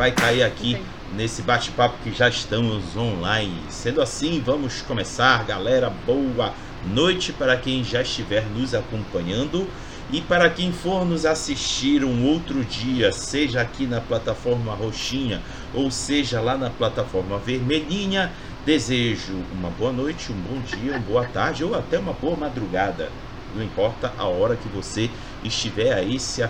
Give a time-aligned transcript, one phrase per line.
[0.00, 0.82] vai cair aqui
[1.14, 3.60] nesse bate-papo que já estamos online.
[3.68, 5.92] Sendo assim, vamos começar, galera.
[6.06, 6.54] Boa
[6.86, 9.68] noite para quem já estiver nos acompanhando
[10.10, 15.42] e para quem for nos assistir um outro dia, seja aqui na plataforma roxinha
[15.74, 18.32] ou seja lá na plataforma vermelhinha.
[18.64, 23.10] Desejo uma boa noite, um bom dia, uma boa tarde ou até uma boa madrugada.
[23.54, 25.10] Não importa a hora que você
[25.44, 26.42] estiver aí se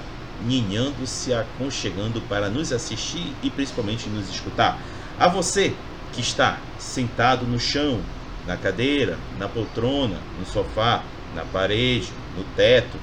[0.47, 4.79] ninhando, se aconchegando para nos assistir e principalmente nos escutar.
[5.19, 5.75] A você
[6.13, 8.01] que está sentado no chão,
[8.47, 11.03] na cadeira, na poltrona, no sofá,
[11.35, 12.99] na parede, no teto,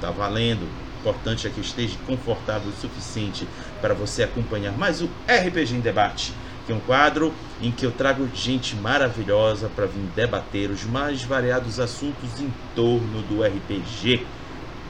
[0.00, 0.62] tá valendo.
[0.62, 3.46] O importante é que esteja confortável o suficiente
[3.80, 6.32] para você acompanhar mais o RPG em Debate,
[6.66, 11.22] que é um quadro em que eu trago gente maravilhosa para vir debater os mais
[11.22, 14.26] variados assuntos em torno do RPG.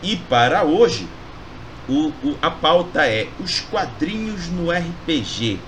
[0.02, 1.08] E para hoje,
[1.88, 5.58] o, o, a pauta é os quadrinhos no RPG,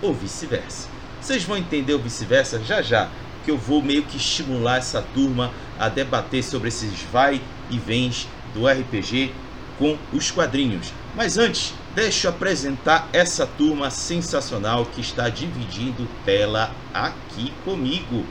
[0.00, 0.88] ou vice-versa.
[1.20, 3.08] Vocês vão entender o vice-versa já já,
[3.44, 7.40] que eu vou meio que estimular essa turma a debater sobre esses vai
[7.70, 9.32] e vens do RPG
[9.78, 10.92] com os quadrinhos.
[11.14, 18.24] Mas antes, deixa eu apresentar essa turma sensacional que está dividindo tela aqui comigo.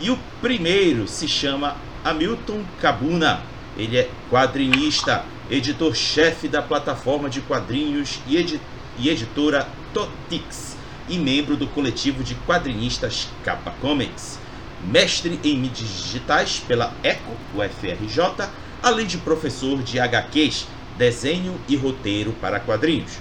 [0.00, 3.42] E o primeiro se chama Hamilton Cabuna.
[3.76, 8.60] Ele é quadrinista, editor-chefe da plataforma de quadrinhos e, edi
[8.98, 10.76] e editora Totix
[11.08, 14.38] e membro do coletivo de quadrinistas Capa Comics.
[14.84, 18.48] Mestre em mídias digitais pela ECO, UFRJ,
[18.82, 23.12] além de professor de HQs, desenho e roteiro para quadrinhos.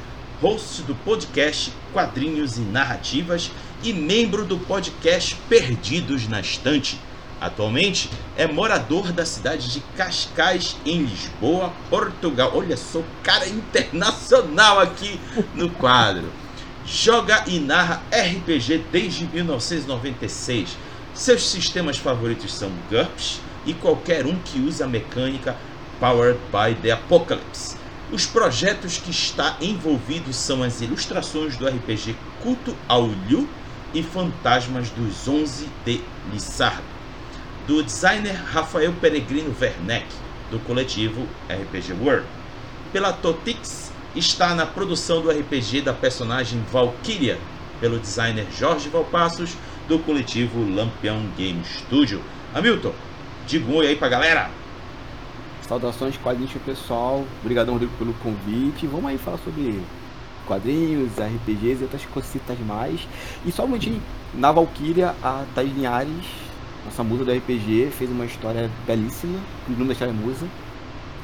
[0.41, 3.49] Host do podcast Quadrinhos e Narrativas
[3.81, 6.99] e membro do podcast Perdidos na Estante
[7.43, 12.53] Atualmente é morador da cidade de Cascais, em Lisboa, Portugal.
[12.55, 15.19] Olha só, cara internacional aqui
[15.53, 16.31] no quadro.
[16.85, 20.77] Joga e narra RPG desde 1996.
[21.13, 25.57] Seus sistemas favoritos são GURPS e qualquer um que usa a mecânica
[25.99, 27.75] Powered by the Apocalypse.
[28.09, 33.49] Os projetos que está envolvido são as ilustrações do RPG Culto ao Liu
[33.93, 36.01] e Fantasmas dos Onze de
[36.31, 36.92] Lissardo
[37.67, 40.05] do designer Rafael Peregrino Werneck,
[40.51, 42.27] do coletivo RPG World.
[42.91, 47.39] Pela Totix, está na produção do RPG da personagem Valkyria,
[47.79, 49.55] pelo designer Jorge Valpassos,
[49.87, 52.21] do coletivo Lampião Game Studio.
[52.53, 52.93] Hamilton,
[53.47, 54.49] diga um oi aí pra galera!
[55.67, 58.85] Saudações quadrinhos pessoal, obrigado Rodrigo pelo convite.
[58.85, 59.81] Vamos aí falar sobre
[60.45, 63.07] quadrinhos, RPGs e outras cositas mais.
[63.45, 64.01] E só um momentinho,
[64.33, 66.25] na Valkyria, a Thais Linhares
[66.85, 70.47] nossa musa do RPG fez uma história belíssima, o nome da história é Musa.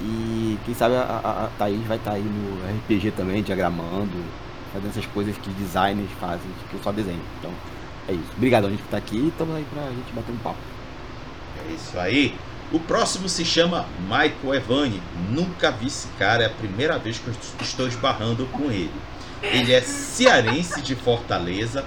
[0.01, 4.23] E quem sabe a, a, a Thaís vai estar tá aí no RPG também, diagramando,
[4.71, 7.21] fazendo essas coisas que designers fazem, que eu só desenho.
[7.39, 7.51] Então,
[8.07, 8.31] é isso.
[8.37, 10.57] Obrigado a gente estar aqui e estamos aí pra gente bater um papo.
[11.67, 12.35] É isso aí.
[12.71, 15.01] O próximo se chama Michael Evani.
[15.29, 18.93] Nunca vi esse cara, é a primeira vez que eu estou esbarrando com ele.
[19.41, 21.83] Ele é cearense de Fortaleza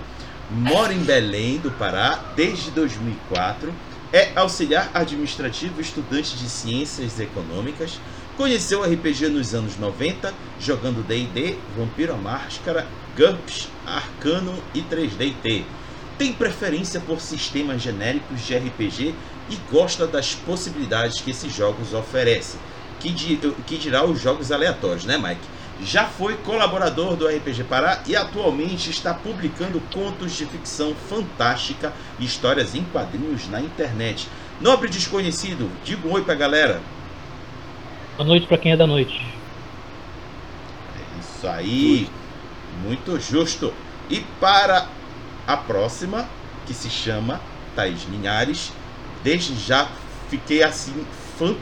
[0.52, 3.72] mora em Belém do Pará desde 2004,
[4.12, 7.98] é auxiliar administrativo estudante de ciências econômicas,
[8.36, 12.86] conheceu RPG nos anos 90, jogando D&D, Vampiro à Máscara,
[13.16, 15.64] GURPS, Arcano e 3D&T.
[16.18, 19.14] Tem preferência por sistemas genéricos de RPG
[19.48, 22.60] e gosta das possibilidades que esses jogos oferecem,
[23.00, 23.10] que,
[23.78, 25.51] dirá os jogos aleatórios, né Mike?
[25.81, 32.25] Já foi colaborador do RPG Pará e atualmente está publicando contos de ficção fantástica e
[32.25, 34.28] histórias em quadrinhos na internet.
[34.60, 36.81] Nobre desconhecido, diga um oi pra galera.
[38.16, 39.27] Boa noite para quem é da noite.
[40.97, 42.09] É isso aí,
[42.83, 43.72] muito justo.
[44.09, 44.87] E para
[45.47, 46.28] a próxima,
[46.66, 47.41] que se chama
[47.75, 48.72] Thaís Linhares,
[49.25, 49.89] desde já
[50.28, 51.04] fiquei assim
[51.39, 51.56] fã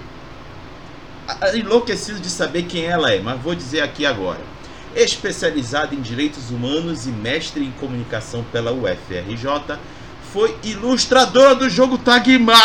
[1.54, 4.40] enlouquecido de saber quem ela é, mas vou dizer aqui agora.
[4.94, 9.78] Especializada em direitos humanos e mestre em comunicação pela UFRJ,
[10.32, 12.58] foi ilustradora do jogo Tagmar!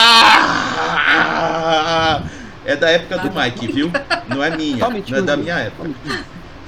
[2.66, 3.92] É da época do Mike, viu?
[4.28, 5.92] Não é minha, não é da minha época.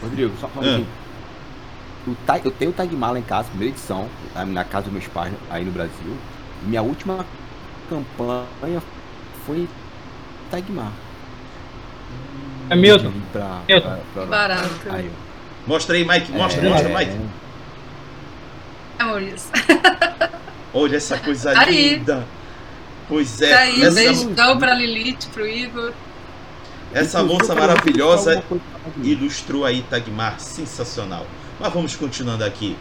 [0.01, 0.85] Rodrigo, só um
[2.27, 2.39] ah.
[2.44, 4.07] Eu tenho o Tagmar lá em casa, primeira edição,
[4.47, 6.17] na casa dos meus pais aí no Brasil.
[6.63, 7.25] Minha última
[7.89, 8.81] campanha
[9.45, 9.67] foi
[10.51, 10.91] Tagmar.
[12.69, 13.13] É Milton.
[13.31, 13.89] Pra, Milton.
[13.89, 14.25] Pra, pra...
[14.25, 14.69] Barato.
[14.89, 15.11] Aí,
[15.65, 16.31] mostra aí, Mike.
[16.31, 17.17] Mostra, é, mostra, Mike.
[18.99, 19.51] É, Maurício.
[20.73, 21.95] Olha essa coisa tá aí.
[21.95, 22.25] linda.
[23.07, 23.49] Pois é.
[23.51, 23.95] Tá aí, essa...
[23.95, 25.93] beijão pra Lilith, pro Igor.
[26.93, 28.43] Essa moça maravilhosa
[29.03, 31.25] ilustrou aí Tagmar, sensacional.
[31.59, 32.77] Mas vamos continuando aqui.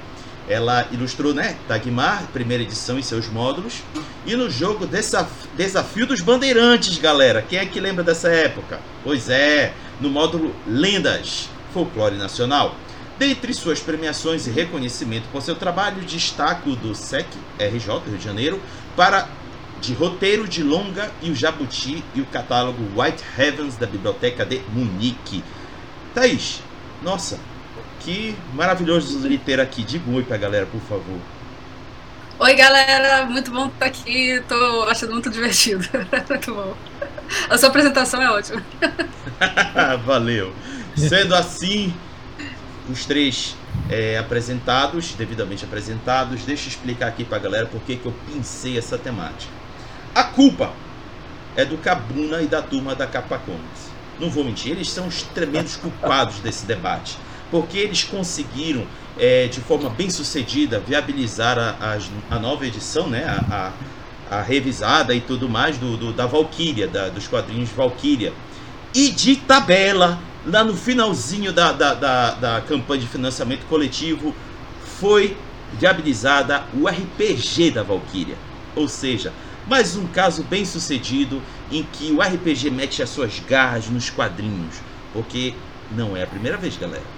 [0.49, 1.57] Ela ilustrou, né?
[1.67, 3.83] Dagmar, primeira edição e seus módulos.
[4.25, 7.43] E no jogo Desaf Desafio dos Bandeirantes, galera.
[7.43, 8.81] Quem é que lembra dessa época?
[9.03, 12.77] Pois é, no módulo Lendas, Folclore Nacional.
[13.19, 17.27] Dentre suas premiações e reconhecimento por seu trabalho, destaco do SEC
[17.59, 18.61] RJ Rio de Janeiro
[18.95, 19.29] para
[19.81, 24.61] de roteiro de longa e o Jabuti e o catálogo White Heavens da Biblioteca de
[24.73, 25.43] Munique.
[26.15, 26.63] Thaís,
[27.03, 27.39] nossa,
[28.07, 29.83] que maravilhoso lhe ter aqui.
[29.83, 31.19] Diga oi pra galera, por favor.
[32.39, 34.41] Oi, galera, muito bom estar aqui.
[34.49, 35.85] Tô achando muito divertido.
[36.31, 36.77] muito bom.
[37.51, 38.63] A sua apresentação é ótima.
[40.07, 40.55] Valeu.
[40.97, 41.93] Sendo assim,
[42.89, 43.57] os três
[43.91, 48.97] é, apresentados, devidamente apresentados, deixa eu explicar aqui pra galera por que eu pincei essa
[48.97, 49.53] temática.
[50.15, 50.73] A culpa
[51.57, 53.91] é do Cabuna e da turma da Capa Comics.
[54.21, 57.19] Não vou mentir, eles são os tremendos culpados desse debate,
[57.51, 58.87] porque eles conseguiram,
[59.19, 63.73] é, de forma bem sucedida, viabilizar a, a, a nova edição, né, a,
[64.31, 68.33] a, revisada e tudo mais do, do da Valkyria, da, dos quadrinhos Valkyria.
[68.95, 74.35] E de tabela, lá no finalzinho da, da, da, da campanha de financiamento coletivo,
[75.01, 75.37] foi
[75.79, 78.37] viabilizada o RPG da Valkyria.
[78.75, 79.33] Ou seja,
[79.67, 84.77] mais um caso bem sucedido em que o RPG mete as suas garras nos quadrinhos.
[85.13, 85.55] Porque
[85.91, 87.16] não é a primeira vez, galera.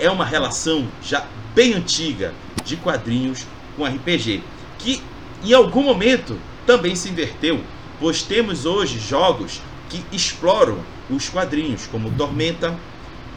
[0.00, 2.32] É uma relação já bem antiga
[2.64, 3.46] de quadrinhos
[3.76, 4.42] com RPG.
[4.78, 5.02] Que
[5.42, 7.60] em algum momento também se inverteu.
[8.00, 10.78] Pois temos hoje jogos que exploram
[11.10, 12.78] os quadrinhos, como Tormenta,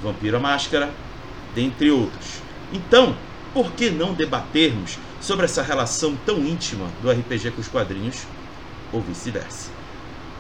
[0.04, 0.92] Vampiro à Máscara,
[1.56, 2.42] dentre outros.
[2.72, 3.16] Então,
[3.54, 8.26] por que não debatermos sobre essa relação tão íntima do RPG com os quadrinhos
[8.92, 9.70] ou vice-versa.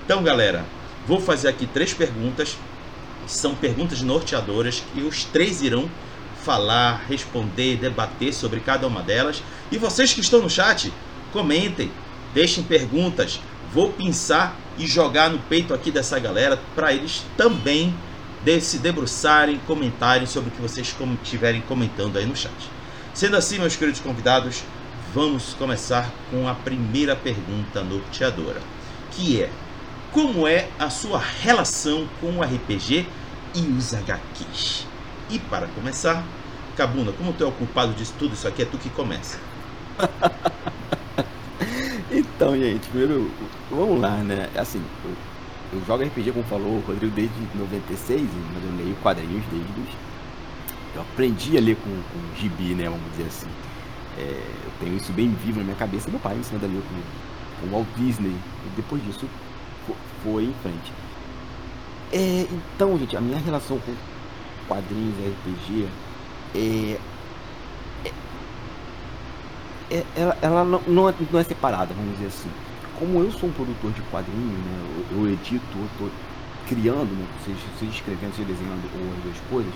[0.03, 0.65] Então, galera,
[1.07, 2.57] vou fazer aqui três perguntas.
[3.27, 5.89] São perguntas norteadoras e os três irão
[6.43, 9.43] falar, responder, debater sobre cada uma delas.
[9.71, 10.91] E vocês que estão no chat,
[11.31, 11.91] comentem,
[12.33, 13.39] deixem perguntas.
[13.73, 17.93] Vou pensar e jogar no peito aqui dessa galera para eles também
[18.43, 22.51] de se debruçarem, comentarem sobre o que vocês estiverem comentando aí no chat.
[23.13, 24.63] Sendo assim, meus queridos convidados,
[25.13, 28.61] vamos começar com a primeira pergunta norteadora,
[29.11, 29.49] que é:
[30.11, 33.05] como é a sua relação com o RPG
[33.53, 34.90] e os HQs?
[35.31, 36.23] E para começar,
[36.75, 39.39] Cabuna, como tu é o culpado disso tudo, isso aqui é tu que começa.
[42.11, 43.31] então, gente, primeiro,
[43.69, 44.49] vamos lá, né?
[44.55, 44.83] Assim,
[45.73, 48.21] eu, jogo RPG, como falou o Rodrigo, desde 96,
[48.53, 50.11] mas eu leio quadrinhos desde os
[50.93, 52.89] eu aprendi a ler com, com gibi, né?
[52.89, 53.47] Vamos dizer assim.
[54.17, 56.09] É, eu tenho isso bem vivo na minha cabeça.
[56.09, 58.35] Meu pai me ensinando a ler com, com Walt Disney.
[58.65, 59.25] E depois disso
[60.23, 60.91] foi em frente.
[62.11, 63.93] É, então, gente, a minha relação com
[64.71, 65.89] quadrinhos RPG
[66.55, 66.97] é,
[68.05, 72.49] é, é, ela, ela não, não, é, não é separada, vamos dizer assim.
[72.97, 76.09] Como eu sou um produtor de quadrinhos, né, eu, eu edito, eu tô
[76.67, 79.73] criando, né, seja, seja escrevendo, seja desenhando ou as duas coisas,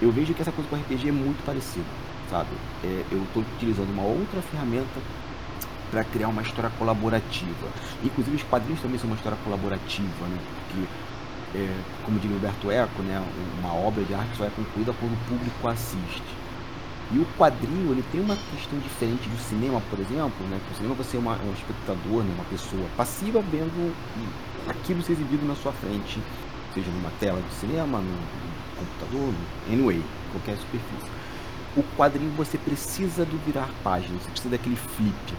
[0.00, 1.86] eu vejo que essa coisa com RPG é muito parecida,
[2.30, 2.50] sabe?
[2.84, 5.00] É, eu estou utilizando uma outra ferramenta
[5.90, 7.66] para criar uma história colaborativa.
[8.04, 10.38] Inclusive os quadrinhos também são uma história colaborativa, né?
[10.68, 10.86] Porque,
[11.54, 11.74] é,
[12.04, 13.22] como diz Humberto Eco, né?
[13.60, 16.22] uma obra de arte só é concluída quando o público assiste.
[17.10, 20.60] E o quadrinho ele tem uma questão diferente do cinema, por exemplo, né?
[20.70, 22.34] o cinema você é uma, um espectador, né?
[22.34, 23.94] uma pessoa passiva vendo
[24.68, 26.20] aquilo ser exibido na sua frente,
[26.74, 29.34] seja numa tela de cinema, no, computador,
[29.70, 31.10] anyway, qualquer superfície.
[31.76, 35.34] O quadrinho você precisa do virar página, você precisa daquele flip.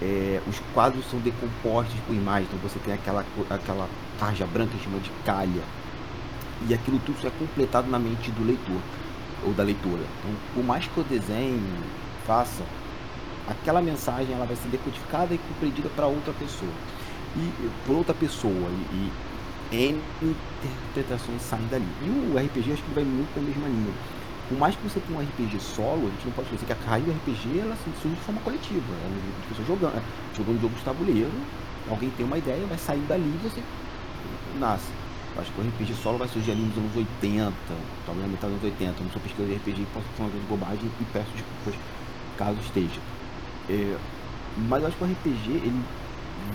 [0.00, 5.02] É, os quadros são decompostos por imagem, então você tem aquela, aquela tarja branca chamada
[5.02, 5.62] de calha.
[6.68, 8.80] E aquilo tudo é completado na mente do leitor
[9.44, 10.02] ou da leitora.
[10.20, 11.60] Então, por mais que eu desenhe,
[12.26, 12.64] faça,
[13.48, 16.72] aquela mensagem ela vai ser decodificada e compreendida para outra pessoa.
[17.36, 18.70] E por outra pessoa.
[18.92, 19.12] E, e
[19.72, 21.86] N interpretações saem dali.
[22.02, 23.92] E o RPG acho que vai muito na mesma linha.
[24.48, 26.76] Por mais que você tenha um RPG solo, a gente não pode esquecer que a
[26.86, 28.94] carreira do RPG ela assim, surge de forma coletiva.
[29.02, 30.02] É um pessoas jogando,
[30.36, 31.32] jogando jogo de tabuleiro,
[31.90, 33.60] alguém tem uma ideia, vai sair dali e você
[34.56, 34.90] nasce.
[35.34, 37.52] Eu acho que o RPG solo vai surgir ali nos anos 80,
[38.06, 39.00] talvez na metade dos anos 80.
[39.00, 41.74] Eu não sou pesquisador de RPG, posso falar de bobagem e peço desculpas
[42.36, 43.00] caso esteja.
[43.68, 43.96] É,
[44.68, 45.82] mas eu acho que o RPG ele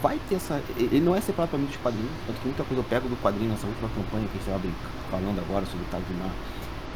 [0.01, 0.61] vai ter essa.
[0.77, 3.21] Ele não é separado para mim dos quadrinhos, tanto que muita coisa eu pego do
[3.21, 6.31] quadrinho nessa última campanha que a gente estava falando agora sobre o Tagmar.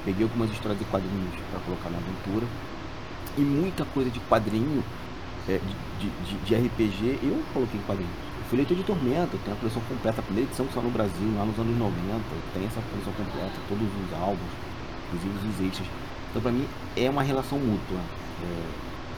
[0.05, 2.45] Peguei algumas histórias de quadrinhos para colocar na aventura.
[3.37, 4.83] E muita coisa de quadrinho,
[5.49, 5.59] é,
[5.99, 8.24] de, de, de, RPG, eu coloquei em quadrinhos.
[8.53, 11.45] Leitor de Tormenta, tem a coleção completa, a primeira edição que saiu no Brasil, lá
[11.45, 12.21] nos anos 90,
[12.53, 14.51] tem essa coleção completa, todos os álbuns,
[15.07, 15.87] inclusive os extras.
[16.29, 17.97] Então, para mim, é uma relação mútua.
[18.43, 18.65] É,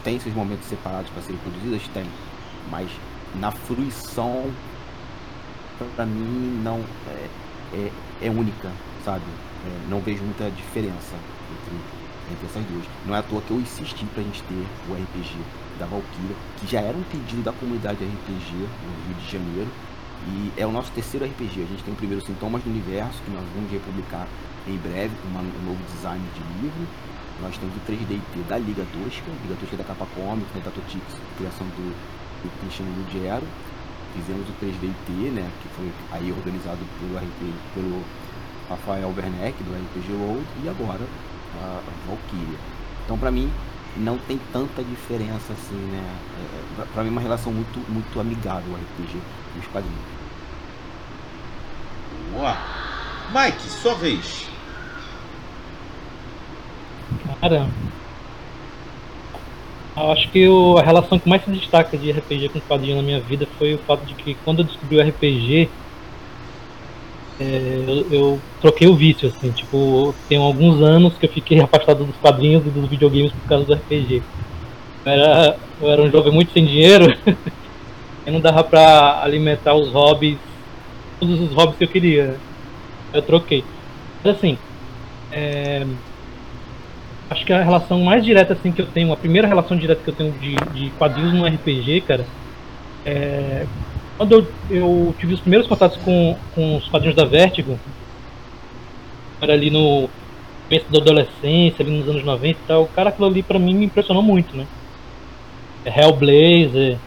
[0.03, 1.81] tem seus momentos separados para serem produzidas?
[1.93, 2.05] Tem.
[2.71, 2.89] Mas
[3.35, 4.49] na fruição,
[5.95, 7.27] para mim, não é,
[7.73, 7.91] é,
[8.21, 8.71] é única,
[9.03, 9.25] sabe?
[9.65, 11.15] É, não vejo muita diferença
[11.51, 11.75] entre,
[12.31, 12.85] entre essas duas.
[13.05, 15.35] Não é à toa que eu insisti pra gente ter o RPG
[15.77, 19.69] da Valkyria, que já era um pedido da comunidade RPG no Rio de Janeiro.
[20.27, 21.63] E é o nosso terceiro RPG.
[21.63, 24.27] A gente tem o primeiro Sintomas do Universo, que nós vamos republicar
[24.67, 26.87] em breve com uma, um novo design de livro.
[27.41, 31.05] Nós temos o 3DT da Liga Tosca, Liga Tosca da Capa Comics, né, da Totix,
[31.37, 31.93] criação do,
[32.43, 33.45] do Cristiano Lugero.
[34.15, 38.03] Fizemos o 3DT, né, que foi aí organizado pelo, RP, pelo
[38.67, 41.05] Rafael Werneck, do RPG World, e agora
[41.61, 42.57] a Valkyria.
[43.05, 43.49] Então, para mim,
[43.97, 46.19] não tem tanta diferença assim, né?
[46.79, 49.17] É, pra mim é uma relação muito, muito amigável o RPG
[49.55, 50.17] e os quadrinhos.
[52.31, 52.57] Boa!
[53.29, 54.47] Mike, sua vez.
[57.41, 57.67] Cara,
[59.97, 63.01] eu acho que o, a relação que mais se destaca de RPG com quadrinho na
[63.01, 65.69] minha vida foi o fato de que quando eu descobri o RPG,
[67.39, 72.03] é, eu, eu, troquei o vício, assim, tipo, tem alguns anos que eu fiquei afastado
[72.03, 74.23] dos quadrinhos e dos videogames por causa do RPG.
[75.05, 77.15] Eu era, eu era um jovem muito sem dinheiro
[78.25, 80.37] e não dava pra alimentar os hobbies,
[81.19, 82.35] todos os hobbies que eu queria.
[83.13, 83.63] Eu troquei.
[84.23, 84.57] Mas assim,
[85.31, 85.85] é,
[87.29, 90.09] acho que a relação mais direta assim que eu tenho, a primeira relação direta que
[90.09, 92.25] eu tenho de, de quadrinhos no RPG, cara,
[93.05, 93.65] é
[94.17, 97.79] quando eu, eu, tive os primeiros contatos com, com os quadrinhos da Vertigo,
[99.39, 100.09] era ali no
[100.67, 103.75] começo da adolescência, ali nos anos 90 e tal, o cara aquilo ali pra mim
[103.75, 104.65] me impressionou muito, né?
[105.85, 106.97] É Hellblazer,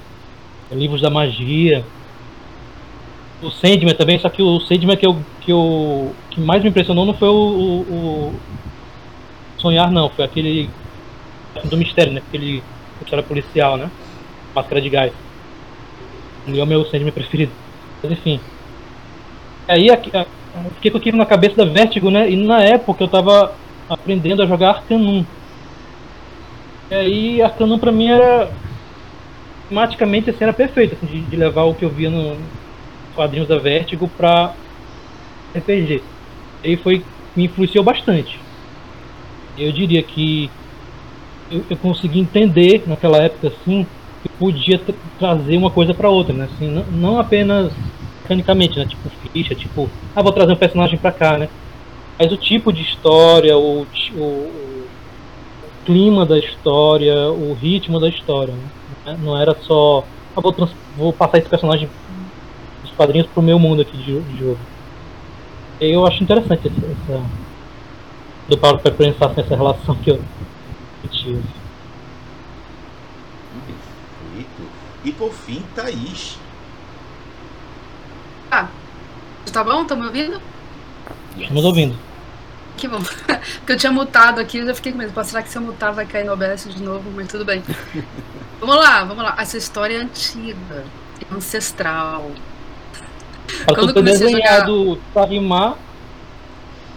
[0.71, 1.85] é Livros da Magia,
[3.43, 7.05] o Sandman também, só que o Sandman que, eu, que, eu, que mais me impressionou
[7.05, 8.41] não foi o, o, o
[9.59, 10.71] Sonhar não, foi aquele
[11.65, 12.23] do mistério, né?
[12.29, 12.63] Aquele
[13.03, 13.91] história policial, né?
[14.55, 15.13] Máscara de gás.
[16.47, 17.53] E é o meu Sandman preferido.
[18.03, 18.41] Mas enfim.
[19.69, 19.97] Aí eu
[20.75, 22.31] fiquei com aquilo na cabeça da Vertigo, né?
[22.31, 23.55] E na época eu tava
[23.89, 25.25] aprendendo a jogar Arcanum.
[26.91, 28.51] E aí Arcanum pra mim era.
[29.69, 32.37] Tematicamente assim, era perfeito, assim, de, de, levar o que eu via no
[33.15, 34.53] quadrinhos da Vertigo pra
[35.55, 36.03] RPG.
[36.65, 37.05] E aí foi.
[37.37, 38.39] me influenciou bastante.
[39.57, 40.51] Eu diria que
[41.51, 43.87] eu, eu consegui entender naquela época assim
[44.29, 46.49] podia tra trazer uma coisa para outra, né?
[46.53, 47.73] Assim, não, apenas
[48.23, 48.87] mecanicamente, né?
[48.87, 51.49] Tipo ficha, tipo, ah, vou trazer um personagem para cá, né?
[52.19, 54.89] Mas o tipo de história, o, o, o,
[55.85, 58.55] clima da história, o ritmo da história,
[59.05, 59.19] né?
[59.23, 60.05] Não era só,
[60.37, 60.55] ah, vou,
[60.97, 61.89] vou passar esse personagem
[62.83, 64.59] dos quadrinhos pro meu mundo aqui de, de jogo.
[65.81, 67.23] Eu acho interessante essa, essa
[68.49, 70.21] do Paulo para pensar nessa relação que eu
[71.11, 71.60] tive.
[75.05, 76.39] E por fim, Thaís.
[78.51, 78.69] Ah,
[79.53, 79.83] tá bom?
[79.83, 80.41] Estão me ouvindo?
[81.39, 81.97] Estamos ouvindo.
[82.77, 83.01] Que bom.
[83.61, 85.25] Porque eu tinha mutado aqui, eu já fiquei com medo.
[85.25, 87.11] Será que se eu mutar vai cair no OBS de novo?
[87.15, 87.63] Mas tudo bem.
[88.61, 89.37] vamos lá, vamos lá.
[89.39, 90.85] Essa história é antiga,
[91.33, 92.31] ancestral.
[93.65, 95.01] Para Quando ter desenhado jogar...
[95.15, 95.77] Tagmar.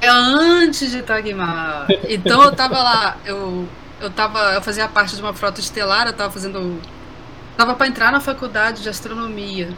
[0.01, 1.88] É antes de Tagmar.
[2.10, 3.67] Então eu tava lá, eu,
[4.01, 4.39] eu tava.
[4.53, 6.81] Eu fazia parte de uma frota estelar, eu tava fazendo
[7.55, 9.69] Tava para entrar na faculdade de astronomia.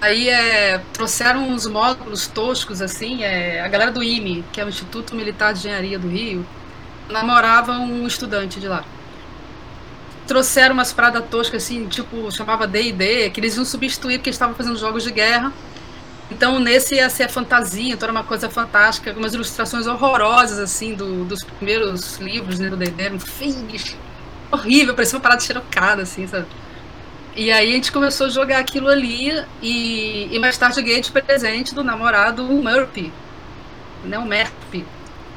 [0.00, 4.68] Aí é, trouxeram uns módulos toscos, assim, é, a galera do IME, que é o
[4.68, 6.46] Instituto Militar de Engenharia do Rio,
[7.10, 8.84] namorava um estudante de lá.
[10.26, 14.78] Trouxeram umas paradas toscas, assim, tipo, chamava D&D, que eles iam substituir porque estavam fazendo
[14.78, 15.52] jogos de guerra.
[16.30, 20.94] Então, nesse ia ser a fantasia, então era uma coisa fantástica, algumas ilustrações horrorosas, assim,
[20.94, 23.56] do, dos primeiros livros né, do D&D, um fins
[24.50, 26.46] horrível, parecia uma parada xerocada, assim, sabe?
[27.36, 29.30] E aí a gente começou a jogar aquilo ali
[29.62, 33.12] e, e mais tarde eu ganhei de presente do namorado um Murphy,
[34.04, 34.84] né, um MERP.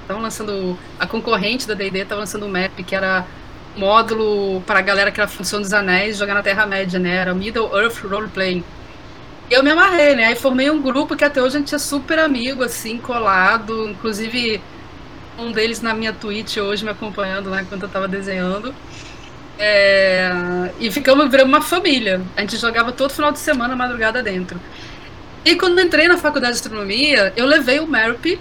[0.01, 3.25] Estavam lançando, a concorrente da D&D estava lançando um MERP, que era
[3.77, 7.70] módulo para a galera que era Função dos Anéis jogar na Terra-média, né, era Middle
[7.77, 8.63] Earth Roleplay.
[9.50, 11.77] E eu me amarrei, né, aí formei um grupo que até hoje a gente é
[11.77, 14.60] super amigo, assim, colado, inclusive
[15.42, 18.74] um deles na minha Twitch hoje me acompanhando, né, enquanto eu estava desenhando.
[19.58, 20.32] É,
[20.80, 22.22] e ficamos virando uma família.
[22.36, 24.60] A gente jogava todo final de semana, madrugada dentro.
[25.44, 28.40] E quando entrei na faculdade de astronomia, eu levei o MERP,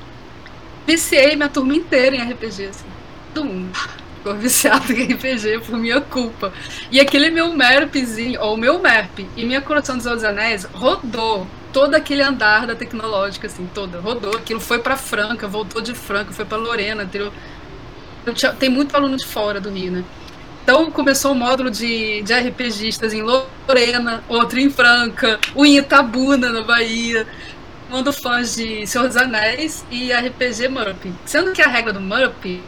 [0.87, 2.87] viciei minha turma inteira em RPG, assim.
[3.35, 3.71] Todo mundo
[4.17, 6.53] ficou viciado em RPG por minha culpa.
[6.91, 12.23] E aquele meu MERPzinho, ou meu MERP e minha Coração dos Anéis rodou todo aquele
[12.23, 14.01] andar da tecnológica, assim, toda.
[14.01, 14.37] Rodou.
[14.37, 17.33] Aquilo foi para Franca, voltou de Franca, foi para Lorena, entendeu?
[18.59, 20.05] tem muito aluno de fora do Rio, né?
[20.63, 26.51] Então começou o módulo de, de RPGistas em Lorena, outro em Franca, um em Itabuna,
[26.51, 27.27] na Bahia,
[27.89, 31.13] mundo fãs de Senhor dos Anéis e RPG MURP.
[31.25, 32.63] Sendo que a regra do MURP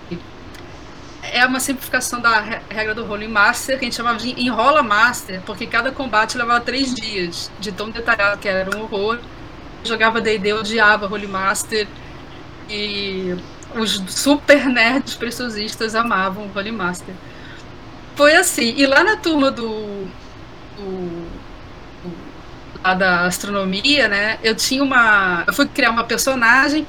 [1.22, 5.40] é uma simplificação da regra do Rolling Master, que a gente chamava de Enrola Master,
[5.46, 9.18] porque cada combate levava três dias, de tão detalhado que era um horror.
[9.82, 11.86] Eu jogava D&D, odiava Rolling Master,
[12.68, 13.36] e
[13.74, 17.14] os super nerds preciosistas amavam o Master.
[18.16, 20.06] Foi assim, e lá na turma do,
[20.76, 21.28] do,
[22.82, 26.86] da astronomia, né, eu tinha uma, eu fui criar uma personagem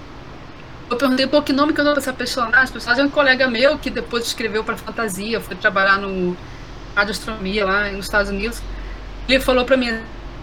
[0.94, 2.70] eu perguntei, pô, que nome que eu dou pra essa personagem?
[2.70, 6.36] O personagem é um colega meu que depois escreveu pra fantasia, foi trabalhar no
[6.96, 8.62] Astronomia lá nos Estados Unidos.
[9.28, 9.90] Ele falou pra mim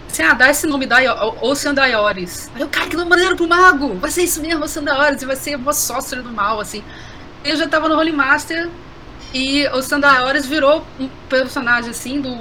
[0.07, 0.97] assim, ah, dá esse nome da
[1.41, 2.51] Ocean Diores.
[2.53, 3.95] Aí eu, cara, que nome maneiro pro mago!
[3.95, 6.83] Vai ser isso mesmo, Ocean Diores, e vai ser uma sócia do mal, assim.
[7.43, 8.69] Eu já tava no Holy Master
[9.33, 12.35] e o Sandaores virou um personagem, assim, do,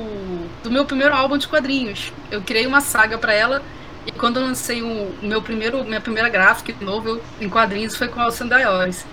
[0.62, 2.12] do meu primeiro álbum de quadrinhos.
[2.31, 3.62] Eu criei uma saga para ela
[4.07, 8.21] e quando eu lancei o meu primeiro, minha primeira gráfica novo em quadrinhos foi com
[8.21, 9.04] Alcino Daiores.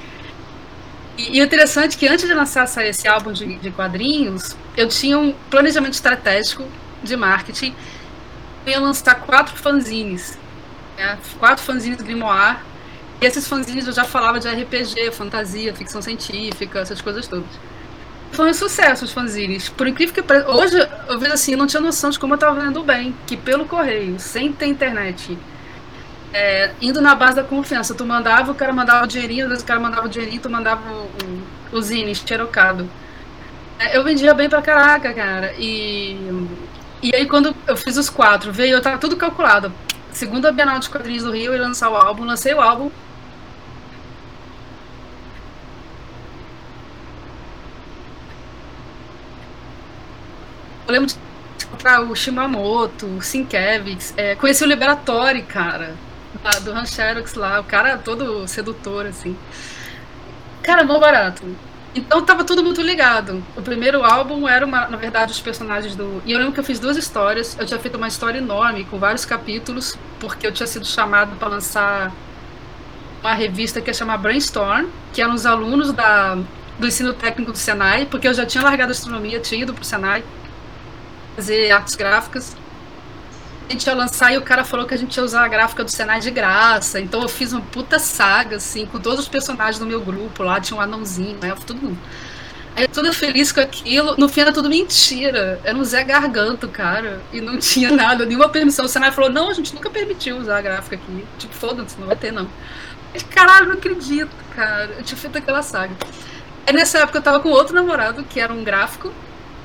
[1.18, 5.18] E, e interessante é que antes de lançar esse álbum de, de quadrinhos, eu tinha
[5.18, 6.64] um planejamento estratégico
[7.04, 7.76] de marketing.
[8.66, 10.38] Eu ia lançar quatro fanzines.
[10.96, 11.18] Né?
[11.38, 12.58] Quatro fanzines Grimoire.
[13.20, 17.48] E esses fanzines eu já falava de RPG, fantasia, ficção científica, essas coisas todas.
[18.38, 19.68] Foi um sucesso os fanzines.
[19.68, 20.48] Por incrível que pareça.
[20.52, 20.78] Hoje
[21.08, 23.16] eu vejo assim, eu não tinha noção de como eu estava vendo bem.
[23.26, 25.36] Que pelo correio, sem ter internet,
[26.32, 29.64] é, indo na base da confiança, tu mandava, o cara mandava o dinheirinho, às vezes
[29.64, 31.10] o cara mandava o dinheirinho, tu mandava o,
[31.74, 32.88] o, o zine xerocado.
[33.80, 35.56] É, eu vendia bem pra caraca, cara.
[35.58, 36.46] E,
[37.02, 39.74] e aí quando eu fiz os quatro, veio, eu tava tudo calculado.
[40.12, 42.92] Segunda Bienal de Quadrinhos do Rio, eu ia lançar o álbum, lancei o álbum,
[50.88, 51.16] Eu lembro de
[51.66, 55.96] encontrar o Shimamoto, o Sienkiewicz, é, conheci o Liberatori, cara,
[56.64, 59.38] do Han Xerox lá, o cara todo sedutor, assim.
[60.64, 61.44] Cara, mó barato.
[61.94, 63.44] Então tava tudo muito ligado.
[63.56, 66.22] O primeiro álbum era, uma, na verdade, os personagens do.
[66.26, 67.58] E eu lembro que eu fiz duas histórias.
[67.60, 71.50] Eu tinha feito uma história enorme, com vários capítulos, porque eu tinha sido chamado para
[71.50, 72.14] lançar
[73.22, 76.38] uma revista que ia chamar Brainstorm, que eram os alunos da,
[76.78, 79.84] do ensino técnico do Senai, porque eu já tinha largado a astronomia, tinha ido pro
[79.84, 80.24] Senai
[81.38, 82.58] fazer artes gráficas.
[83.70, 85.84] A gente ia lançar e o cara falou que a gente ia usar a gráfica
[85.84, 87.00] do Senai de graça.
[87.00, 90.60] Então eu fiz uma puta saga, assim, com todos os personagens do meu grupo lá.
[90.60, 91.54] Tinha um anãozinho, né?
[91.66, 91.98] Todo mundo.
[92.76, 94.16] Aí eu toda feliz com aquilo.
[94.18, 95.60] No fim era tudo mentira.
[95.64, 97.22] Era um Zé Garganto, cara.
[97.32, 98.86] E não tinha nada, nenhuma permissão.
[98.86, 101.26] O Senai falou: não, a gente nunca permitiu usar a gráfica aqui.
[101.38, 102.48] Tipo, foda-se, não vai ter não.
[103.14, 104.92] Eu, caralho, não acredito, cara.
[104.98, 105.94] Eu tinha feito aquela saga.
[106.66, 109.12] Aí nessa época eu tava com outro namorado, que era um gráfico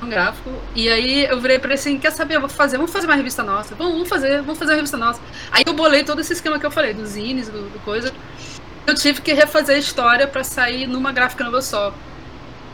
[0.03, 0.49] um gráfico.
[0.75, 3.15] E aí eu virei pra ele assim, quer saber, eu vou fazer, vamos fazer uma
[3.15, 3.75] revista nossa.
[3.75, 5.21] Vamos, vamos fazer, vamos fazer uma revista nossa.
[5.51, 8.13] Aí eu bolei todo esse esquema que eu falei, dos zines, do, do coisa.
[8.85, 11.93] Eu tive que refazer a história para sair numa gráfica nova só.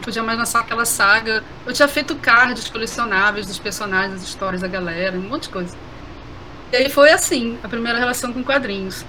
[0.01, 1.43] Podia mais lançar aquela saga.
[1.65, 5.77] Eu tinha feito cards colecionáveis dos personagens, das histórias da galera, um monte de coisa.
[6.71, 9.05] E aí foi assim, a primeira relação com quadrinhos.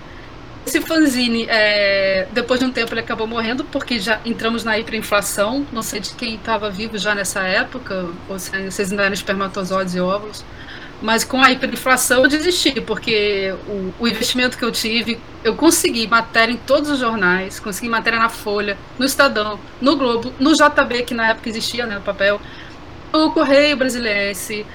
[0.66, 5.66] Esse fanzine, é, depois de um tempo, ele acabou morrendo, porque já entramos na hiperinflação.
[5.72, 9.94] Não sei de quem estava vivo já nessa época, ou se vocês ainda eram espermatozoides
[9.94, 10.44] e óvulos.
[11.02, 16.06] Mas com a hiperinflação eu desisti, porque o, o, investimento que eu tive, eu consegui
[16.06, 21.04] matéria em todos os jornais, consegui matéria na Folha, no Estadão, no Globo, no JB,
[21.04, 22.38] que na época existia, né, no papel,
[23.14, 24.66] no Correio Brasiliense,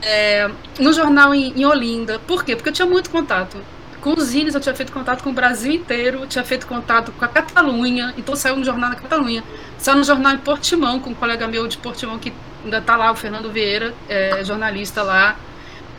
[0.00, 2.20] é, no jornal em, em Olinda.
[2.20, 2.54] Por quê?
[2.54, 3.58] Porque eu tinha muito contato
[4.04, 7.24] com os zines eu tinha feito contato com o Brasil inteiro, tinha feito contato com
[7.24, 9.42] a Catalunha, então saiu no jornal da Catalunha.
[9.78, 12.30] Saiu no jornal em Portimão, com um colega meu de Portimão que
[12.62, 15.36] ainda está lá, o Fernando Vieira, é, jornalista lá.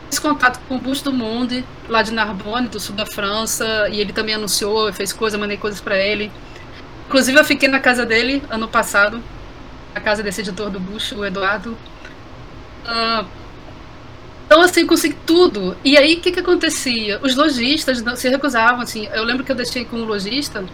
[0.08, 4.00] Fiz contato com o Busto do Monde, lá de Narbonne, do sul da França, e
[4.00, 6.30] ele também anunciou, fez coisa, mandei coisas para ele.
[7.08, 9.20] Inclusive eu fiquei na casa dele ano passado,
[9.92, 11.76] na casa desse editor do Bush, o Eduardo.
[12.84, 13.26] Uh,
[14.56, 15.76] então, assim, consegui tudo.
[15.84, 17.20] E aí, o que, que acontecia?
[17.22, 19.06] Os lojistas se recusavam, assim.
[19.12, 20.64] Eu lembro que eu deixei com um lojista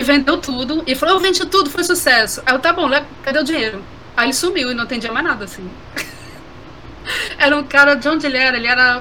[0.00, 0.82] e vendeu tudo.
[0.84, 2.42] E falou, eu vendi tudo, foi sucesso.
[2.44, 2.90] Aí eu, tá bom,
[3.22, 3.84] cadê o dinheiro?
[4.16, 5.70] Aí ele sumiu e não atendia mais nada, assim.
[7.38, 8.56] era um cara, de onde ele era?
[8.56, 9.00] Ele era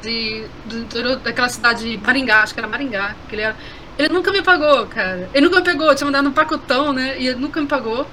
[0.00, 3.16] de, de, de, daquela cidade de Maringá, acho que era Maringá.
[3.28, 3.56] Que ele, era,
[3.98, 5.28] ele nunca me pagou, cara.
[5.34, 7.16] Ele nunca me pagou, eu tinha mandado um pacotão, né?
[7.18, 8.06] E ele nunca me pagou.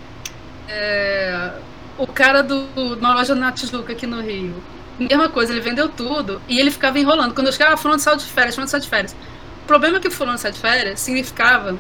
[0.68, 1.52] É,
[2.00, 4.56] o cara do, uma loja na Tijuca aqui no Rio
[5.00, 7.34] Mesma coisa, ele vendeu tudo e ele ficava enrolando.
[7.34, 9.16] Quando eu chegava, fulano saiu de férias, fulano saiu de férias.
[9.64, 11.78] O problema é que fulano saiu de férias significava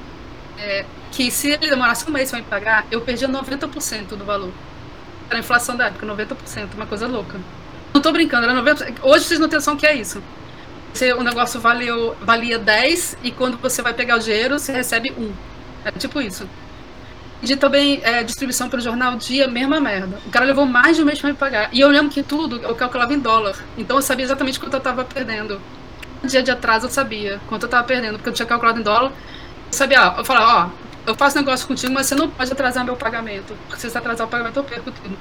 [0.57, 4.51] é, que se ele demorasse um mês para me pagar, eu perdia 90% do valor.
[5.29, 7.39] Era a inflação da época, 90%, uma coisa louca.
[7.93, 8.99] Não tô brincando, era 90%.
[9.01, 10.21] Hoje vocês não têm noção o que é isso.
[10.93, 15.11] Você, o negócio valeu, valia 10 e quando você vai pegar o dinheiro, você recebe
[15.17, 15.33] 1.
[15.85, 16.47] É tipo isso.
[17.41, 20.19] De também é, distribuição pelo jornal Dia, mesma merda.
[20.25, 21.69] O cara levou mais de um mês para me pagar.
[21.71, 23.55] E eu lembro que tudo eu calculava em dólar.
[23.77, 25.61] Então eu sabia exatamente quanto eu tava perdendo.
[26.21, 28.83] Um dia de atraso eu sabia quanto eu tava perdendo, porque eu tinha calculado em
[28.83, 29.11] dólar.
[29.11, 29.13] Eu
[29.71, 33.55] sabia, eu falava, ó, eu faço negócio contigo, mas você não pode atrasar meu pagamento.
[33.67, 35.17] Porque se você atrasar o pagamento, eu perco tudo.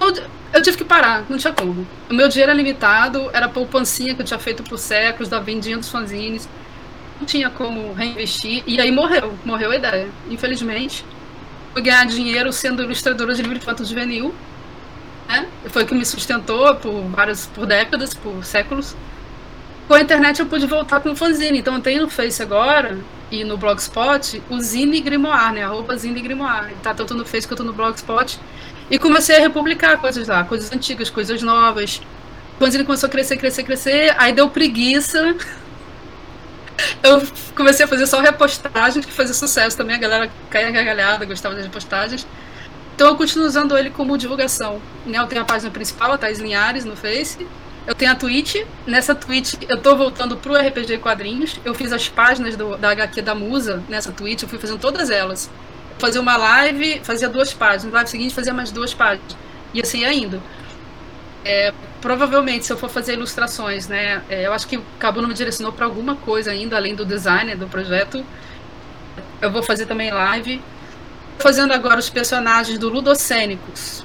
[0.00, 1.86] Eu, eu tive que parar, não tinha como.
[2.08, 5.76] O meu dinheiro era limitado, era poupancinha que eu tinha feito por séculos, da vendinha
[5.76, 6.48] dos fanzines.
[7.18, 8.62] Não tinha como reinvestir.
[8.66, 10.08] E aí morreu, morreu a ideia.
[10.30, 11.04] Infelizmente
[11.76, 14.34] ganhar dinheiro sendo ilustradora de livro infantil juvenil.
[15.28, 15.46] Né?
[15.68, 18.96] Foi o que me sustentou por várias, por décadas, por séculos.
[19.86, 21.58] Com a internet eu pude voltar com o fanzine.
[21.58, 22.98] Então eu tenho no Face agora
[23.30, 25.64] e no Blogspot o Zine Grimoire, né?
[25.64, 26.74] Arroba Zine Grimoire.
[26.82, 28.38] Tá tanto no Face quanto no Blogspot.
[28.90, 32.00] E comecei a republicar coisas lá, coisas antigas, coisas novas.
[32.56, 34.14] O fanzine começou a crescer, crescer, crescer.
[34.18, 35.34] Aí deu preguiça
[37.02, 37.22] eu
[37.54, 41.64] comecei a fazer só repostagens que fazia sucesso também, a galera caía gargalhada, gostava das
[41.64, 42.26] repostagens.
[42.94, 44.80] Então eu continuo usando ele como divulgação.
[45.06, 45.18] Né?
[45.18, 47.46] Eu tenho a página principal, a Thais Linhares, no Face.
[47.86, 48.56] Eu tenho a Twitch.
[48.86, 51.58] Nessa Twitch eu tô voltando pro RPG Quadrinhos.
[51.64, 55.08] Eu fiz as páginas do, da HQ da Musa nessa Twitch, eu fui fazendo todas
[55.08, 55.50] elas.
[55.98, 57.84] Fazia uma live, fazia duas páginas.
[57.84, 59.34] No live seguinte fazia mais duas páginas.
[59.72, 60.40] E assim ainda.
[61.44, 65.28] É, provavelmente, se eu for fazer ilustrações, né, é, eu acho que o Cabo não
[65.28, 68.24] me direcionou para alguma coisa ainda, além do design do projeto.
[69.40, 70.60] Eu vou fazer também live.
[71.38, 74.04] Fazendo agora os personagens do Ludocênicos.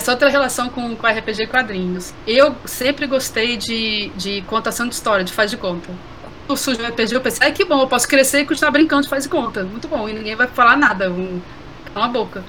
[0.00, 2.14] Essa outra relação com, com RPG quadrinhos.
[2.26, 5.90] Eu sempre gostei de, de contação de história, de faz de conta.
[6.48, 9.08] O sujo RPG, eu pensei, ai que bom, eu posso crescer e continuar brincando de
[9.08, 9.62] faz de conta.
[9.62, 11.40] Muito bom, e ninguém vai falar nada, um,
[11.94, 12.42] uma boca.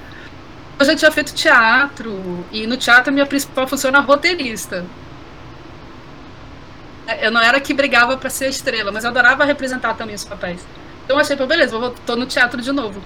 [0.82, 4.84] Eu já tinha feito teatro, e no teatro minha principal função era roteirista.
[7.20, 10.60] Eu não era que brigava para ser estrela, mas eu adorava representar também os papéis.
[11.04, 13.00] Então eu achei, pô, beleza, vou, tô no teatro de novo.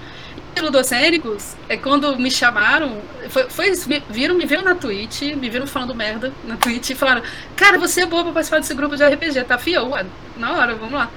[0.56, 5.50] E Ludocênicos, é quando me chamaram, foi, foi me viram, me viram na Twitch, me
[5.50, 7.20] viram falando merda na Twitch e falaram,
[7.56, 9.60] cara, você é boa pra participar desse grupo de RPG, tá?
[9.66, 10.06] Ué,
[10.38, 11.10] na hora, vamos lá.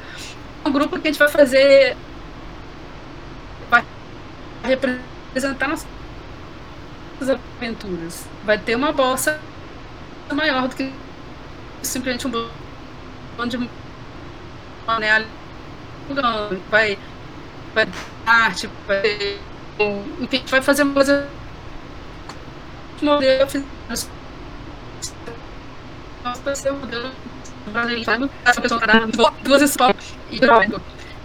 [0.65, 1.95] É um grupo que a gente vai fazer.
[3.69, 3.81] Vai
[4.65, 5.98] representar nossa
[7.27, 8.25] aventuras.
[8.45, 9.39] Vai ter uma bossa
[10.33, 10.93] maior do que
[11.81, 12.31] simplesmente um
[13.37, 13.69] bando de
[14.85, 15.25] mané
[16.69, 16.97] vai
[17.73, 17.87] vai
[18.25, 19.39] arte vai
[20.19, 21.27] enfim, vai fazer uma coisa
[23.01, 23.47] modelo
[26.43, 27.11] vai ser um modelo
[28.03, 28.17] tá
[29.43, 30.15] duas escolas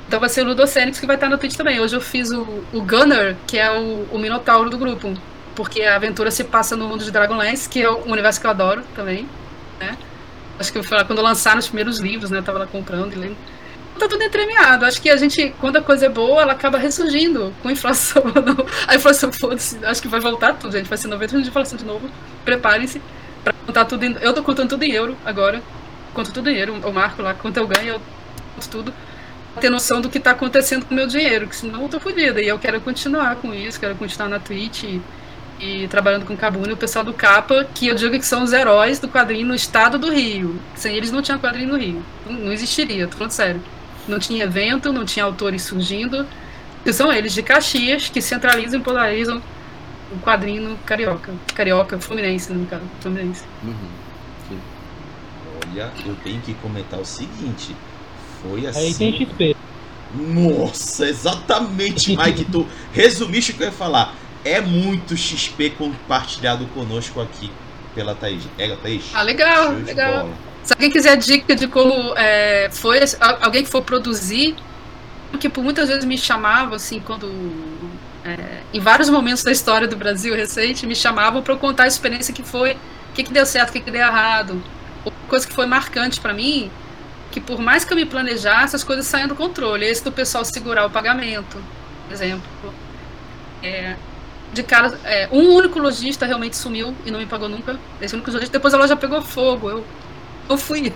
[0.07, 1.81] então vai ser o Ludocênicos que vai estar no Twitch também.
[1.81, 5.15] Hoje eu fiz o, o Gunner, que é o, o Minotauro do grupo
[5.55, 8.51] porque a aventura se passa no mundo de Dragonlance, que é um universo que eu
[8.51, 9.29] adoro também,
[9.79, 9.97] né?
[10.59, 12.39] Acho que foi lá quando lançaram os primeiros livros, né?
[12.39, 13.37] Eu tava lá comprando e lendo.
[13.99, 14.85] Tá tudo entremeado.
[14.85, 18.23] Acho que a gente, quando a coisa é boa, ela acaba ressurgindo com inflação.
[18.87, 20.89] a inflação, foda-se, acho que vai voltar tudo, gente.
[20.89, 22.09] Vai ser 90% de inflação de novo.
[22.45, 23.01] Preparem-se
[23.43, 24.17] pra contar tudo em...
[24.21, 25.63] Eu tô contando tudo em euro agora.
[26.13, 26.75] Conto tudo em euro.
[26.85, 28.03] O Marco lá, quanto eu ganho, eu
[28.55, 28.95] conto tudo.
[29.61, 32.41] Ter noção do que tá acontecendo com o meu dinheiro, que senão eu tô fodida.
[32.41, 35.01] E eu quero continuar com isso, quero continuar na Twitch.
[35.65, 38.53] E trabalhando com o Cabune, o pessoal do Capa, que eu digo que são os
[38.53, 40.61] heróis do quadrinho no estado do Rio.
[40.75, 42.05] Sem eles não tinha quadrinho no Rio.
[42.27, 43.63] Não, existiria, tô falando sério.
[44.07, 46.27] Não tinha evento, não tinha autores surgindo.
[46.85, 49.41] E são eles de Caxias que centralizam e polarizam
[50.13, 51.33] o quadrinho carioca.
[51.55, 52.83] Carioca, Fluminense, no caso.
[53.01, 53.45] Fluminense.
[53.63, 54.59] Uhum.
[55.71, 57.75] Olha, eu tenho que comentar o seguinte.
[58.43, 58.81] Foi assim.
[58.81, 59.57] Aí tem XP.
[60.15, 62.45] Nossa, exatamente, Mike.
[62.45, 67.51] Tu resumiste o que eu ia falar é muito XP compartilhado conosco aqui
[67.95, 68.43] pela Thaís.
[68.59, 69.05] É, Thaís?
[69.15, 70.29] Ah, legal, legal.
[70.63, 73.01] Se alguém quiser dica de como é, foi,
[73.41, 74.57] alguém que for produzir,
[75.39, 77.31] que por muitas vezes me chamava, assim, quando.
[78.25, 82.33] É, em vários momentos da história do Brasil recente, me chamavam para contar a experiência
[82.33, 84.63] que foi, o que, que deu certo, o que, que deu errado.
[85.05, 86.71] Uma coisa que foi marcante para mim,
[87.31, 89.85] que por mais que eu me planejasse, as coisas saem do controle.
[89.85, 91.63] Esse do pessoal segurar o pagamento,
[92.07, 92.43] por exemplo.
[93.63, 93.97] É,
[94.55, 97.79] de cara, é, um único lojista realmente sumiu e não me pagou nunca.
[98.01, 99.69] Esse único lojista, depois a loja pegou fogo.
[99.69, 99.85] Eu
[100.49, 100.93] não fui.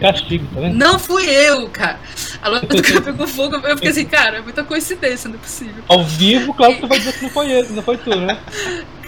[0.00, 0.76] Castigo, tá vendo?
[0.76, 1.98] Não fui eu, cara.
[2.42, 3.56] A loja do cara pegou fogo.
[3.56, 5.82] Eu fiquei assim, cara, é muita coincidência, não é possível.
[5.88, 8.38] Ao vivo, claro que tu vai dizer que não foi ele, não foi tu, né?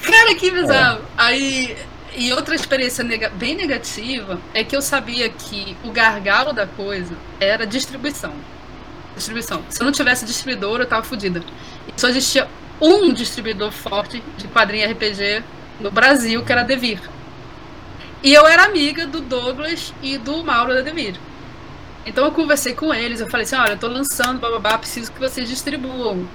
[0.02, 1.00] Cara, que bizarro.
[1.00, 1.04] É.
[1.16, 1.76] Aí.
[2.16, 7.14] E outra experiência nega bem negativa é que eu sabia que o gargalo da coisa
[7.38, 8.32] era distribuição.
[9.14, 9.62] distribuição.
[9.68, 11.40] Se eu não tivesse distribuidor, eu tava fodida.
[11.86, 12.48] E só existia
[12.80, 15.44] um distribuidor forte de quadrinho RPG
[15.80, 17.00] no Brasil, que era Devir.
[18.22, 21.18] E eu era amiga do Douglas e do Mauro da Devir.
[22.06, 25.20] Então eu conversei com eles, eu falei assim, olha, eu tô lançando, bababá, preciso que
[25.20, 26.26] vocês distribuam.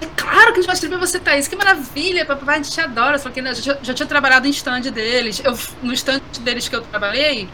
[0.00, 2.80] É claro que a gente vai distribuir você, Thaís, que maravilha, papai, a gente te
[2.80, 3.18] adora.
[3.18, 5.40] Só que eu já, já tinha trabalhado em stand deles.
[5.44, 7.48] Eu, no stand deles que eu trabalhei,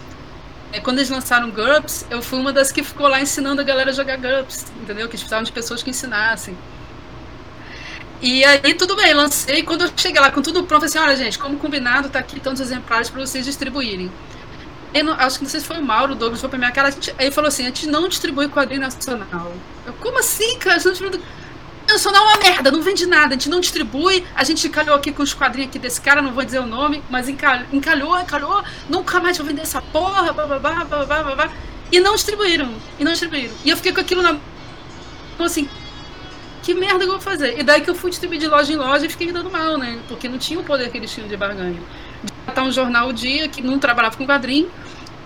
[0.73, 3.90] é, quando eles lançaram GURPS, eu fui uma das que ficou lá ensinando a galera
[3.90, 5.07] a jogar GURPS, entendeu?
[5.09, 6.57] Que eles precisavam de pessoas que ensinassem.
[8.20, 9.62] E aí, tudo bem, lancei.
[9.62, 12.61] Quando eu cheguei lá com tudo pronto, assim: olha, gente, como combinado, tá aqui tantos
[12.61, 14.11] exemplares para vocês distribuírem.
[15.04, 16.90] Não, acho que não sei se foi o Mauro, o Douglas foi pra minha cara.
[16.90, 19.52] Gente, ele falou assim: a gente não distribui quadrinho nacional.
[19.87, 20.81] Eu, como assim, cara?
[20.83, 21.20] Não distribui...
[21.87, 24.24] Nacional é uma merda, não vende nada, a gente não distribui.
[24.35, 27.02] A gente calhou aqui com os quadrinhos aqui desse cara, não vou dizer o nome,
[27.09, 31.50] mas encalhou, encalhou, encalhou nunca mais vou vender essa porra, bababá, bababá, babá.
[31.90, 33.54] E não distribuíram, e não distribuíram.
[33.64, 34.37] E eu fiquei com aquilo na.
[35.38, 35.66] assim,
[36.68, 37.59] que merda eu vou fazer?
[37.59, 39.78] E daí que eu fui distribuir de loja em loja e fiquei me dando mal,
[39.78, 39.98] né?
[40.07, 41.81] Porque não tinha o poder que eles tinham de barganha.
[42.22, 44.70] De botar um jornal o dia que não trabalhava com quadrinho,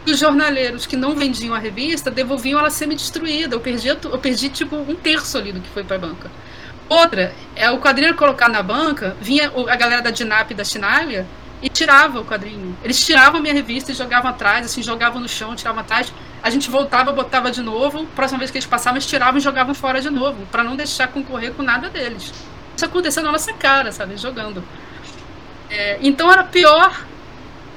[0.06, 3.56] os jornaleiros que não vendiam a revista devolviam ela semi-destruída.
[3.56, 6.30] Eu perdi, eu perdi tipo um terço ali do que foi para a banca.
[6.88, 11.26] Outra, é o quadrinho colocar na banca, vinha a galera da Dinap e da Chinalha
[11.62, 12.76] e tirava o quadrinho.
[12.82, 16.50] Eles tiravam a minha revista e jogavam atrás, assim, jogavam no chão, tiravam atrás a
[16.50, 20.00] gente voltava, botava de novo, próxima vez que eles passavam, eles tiravam e jogavam fora
[20.00, 22.34] de novo, para não deixar concorrer com nada deles.
[22.76, 24.64] Isso aconteceu na nossa cara, sabe, jogando.
[25.70, 27.06] É, então era pior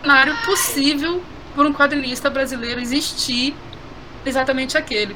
[0.01, 3.55] cenário possível para um quadrinista brasileiro existir
[4.25, 5.15] exatamente aquele.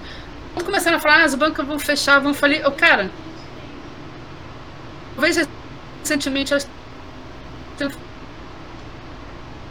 [0.53, 3.10] Quando começaram a falar, ah, as bancas vão fechar, vão falir, eu, cara,
[5.15, 5.47] talvez
[6.01, 6.53] recentemente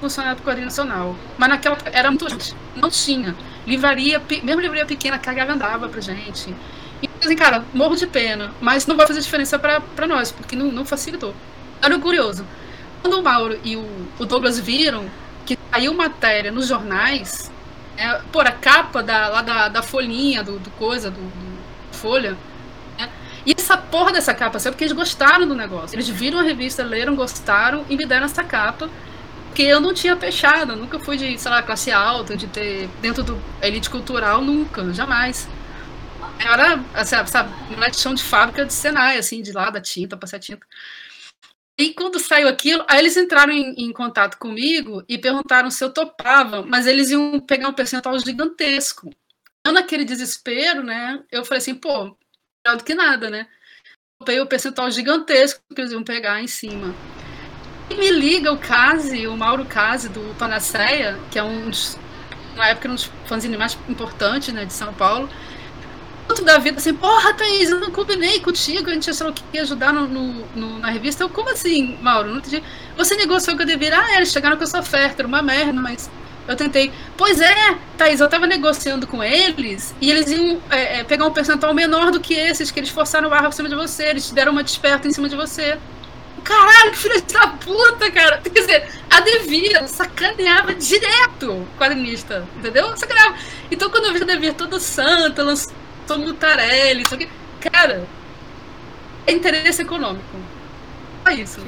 [0.00, 1.16] funcionário do Quadrinho Nacional.
[1.36, 2.54] Mas naquela era muito gente.
[2.76, 3.34] Não tinha.
[3.66, 6.54] Livraria, mesmo livraria pequena, cagava andava pra gente.
[7.02, 8.52] E assim, cara, morro de pena.
[8.60, 11.34] Mas não vai fazer diferença pra nós, porque não, não facilitou.
[11.80, 12.44] Era curioso.
[13.02, 13.86] Quando o Mauro e o,
[14.18, 15.06] o Douglas viram
[15.46, 17.50] que saiu matéria nos jornais,
[17.96, 21.58] é, por a capa da, lá da, da folhinha, do, do coisa, do, do
[21.96, 22.36] Folha,
[22.98, 23.08] né?
[23.46, 25.94] E essa porra dessa capa saiu porque eles gostaram do negócio.
[25.94, 28.88] Eles viram a revista, leram, gostaram e me deram essa capa
[29.58, 33.24] porque eu não tinha fechado, nunca fui de, sei lá, classe alta, de ter dentro
[33.24, 35.48] do elite cultural, nunca, jamais.
[36.38, 40.16] Era, assim, sabe, não é chão de fábrica de Senai, assim, de lá da tinta,
[40.16, 40.64] passar tinta.
[41.76, 45.92] E quando saiu aquilo, aí eles entraram em, em, contato comigo e perguntaram se eu
[45.92, 49.10] topava, mas eles iam pegar um percentual gigantesco.
[49.66, 52.16] Eu, naquele desespero, né, eu falei assim, pô,
[52.64, 53.48] melhor do que nada, né?
[54.20, 56.94] Eu peguei o percentual gigantesco que eles iam pegar em cima.
[57.90, 61.98] Me liga o Case, o Mauro Case, do Panaceia, que é um dos,
[62.56, 65.28] na época, um dos fanzines mais importantes né, de São Paulo.
[66.28, 69.62] Tanto da vida assim, porra, Thaís, eu não combinei contigo, a gente achou que ia
[69.62, 71.24] ajudar no, no, no, na revista.
[71.24, 72.28] Eu, como assim, Mauro?
[72.28, 72.62] Não entendi.
[72.96, 73.94] Você negociou com a Devir?
[73.94, 76.10] Ah, eles chegaram com essa oferta, era uma merda, mas
[76.46, 76.92] eu tentei.
[77.16, 81.30] Pois é, Thaís, eu tava negociando com eles e eles iam é, é, pegar um
[81.30, 84.30] percentual menor do que esses, que eles forçaram o barra por cima de você, eles
[84.30, 85.78] deram uma desperta em cima de você.
[86.48, 88.38] Caralho, que filha da puta, cara.
[88.38, 92.96] Quer dizer, a Devir sacaneava direto o quadrinista, entendeu?
[92.96, 93.36] Sacaneava.
[93.70, 95.74] Então quando eu vi a Devir toda santa, lançou
[96.16, 97.28] Mutarelli, isso aqui.
[97.70, 98.08] Cara,
[99.26, 100.24] é interesse econômico.
[101.26, 101.60] É isso.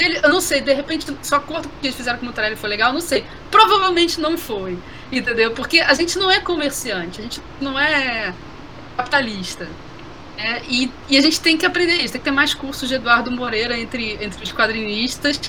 [0.00, 2.68] Ele, eu não sei, de repente, só conta que eles fizeram com o Mutarelli foi
[2.68, 3.24] legal, não sei.
[3.52, 4.76] Provavelmente não foi,
[5.12, 5.52] entendeu?
[5.52, 8.34] Porque a gente não é comerciante, a gente não é
[8.96, 9.68] capitalista.
[10.36, 12.96] É, e, e, a gente tem que aprender isso, tem que ter mais cursos de
[12.96, 15.40] Eduardo Moreira entre, entre os quadrinistas.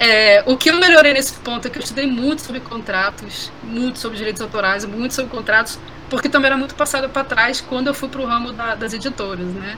[0.00, 3.98] É, o que eu melhorei nesse ponto é que eu estudei muito sobre contratos, muito
[3.98, 5.78] sobre direitos autorais, muito sobre contratos,
[6.08, 8.92] porque também era muito passado para trás quando eu fui para o ramo da, das
[8.92, 9.76] editoras, né?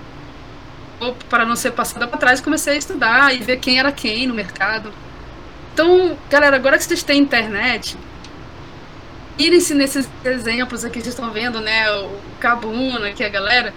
[1.01, 4.27] Ou, para não ser passada para trás, comecei a estudar e ver quem era quem
[4.27, 4.93] no mercado.
[5.73, 7.97] Então, galera, agora que vocês têm internet,
[9.39, 11.91] irem-se nesses exemplos aqui que vocês estão vendo, né?
[11.93, 13.73] O Cabuna, que é a galera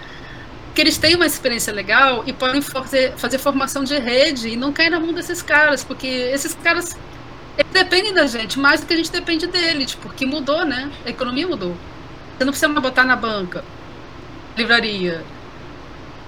[0.74, 4.72] que eles têm uma experiência legal e podem fazer, fazer formação de rede e não
[4.72, 6.96] cair na mão desses caras, porque esses caras
[7.72, 10.90] dependem da gente mais do que a gente depende deles, porque mudou, né?
[11.06, 11.76] A economia mudou.
[12.36, 13.64] Você não precisa mais botar na banca,
[14.56, 15.24] livraria.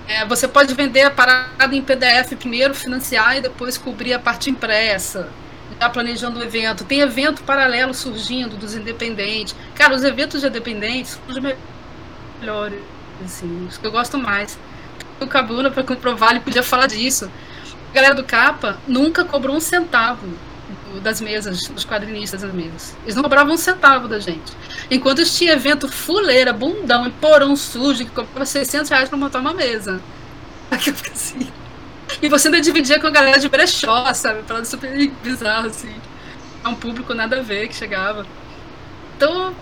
[0.06, 4.48] É, você pode vender a parada em PDF primeiro, financiar e depois cobrir a parte
[4.48, 5.28] impressa.
[5.80, 6.85] Já planejando o evento.
[6.85, 9.56] Tem evento paralelo surgindo dos independentes.
[9.74, 11.56] Cara, os eventos de independentes são os
[12.40, 14.59] melhores assim, os que eu gosto mais.
[15.20, 17.31] O Cabuna, para comprovar, ele podia falar disso.
[17.90, 20.26] A galera do Capa nunca cobrou um centavo
[21.00, 22.96] das mesas, dos quadrinistas das mesas.
[23.02, 24.52] Eles não cobravam um centavo da gente.
[24.90, 29.52] Enquanto tinha evento fuleira, bundão, e porão sujo, que cobrava 600 reais pra montar uma
[29.52, 30.00] mesa.
[30.70, 31.50] Aqui eu assim.
[32.22, 34.42] E você ainda dividia com a galera de brechó, sabe?
[34.42, 35.94] Falando super bizarro, assim.
[36.64, 38.26] É um público nada a ver que chegava.
[39.16, 39.55] Então,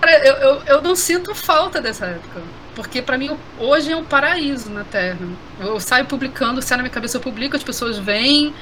[0.00, 2.42] cara, eu, eu, eu não sinto falta dessa época.
[2.76, 5.18] Porque para mim hoje é um paraíso na Terra.
[5.58, 8.54] Eu saio publicando, sai na minha cabeça, eu publico, as pessoas vêm,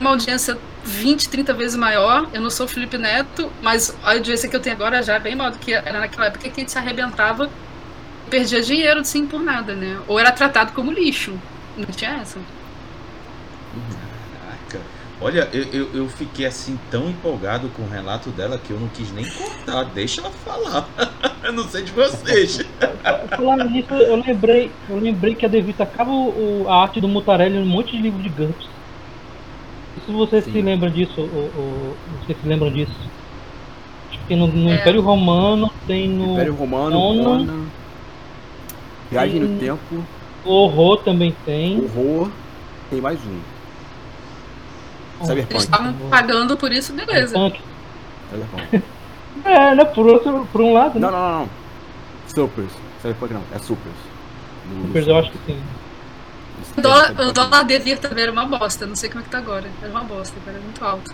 [0.00, 2.28] uma audiência 20, 30 vezes maior.
[2.34, 5.20] Eu não sou o Felipe Neto, mas a audiência que eu tenho agora já é
[5.20, 7.48] bem maior do que era naquela época que a gente se arrebentava
[8.28, 9.98] perdia dinheiro sim por nada, né?
[10.06, 11.38] Ou era tratado como lixo.
[11.76, 12.38] Não tinha essa.
[15.20, 18.88] Olha, eu, eu, eu fiquei assim tão empolgado com o relato dela que eu não
[18.88, 19.84] quis nem cortar.
[19.86, 20.88] Deixa ela falar.
[21.42, 22.64] eu não sei de vocês.
[23.36, 27.56] Falando nisso, eu lembrei, eu lembrei que a Devita acaba o, a arte do Mutarelli
[27.56, 28.68] em um monte de livro de GURPS.
[30.06, 30.52] Se você Sim.
[30.52, 32.94] se lembra disso, ou, ou, vocês se lembram disso.
[34.10, 34.76] Acho que no, no é.
[34.76, 36.34] Império Romano tem no.
[36.34, 37.66] Império Romano, Conan,
[39.10, 40.04] Viagem no Tempo.
[40.44, 41.80] O horror também tem.
[41.80, 42.30] Horror.
[42.88, 43.57] Tem mais um.
[45.26, 45.52] Cyberpunk.
[45.52, 47.34] Eles estavam pagando por isso, beleza.
[48.30, 48.82] Cyberpunk.
[49.44, 49.84] é, né?
[49.84, 50.98] Por, outro, por um lado.
[50.98, 51.06] Né?
[51.06, 51.50] Não, não, não.
[52.28, 52.72] Supers.
[53.02, 53.96] Cyberpunk não, é Supers.
[54.86, 55.60] Supers eu acho que sim.
[56.76, 59.38] O dólar, o dólar devia também era uma bosta, não sei como é que tá
[59.38, 59.66] agora.
[59.82, 61.12] Era uma bosta, era muito alto.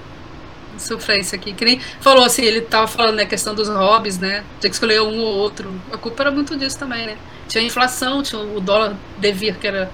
[0.76, 1.52] Sofrência aqui.
[1.52, 4.44] Que nem falou assim, ele tava falando, né, questão dos hobbies, né?
[4.60, 5.72] Tinha que escolher um ou outro.
[5.92, 7.16] A culpa era muito disso também, né?
[7.48, 9.90] Tinha a inflação, tinha o dólar devia, que era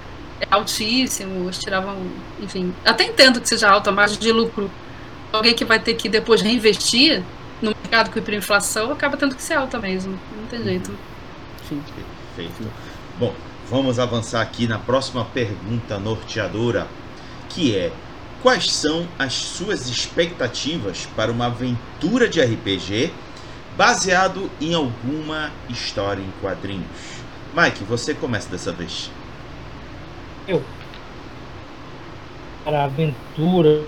[0.51, 1.97] altíssimo, eles tiravam,
[2.41, 2.75] enfim.
[2.85, 4.71] Até entendo que seja alta a margem de lucro.
[5.33, 7.23] Alguém que vai ter que depois reinvestir
[7.63, 10.19] no mercado com hiperinflação acaba tendo que ser alta mesmo.
[10.37, 10.91] Não tem jeito.
[11.69, 11.83] Sim,
[12.35, 12.71] perfeito.
[13.19, 13.35] Bom,
[13.69, 16.89] vamos avançar aqui na próxima pergunta norteadora,
[17.49, 17.93] que é
[18.43, 23.13] quais são as suas expectativas para uma aventura de RPG
[23.77, 26.87] baseado em alguma história em quadrinhos?
[27.55, 29.11] Mike, você começa dessa vez.
[30.51, 30.61] Eu.
[32.65, 33.85] Para a aventura.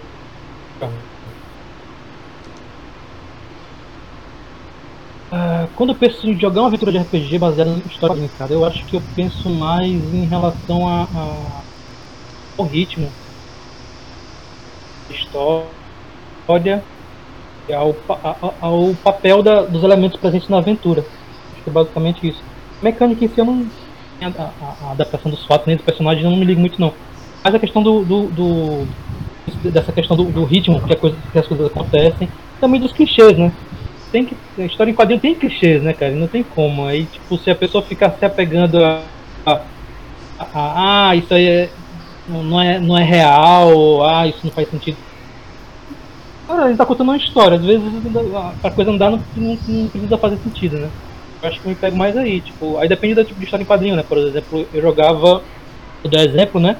[5.33, 8.65] Ah, quando eu penso em jogar uma aventura de RPG baseada em história organizada, eu
[8.65, 11.63] acho que eu penso mais em relação a, a
[12.59, 13.11] ao ritmo,
[15.11, 16.85] história
[17.73, 21.05] ao, ao, ao papel da, dos elementos presentes na aventura.
[21.53, 23.82] Acho que é basicamente isso mecânica em si eu não.
[24.25, 24.51] A,
[24.89, 26.93] a, adaptação dos fatos nem dos personagens eu não me ligo muito não.
[27.43, 28.05] Mas a questão do.
[28.05, 28.89] do, do
[29.71, 32.29] dessa questão do, do, ritmo que, coisa, que as coisas acontecem,
[32.61, 33.53] também dos clichês, né?
[34.11, 36.13] Tem que, a história em quadrinho tem clichês, né, cara?
[36.13, 36.85] Não tem como.
[36.87, 39.03] Aí, tipo, se a pessoa ficar se apegando a.
[40.55, 41.71] ah, isso aí é,
[42.29, 44.97] não, é, não é real, ah, isso não faz sentido.
[46.47, 47.83] Cara, gente tá contando uma história, às vezes
[48.63, 50.91] a coisa não dá, não, não, não precisa fazer sentido, né?
[51.43, 53.67] Eu acho que me pego mais aí, tipo, aí depende do tipo de história em
[53.67, 54.05] quadrinho, né?
[54.05, 55.43] Por exemplo, eu jogava,
[56.03, 56.77] vou dar exemplo, né?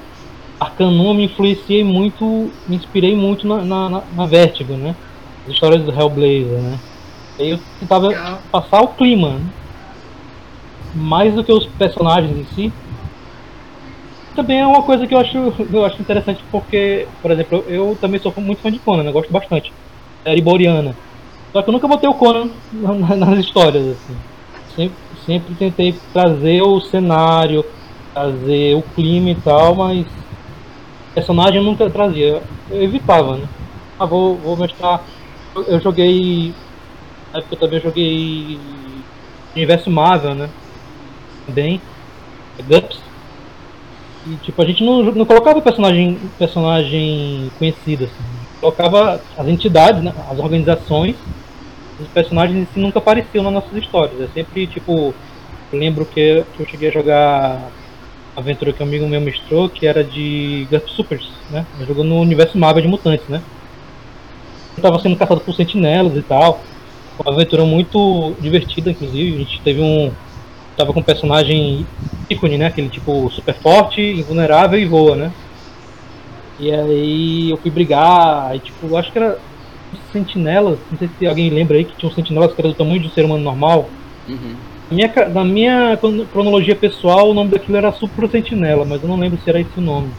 [0.57, 4.95] Arcanum me influenciei muito, me inspirei muito na, na, na Vertigo, né?
[5.45, 6.79] As histórias do Hellblazer, né?
[7.37, 8.39] Aí eu tentava Legal.
[8.49, 9.45] passar o clima, né?
[10.95, 12.73] mais do que os personagens em si.
[14.35, 15.37] Também é uma coisa que eu acho,
[15.71, 19.11] eu acho interessante porque, por exemplo, eu também sou muito fã de Conan, né?
[19.11, 19.73] gosto bastante.
[20.23, 20.95] É Iboriana.
[21.51, 22.49] Só que eu nunca botei o Conan
[23.17, 24.15] nas histórias, assim
[24.75, 27.65] sempre, sempre tentei trazer o cenário,
[28.13, 30.05] trazer o clima e tal, mas
[31.13, 32.41] personagem eu nunca trazia.
[32.69, 33.47] Eu evitava, né?
[33.99, 35.03] Ah, vou, vou mostrar.
[35.55, 36.53] Eu, joguei.
[37.31, 38.59] Na época eu também joguei
[39.55, 40.49] Universo Marvel, né?
[41.45, 41.81] Também.
[42.67, 42.99] Gups.
[44.25, 48.23] E tipo, a gente não, não colocava personagem, personagem conhecido, assim.
[48.59, 50.13] Colocava as entidades, né?
[50.29, 51.15] as organizações
[51.99, 54.19] os personagens si nunca apareciam nas nossas histórias.
[54.21, 55.13] É sempre tipo.
[55.71, 57.71] Eu lembro que, eu cheguei a jogar
[58.35, 61.65] a aventura que um amigo meu mostrou, que era de Gust Supers, né?
[61.77, 63.41] Ele jogou no universo Marvel de mutantes, né?
[64.75, 66.61] Estava sendo caçado por sentinelas e tal.
[67.19, 69.35] Uma aventura muito divertida, inclusive.
[69.35, 70.11] A gente teve um.
[70.77, 71.85] Tava com um personagem
[72.29, 72.67] ícone, né?
[72.67, 75.31] Aquele tipo super forte, invulnerável e voa, né?
[76.59, 79.39] E aí eu fui brigar, e tipo, acho que era
[80.11, 82.99] sentinelas, não sei se alguém lembra aí que tinha um sentinelas que era do tamanho
[82.99, 83.89] de um ser humano normal.
[84.27, 84.55] Uhum.
[84.89, 85.99] Na, minha, na minha
[86.31, 89.77] cronologia pessoal, o nome daquilo era Super Sentinela, mas eu não lembro se era esse
[89.77, 90.09] o nome.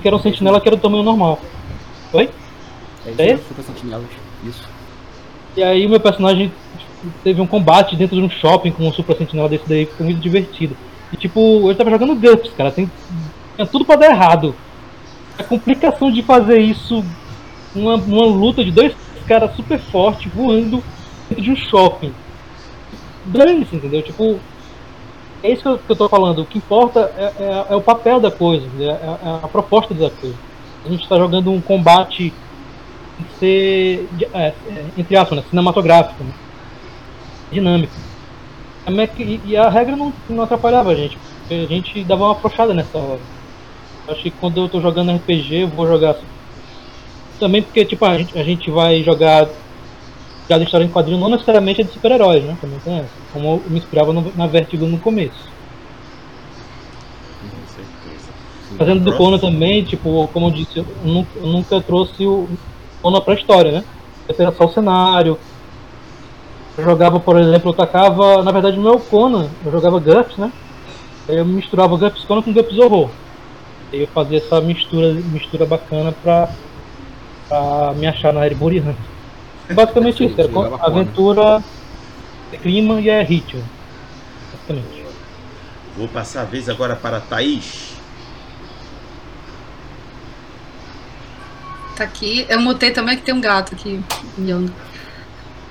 [0.00, 1.40] Que era um sentinela que era do tamanho normal.
[2.12, 2.28] Oi?
[3.18, 3.36] É, é?
[3.36, 4.06] Super Sentinelas,
[4.44, 4.68] isso.
[5.56, 6.52] E aí o meu personagem
[7.22, 10.06] teve um combate dentro de um shopping com um Super Sentinela desse daí, que foi
[10.06, 10.76] muito divertido.
[11.12, 12.90] E tipo, eu tava jogando GURPS, cara, tem,
[13.54, 14.54] tinha tudo pra dar errado.
[15.38, 17.04] A complicação de fazer isso
[17.74, 18.92] uma, uma luta de dois
[19.26, 20.82] caras super fortes voando
[21.28, 22.12] dentro de um shopping.
[23.24, 24.02] Dane-se, entendeu?
[24.02, 24.38] Tipo,
[25.42, 26.42] é isso que eu, que eu tô falando.
[26.42, 30.10] O que importa é, é, é o papel da coisa, é, é, a proposta da
[30.10, 30.36] coisa.
[30.84, 32.32] A gente está jogando um combate
[33.38, 34.52] ser, é,
[34.96, 36.32] entre aspas, né, cinematográfico, né?
[37.50, 37.92] dinâmico.
[39.46, 41.18] E a regra não, não atrapalhava a gente,
[41.50, 43.20] a gente dava uma afrouxada nessa hora.
[44.08, 46.16] Acho que quando eu tô jogando RPG, eu vou jogar.
[47.38, 49.48] Também porque, tipo, a gente, a gente vai jogar
[50.48, 52.56] já de história em quadrinho, não necessariamente é de super-heróis, né?
[52.60, 53.10] Também tem essa.
[53.32, 55.56] Como eu me inspirava no, na Vertigo no começo.
[58.76, 62.48] Fazendo do Conan também, tipo, como eu disse, eu nunca, eu nunca trouxe o
[63.02, 63.84] Conan pra história, né?
[64.38, 65.38] Era só o cenário.
[66.76, 70.52] Eu jogava, por exemplo, eu tacava, na verdade, no meu Conan, eu jogava GURPS, né?
[71.28, 73.10] Eu misturava GURPS Conan com GURPS Horror.
[73.92, 76.50] Eu fazia essa mistura, mistura bacana pra,
[77.48, 78.96] pra me achar na Erebori Hunt.
[79.74, 81.62] Basicamente isso, era aventura,
[82.62, 83.62] clima e é ritmo.
[84.52, 85.06] Basicamente.
[85.96, 87.94] Vou passar a vez agora para a Thaís.
[91.96, 92.46] Tá aqui.
[92.48, 94.02] Eu mutei também que tem um gato aqui
[94.36, 94.72] miando.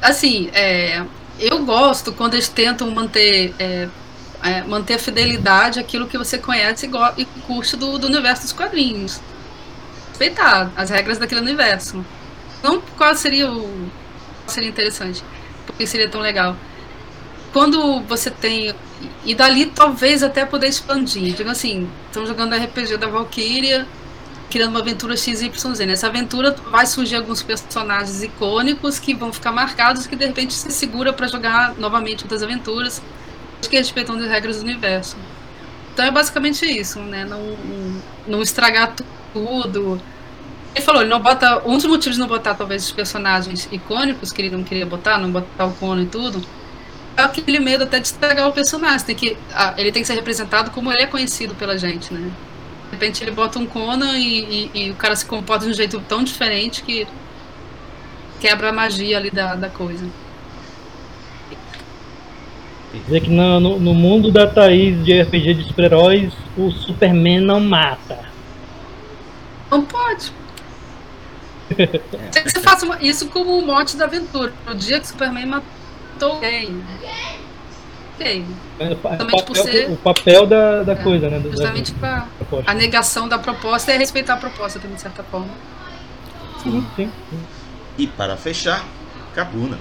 [0.01, 1.03] Assim, é,
[1.39, 3.87] eu gosto quando eles tentam manter, é,
[4.43, 8.53] é, manter a fidelidade àquilo que você conhece e, e curte do, do universo dos
[8.53, 9.21] quadrinhos.
[10.15, 12.03] Respeitar as regras daquele universo.
[12.63, 13.91] Não qual seria o.
[14.47, 15.21] seria interessante.
[15.65, 16.55] Porque seria tão legal.
[17.51, 18.73] Quando você tem.
[19.25, 21.35] E dali talvez até poder expandir.
[21.35, 23.85] Digo assim, estamos jogando RPG da Valkyria,
[24.49, 25.79] criando uma aventura XYZ.
[25.85, 30.71] Nessa aventura vai surgir alguns personagens icônicos que vão ficar marcados que de repente se
[30.71, 33.01] segura para jogar novamente outras aventuras
[33.69, 35.17] que respeitam as regras do universo.
[35.93, 37.25] Então é basicamente isso, né?
[37.25, 39.24] Não, não, não estragar tudo
[40.75, 41.61] ele falou, ele não bota.
[41.65, 45.17] Um dos motivos de não botar, talvez, os personagens icônicos que ele não queria botar,
[45.17, 46.41] não botar o Cono e tudo,
[47.15, 49.05] é aquele medo até de estragar o personagem.
[49.05, 49.37] Tem que,
[49.77, 52.29] ele tem que ser representado como ele é conhecido pela gente, né?
[52.85, 55.73] De repente ele bota um Conan e, e, e, o cara se comporta de um
[55.73, 57.07] jeito tão diferente que
[58.39, 60.05] quebra a magia ali da, da coisa.
[62.93, 68.34] Dizer que no, no mundo da Thaís de RPG de super-heróis, o Superman não mata.
[69.69, 70.31] Não pode.
[71.77, 72.47] É.
[72.47, 74.53] Você faça isso como o mote da aventura.
[74.67, 76.83] No dia que Superman matou alguém.
[78.13, 78.45] Ok.
[78.79, 81.41] É, o, papel, ser, o papel da, da é, coisa, né?
[81.49, 82.27] Justamente para
[82.65, 85.49] a negação da proposta é respeitar a proposta também, de certa forma.
[86.63, 87.11] Sim, sim.
[87.97, 88.85] E para fechar,
[89.33, 89.77] Cabuna.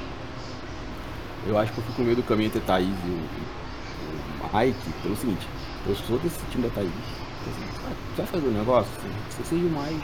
[1.47, 4.79] Eu acho que eu fui com meio do caminho entre Thaís e o, o Mike
[5.03, 5.47] pelo seguinte,
[5.87, 6.91] eu sou desse time da Thaís.
[7.87, 8.91] Ah, vai fazer um negócio?
[9.31, 10.01] Você seja o mais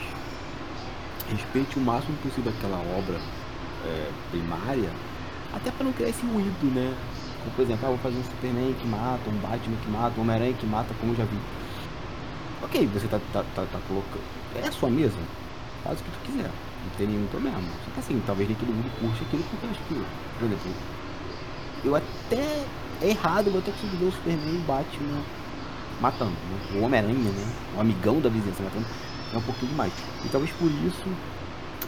[1.31, 3.19] respeite o máximo possível aquela obra
[3.85, 4.89] é, primária,
[5.53, 6.95] até para não criar esse ruído, né?
[7.39, 10.21] Como, por exemplo, ah, vou fazer um Superman que mata, um Batman que mata, um
[10.21, 11.37] Homem-Aranha que mata, como eu já vi.
[12.63, 14.23] Ok, você tá, tá, tá, tá colocando.
[14.55, 15.17] É a sua mesa,
[15.83, 17.59] faz o que tu quiser, não tem nenhum problema.
[17.85, 20.05] Só que assim, talvez nem todo mundo curte aquilo porque eu acho que,
[20.37, 20.71] por exemplo,
[21.85, 22.65] eu até.
[23.03, 25.23] É errado, eu até consigo ver o Superman e o Batman
[26.01, 26.31] matando.
[26.31, 26.79] Né?
[26.79, 27.53] O Homem-Aranha, né?
[27.77, 28.85] O amigão da vizinhança matando
[29.33, 29.93] é um pouquinho demais.
[30.25, 31.05] E talvez por isso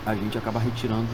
[0.05, 1.09] a gente acaba retirando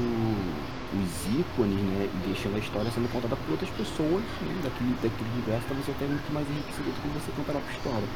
[0.94, 2.10] os ícones, né?
[2.14, 6.12] E deixando a história sendo contada por outras pessoas, né, daquele, daquele universo, talvez tenha
[6.12, 8.08] muito mais enriquecido do que você contar a história.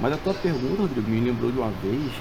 [0.00, 2.12] Mas a tua pergunta, Rodrigo, me lembrou de uma vez,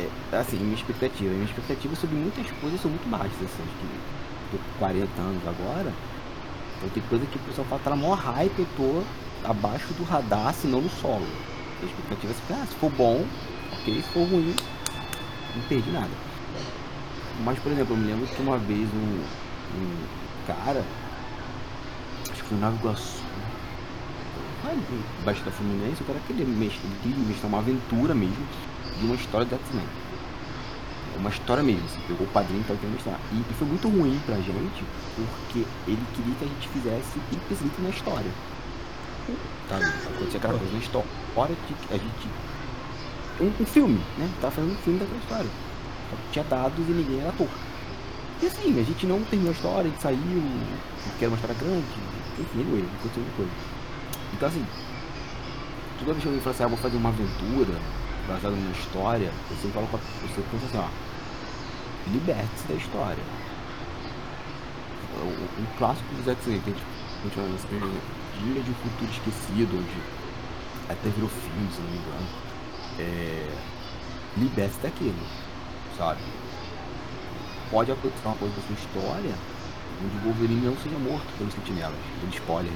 [0.00, 1.30] é, assim, minha expectativa.
[1.30, 4.12] Minha expectativa sobre muitas coisas são muito baixas, assim, que
[4.52, 5.92] tô com 40 anos agora,
[6.76, 9.02] então tem coisa que o pessoal fala, tá na maior hype, eu tô
[9.44, 11.26] abaixo do radar, se não no solo.
[11.82, 13.24] A expectativa é ah, se for bom,
[13.72, 14.54] ok, se for ruim,
[15.56, 16.10] não perdi nada.
[17.44, 20.06] Mas, por exemplo, eu me lembro que uma vez um, um
[20.46, 20.84] cara,
[22.30, 23.22] acho que foi no Nova Iguaçu,
[25.24, 28.46] da Fluminense, o cara queria mexer, queria mexer uma aventura mesmo
[28.98, 29.86] de uma história do X-Men.
[31.16, 33.20] Uma história mesmo, assim, pegou o padrinho e tal, queria mostrar.
[33.32, 34.84] E, e, foi muito ruim pra gente,
[35.14, 38.30] porque ele queria que a gente fizesse ipsito na história.
[39.68, 39.84] Sabe?
[39.84, 42.28] Acontecia aquela coisa na história que a gente
[43.40, 44.28] um, um filme, né?
[44.40, 45.50] Tava fazendo um filme daquela história.
[46.10, 47.48] Só que tinha dados e ninguém era ator.
[48.42, 50.42] E assim, a gente não terminou a história, a gente saiu,
[51.04, 51.86] porque era uma história grande,
[52.38, 53.52] enfim, anyway, aconteceu alguma coisa.
[54.34, 54.66] Então assim,
[56.00, 57.78] toda vez que alguém fala assim, ah, vou fazer uma aventura
[58.26, 60.88] baseada numa história, eu sempre falo com a pensa assim, ó,
[62.10, 63.22] liberte-se da história.
[65.22, 66.84] Um clássico dos X-Men, que a gente
[67.22, 67.68] continua nessa
[68.50, 72.52] Ilha de um Futuro Esquecido, onde até virou filme, se não me engano
[72.98, 73.48] é,
[74.36, 75.14] liberte daquilo,
[75.96, 76.20] sabe?
[77.72, 79.34] pode acontecer uma coisa da sua história
[80.04, 81.96] onde o Wolverine não seja morto pelos sentinelas.
[82.20, 82.72] Ele spoiler.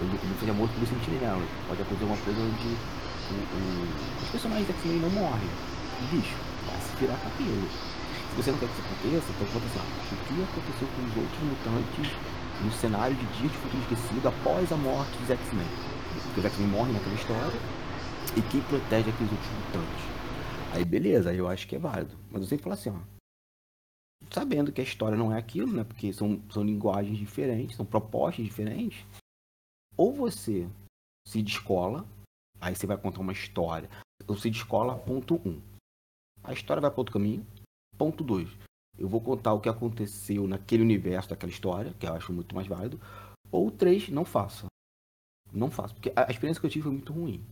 [0.00, 1.46] Ele não seja morto pelos sentinelas.
[1.68, 5.50] Pode acontecer uma coisa onde o, o, os personagens X-Men não morrem.
[6.10, 6.34] Bicho
[6.66, 7.70] vai se virar cabelo.
[7.70, 11.14] Se você não quer que isso aconteça, então conta assim, o que aconteceu com os
[11.22, 12.08] outros mutantes
[12.64, 15.66] no cenário de Dia de Futuro Esquecido após a morte dos X-Men.
[16.24, 17.60] Porque os X-Men morrem naquela história
[18.36, 20.04] e quem protege aqueles outros mutantes.
[20.72, 22.16] Aí beleza, aí eu acho que é válido.
[22.30, 23.16] Mas eu sempre falo assim, ó.
[24.30, 25.84] Sabendo que a história não é aquilo, né?
[25.84, 29.04] Porque são, são linguagens diferentes, são propostas diferentes.
[29.96, 30.68] Ou você
[31.26, 32.06] se descola,
[32.60, 33.88] aí você vai contar uma história.
[34.26, 35.60] Ou se descola, ponto um.
[36.42, 37.46] A história vai para outro caminho.
[37.96, 38.48] Ponto dois.
[38.98, 42.66] Eu vou contar o que aconteceu naquele universo daquela história, que eu acho muito mais
[42.66, 43.00] válido.
[43.50, 44.66] Ou três, não faça.
[45.52, 47.44] Não faço, porque a experiência que eu tive foi muito ruim.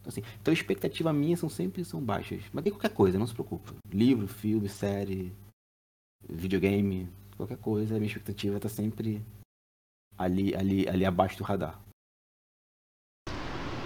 [0.00, 2.42] Então, assim, então a expectativa minha são sempre são baixas.
[2.52, 3.72] Mas tem qualquer coisa, não se preocupe.
[3.92, 5.32] Livro, filme, série,
[6.28, 9.22] videogame, qualquer coisa, a minha expectativa está sempre
[10.16, 11.80] ali, ali, ali abaixo do radar.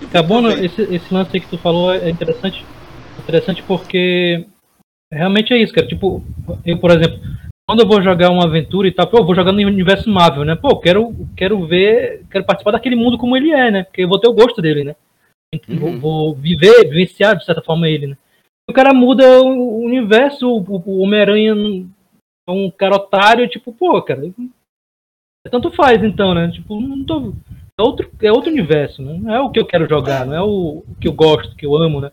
[0.07, 2.65] Acabou, esse, esse lance que tu falou é interessante.
[3.23, 4.47] Interessante porque
[5.13, 5.87] realmente é isso, cara.
[5.87, 6.23] Tipo,
[6.65, 7.21] eu, por exemplo,
[7.69, 10.45] quando eu vou jogar uma aventura e tal, pô, eu vou jogar no universo Marvel,
[10.45, 10.55] né?
[10.57, 13.85] Pô, quero, quero ver, quero participar daquele mundo como ele é, né?
[13.85, 14.97] Porque eu vou ter o gosto dele, né?
[15.69, 15.77] Uhum.
[15.79, 18.17] Vou, vou, viver, vivenciar de certa forma ele, né?
[18.69, 21.53] O cara muda o universo, o, o Homem-Aranha
[22.49, 24.23] é um cara otário, tipo, pô, cara,
[25.51, 26.51] tanto faz então, né?
[26.51, 27.35] Tipo, não tô.
[27.79, 29.19] É outro, é outro universo, né?
[29.19, 31.67] Não é o que eu quero jogar, não é o, o que eu gosto, que
[31.67, 32.13] eu amo, né?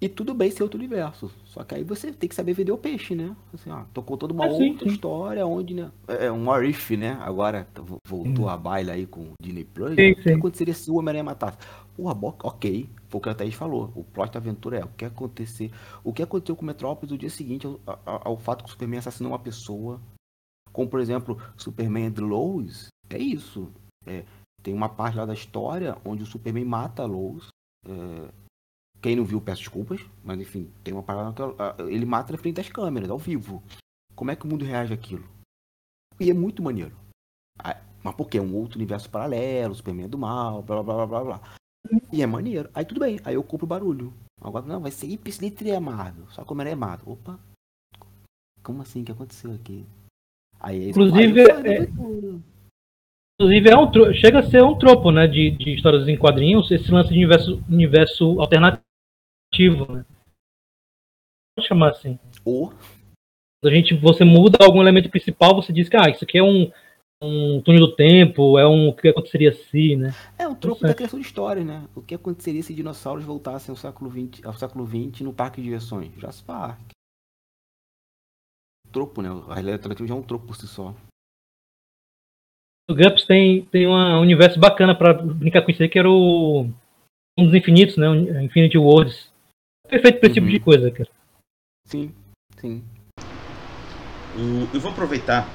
[0.00, 1.30] E tudo bem ser outro universo.
[1.44, 3.34] Só que aí você tem que saber vender o peixe, né?
[3.52, 5.90] Assim, ó, tô contando uma é, outra sim, história onde, né?
[6.06, 7.18] É, é um if, né?
[7.20, 7.66] Agora
[8.06, 8.48] voltou hum.
[8.48, 9.96] a baila aí com o Disney Plus.
[9.96, 11.58] Sim, o que aconteceria se o Homem-Aranha matasse?
[11.96, 12.88] Porra, ok.
[13.08, 13.92] Foi o que a Thaís falou.
[13.96, 15.72] O plot da aventura é o que acontecer.
[16.04, 18.72] O que aconteceu com o Metrópolis no dia seguinte ao, ao, ao fato que o
[18.72, 20.00] Superman assassinou uma pessoa.
[20.72, 22.86] Como, por exemplo, Superman The Lois.
[23.10, 23.68] É isso.
[24.06, 24.24] É,
[24.62, 27.48] tem uma parte lá da história onde o Superman mata a Lois.
[27.84, 28.28] É,
[29.00, 32.56] quem não viu, peço desculpas, mas enfim, tem uma parada que ele mata na frente
[32.56, 33.62] das câmeras, ao vivo.
[34.14, 35.24] Como é que o mundo reage àquilo?
[36.18, 36.96] E é muito maneiro.
[38.02, 38.40] Mas por quê?
[38.40, 41.40] Um outro universo paralelo, Superman é do mal, blá blá blá blá blá.
[42.12, 42.70] E é maneiro.
[42.74, 44.12] Aí tudo bem, aí eu compro o barulho.
[44.40, 46.26] Agora não, vai ser Ipsilitri amado.
[46.30, 47.02] Só como ele é amado.
[47.10, 47.38] Opa!
[48.62, 49.02] Como assim?
[49.02, 49.84] O que aconteceu aqui?
[50.60, 51.88] Aí, Inclusive, aí, é...
[53.40, 56.90] Inclusive, é um chega a ser um tropo, né, de, de histórias em quadrinhos, esse
[56.90, 58.82] lance de universo, universo alternativo
[59.56, 60.04] né?
[61.56, 62.18] Pode chamar assim.
[62.44, 62.72] Ou.
[63.64, 66.70] A gente, você muda algum elemento principal, você diz que ah, isso aqui é um,
[67.20, 70.14] um túnel do tempo, é um o que aconteceria se, né?
[70.38, 71.88] É um troco da criação de história, né?
[71.94, 75.64] O que aconteceria se dinossauros voltassem ao século XX, ao século XX no parque de
[75.64, 76.14] diversões?
[76.14, 76.80] Jurassic Park.
[78.92, 79.28] Tropo, né?
[79.28, 80.94] A realidade alternativa já é um tropo por si só.
[82.88, 86.70] O Gramps tem, tem um universo bacana para brincar com isso aí, que era o
[87.36, 88.06] um dos infinitos, né?
[88.42, 89.27] Infinity Worlds.
[89.88, 90.46] Perfeito para esse uhum.
[90.46, 90.62] tipo de uhum.
[90.62, 91.10] coisa, cara.
[91.86, 92.12] Sim,
[92.60, 92.84] sim.
[94.36, 95.48] O, eu vou aproveitar.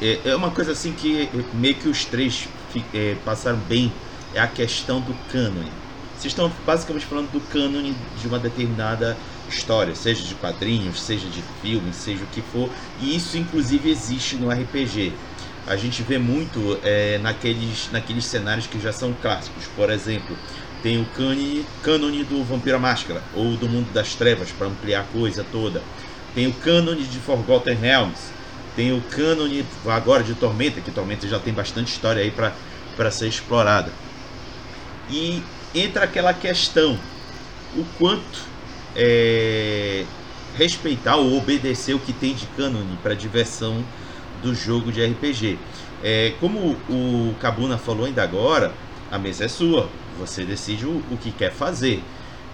[0.00, 2.48] É, é, uma coisa assim que meio que os três
[2.94, 3.92] é, passaram bem.
[4.34, 5.70] É a questão do cânone.
[6.12, 9.16] Vocês estão basicamente falando do cânone de uma determinada
[9.48, 12.70] história, seja de quadrinhos, seja de filme, seja o que for.
[13.00, 15.12] E isso inclusive existe no RPG.
[15.66, 19.66] A gente vê muito é, naqueles, naqueles cenários que já são clássicos.
[19.68, 20.36] Por exemplo,
[20.86, 25.02] tem o cânone, cânone do Vampira Máscara, ou do Mundo das Trevas, para ampliar a
[25.02, 25.82] coisa toda.
[26.32, 28.30] Tem o cânone de Forgotten Realms.
[28.76, 33.26] Tem o cânone agora de Tormenta, que Tormenta já tem bastante história aí para ser
[33.26, 33.90] explorada.
[35.10, 35.42] E
[35.74, 36.96] entra aquela questão,
[37.76, 38.44] o quanto
[38.94, 40.04] é,
[40.56, 43.84] respeitar ou obedecer o que tem de cânone para diversão
[44.40, 45.58] do jogo de RPG.
[46.04, 48.72] É, como o Kabuna falou ainda agora,
[49.10, 49.88] a mesa é sua
[50.18, 52.02] você decide o, o que quer fazer.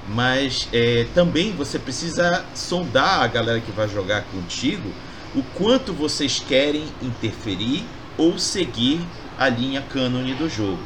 [0.08, 4.90] Mas é, também você precisa sondar a galera que vai jogar contigo
[5.34, 7.84] o quanto vocês querem interferir
[8.18, 9.00] ou seguir
[9.38, 10.82] a linha cânone do jogo.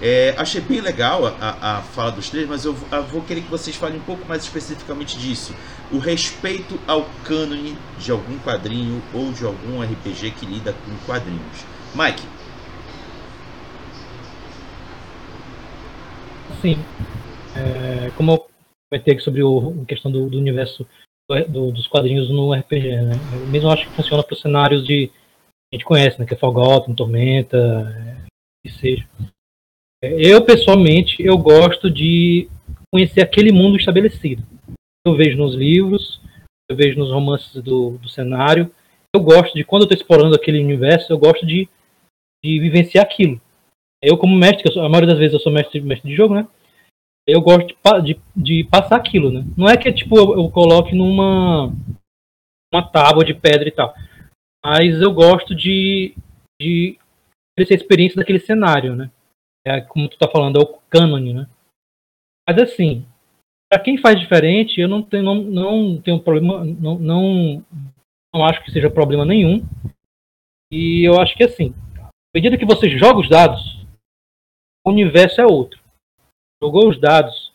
[0.00, 3.50] É, achei bem legal a, a, fala dos três, mas eu, eu, vou querer que
[3.50, 5.52] vocês falem um pouco mais especificamente disso.
[5.90, 11.64] O respeito ao cânone de algum quadrinho ou de algum RPG que lida com quadrinhos.
[11.94, 12.37] Mike.
[16.60, 16.76] Sim.
[17.56, 18.46] É, como eu
[18.90, 20.86] comentei sobre o, a questão do, do universo
[21.48, 23.14] do, dos quadrinhos no RPG, né?
[23.32, 25.10] Eu mesmo acho que funciona para os cenários de
[25.72, 26.26] a gente conhece, né?
[26.26, 28.26] Que é Forgotten, Tormenta, é,
[28.64, 29.06] que seja.
[30.02, 32.48] Eu, pessoalmente, eu gosto de
[32.92, 34.42] conhecer aquele mundo estabelecido.
[35.06, 36.20] Eu vejo nos livros,
[36.70, 38.70] eu vejo nos romances do, do cenário,
[39.14, 41.68] eu gosto de, quando eu tô explorando aquele universo, eu gosto de,
[42.44, 43.40] de vivenciar aquilo.
[44.02, 46.46] Eu, como mestre, sou, a maioria das vezes eu sou mestre, mestre de jogo, né?
[47.26, 49.44] Eu gosto de, de, de passar aquilo, né?
[49.56, 51.72] Não é que tipo, eu, eu coloque numa
[52.72, 53.94] uma tábua de pedra e tal.
[54.64, 56.14] Mas eu gosto de,
[56.60, 56.98] de
[57.58, 59.10] essa experiência daquele cenário, né?
[59.66, 61.48] É, como tu tá falando, é o cânone, né?
[62.48, 63.06] Mas assim,
[63.70, 67.64] para quem faz diferente, eu não tenho, não, não tenho problema, não, não,
[68.34, 69.62] não acho que seja problema nenhum.
[70.72, 73.77] E eu acho que assim, à medida que você joga os dados,
[74.86, 75.80] o universo é outro.
[76.62, 77.52] Jogou os dados,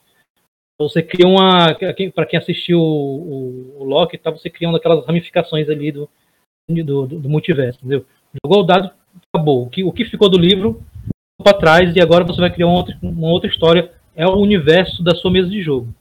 [0.80, 1.76] você cria uma.
[2.14, 6.10] Para quem assistiu o, o, o Loki, tá, você cria uma daquelas ramificações ali do,
[6.70, 8.06] do, do, do multiverso, entendeu?
[8.44, 8.92] Jogou o dado,
[9.32, 9.64] acabou.
[9.64, 10.84] O que, o que ficou do livro
[11.42, 13.94] para trás e agora você vai criar uma outra, uma outra história.
[14.16, 15.92] É o universo da sua mesa de jogo.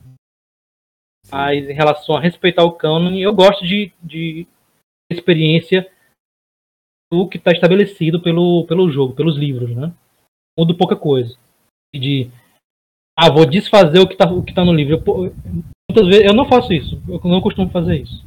[1.31, 4.47] Mas em relação a respeitar o canon, eu gosto de, de
[5.11, 5.91] experiência
[7.11, 9.95] do que está estabelecido pelo, pelo jogo, pelos livros, né?
[10.59, 11.37] Mudo pouca coisa.
[11.95, 12.31] De,
[13.19, 14.95] ah, vou desfazer o que está o que tá no livro.
[14.95, 15.35] Eu,
[15.91, 17.01] muitas vezes eu não faço isso.
[17.09, 18.25] Eu não costumo fazer isso.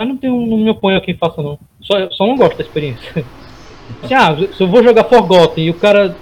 [0.00, 1.58] Mas não, tenho, não me oponho a quem faça, não.
[1.80, 3.12] Só, só não gosto da experiência.
[4.02, 6.14] Assim, ah, se eu vou jogar Forgotten e o cara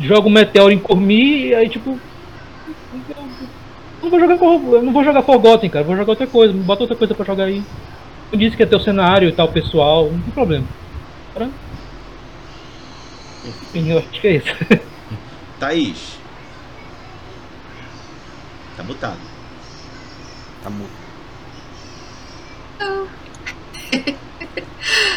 [0.00, 1.98] joga um meteoro em Cormi, aí tipo.
[4.02, 5.84] Não vou jogar não vou jogar Forgotten, cara.
[5.84, 6.52] Vou jogar outra coisa.
[6.54, 7.62] Bota outra coisa pra jogar aí.
[8.32, 10.10] Eu disse que é teu cenário e tal, pessoal.
[10.10, 10.64] Não tem problema.
[13.74, 14.48] Eu acho que é isso.
[15.58, 16.18] Thaís.
[18.76, 19.18] Tá mutado.
[20.62, 20.90] Tá mudo.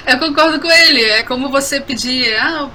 [0.06, 1.04] Eu concordo com ele.
[1.04, 2.36] É como você pedir.
[2.36, 2.70] Ah,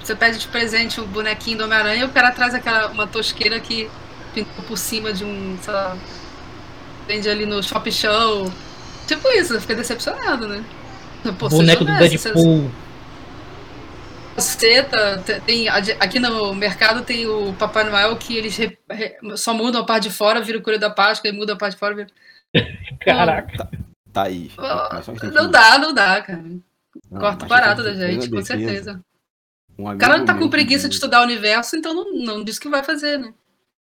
[0.00, 3.06] você pede de presente o um bonequinho do Homem-Aranha e o cara traz aquela, uma
[3.06, 3.90] tosqueira que
[4.32, 5.96] pintou por cima de um, sei lá,
[7.06, 8.50] vende ali no Shop Show.
[9.06, 10.64] Tipo isso, eu fiquei decepcionado, né?
[11.38, 12.62] Pô, Boneco do Deadpool.
[12.62, 12.87] Você
[14.90, 19.82] tá, tem, aqui no mercado tem o Papai Noel que eles re, re, só mudam
[19.82, 21.94] a parte de fora, vira o coelho da Páscoa e muda a parte de fora.
[21.94, 22.08] Vira...
[23.00, 23.68] Caraca.
[24.12, 24.50] Tá aí.
[25.32, 26.42] Não dá, não dá, cara.
[26.42, 29.00] Não, Corta o barato da gente, com certeza.
[29.78, 30.88] Um o cara não tá com preguiça pediu.
[30.88, 33.32] de estudar o universo, então não, não diz que vai fazer, né?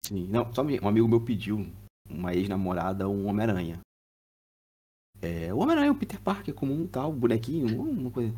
[0.07, 1.66] Sim, não, só um amigo meu pediu
[2.09, 3.80] uma ex-namorada um Homem-Aranha.
[5.20, 8.34] É, o Homem-Aranha, o Peter Parker comum, tal, bonequinho, uma coisa.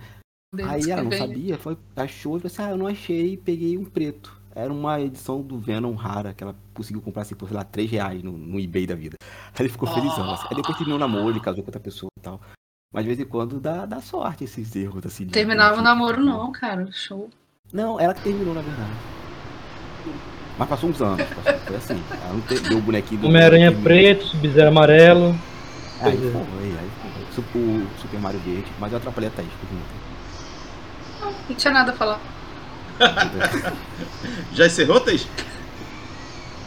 [0.60, 3.86] Aí ela não sabia, foi, achou e falou assim, ah, eu não achei, peguei um
[3.86, 4.38] preto.
[4.54, 7.90] Era uma edição do Venom rara, que ela conseguiu comprar assim por, sei lá, 3
[7.90, 9.16] reais no, no eBay da vida.
[9.24, 9.94] Aí ele ficou oh.
[9.94, 10.30] felizão.
[10.30, 10.46] Assim.
[10.50, 12.38] Aí depois terminou o namoro, ele casou com outra pessoa e tal.
[12.92, 15.26] Mas de vez em quando dá, dá sorte esses erros assim.
[15.26, 16.86] Terminava o namoro não, cara.
[16.92, 17.30] Show.
[17.72, 18.92] Não, ela que terminou, na verdade.
[20.58, 22.02] Mas passou uns anos, passou, foi assim.
[22.10, 23.28] Ela não deu o bonequinho do.
[23.28, 25.34] Homem-Aranha preto, Sub-Zero amarelo.
[26.02, 27.12] Aí foi, aí foi.
[27.34, 29.48] O Super Mario verde, mas eu atrapalhei a Thaís.
[31.22, 32.20] Não, não tinha nada a falar.
[34.52, 35.26] Já encerrou, Thaís?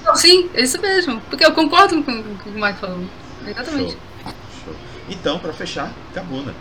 [0.04, 1.20] Não, sim, é isso mesmo.
[1.22, 3.06] Porque eu concordo com, o que o Mike falou.
[3.46, 3.92] Exatamente.
[3.92, 4.34] Show.
[4.64, 4.76] Show.
[5.10, 6.54] Então, pra fechar, Cabuna.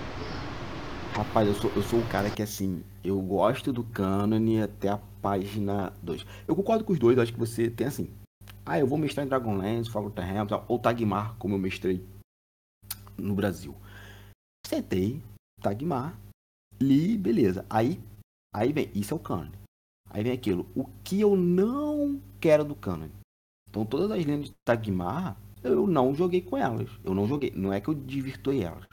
[1.14, 4.98] Rapaz, eu sou, eu sou o cara que assim, eu gosto do cânone até a
[5.22, 6.26] página 2.
[6.48, 8.10] Eu concordo com os dois, eu acho que você tem assim.
[8.66, 12.04] Ah, eu vou mestrar em Dragonlance, Forgotten Realms, ou Tagmar, como eu mestrei
[13.16, 13.76] no Brasil.
[14.66, 15.22] Sentei,
[15.62, 16.18] Tagmar,
[16.80, 17.64] li, beleza.
[17.68, 18.00] Aí
[18.54, 19.50] Aí vem, isso é o cânone.
[20.10, 23.12] Aí vem aquilo, o que eu não quero do cânone.
[23.68, 26.88] Então todas as lendas de Tagmar, eu não joguei com elas.
[27.02, 28.86] Eu não joguei, não é que eu divirtuei elas.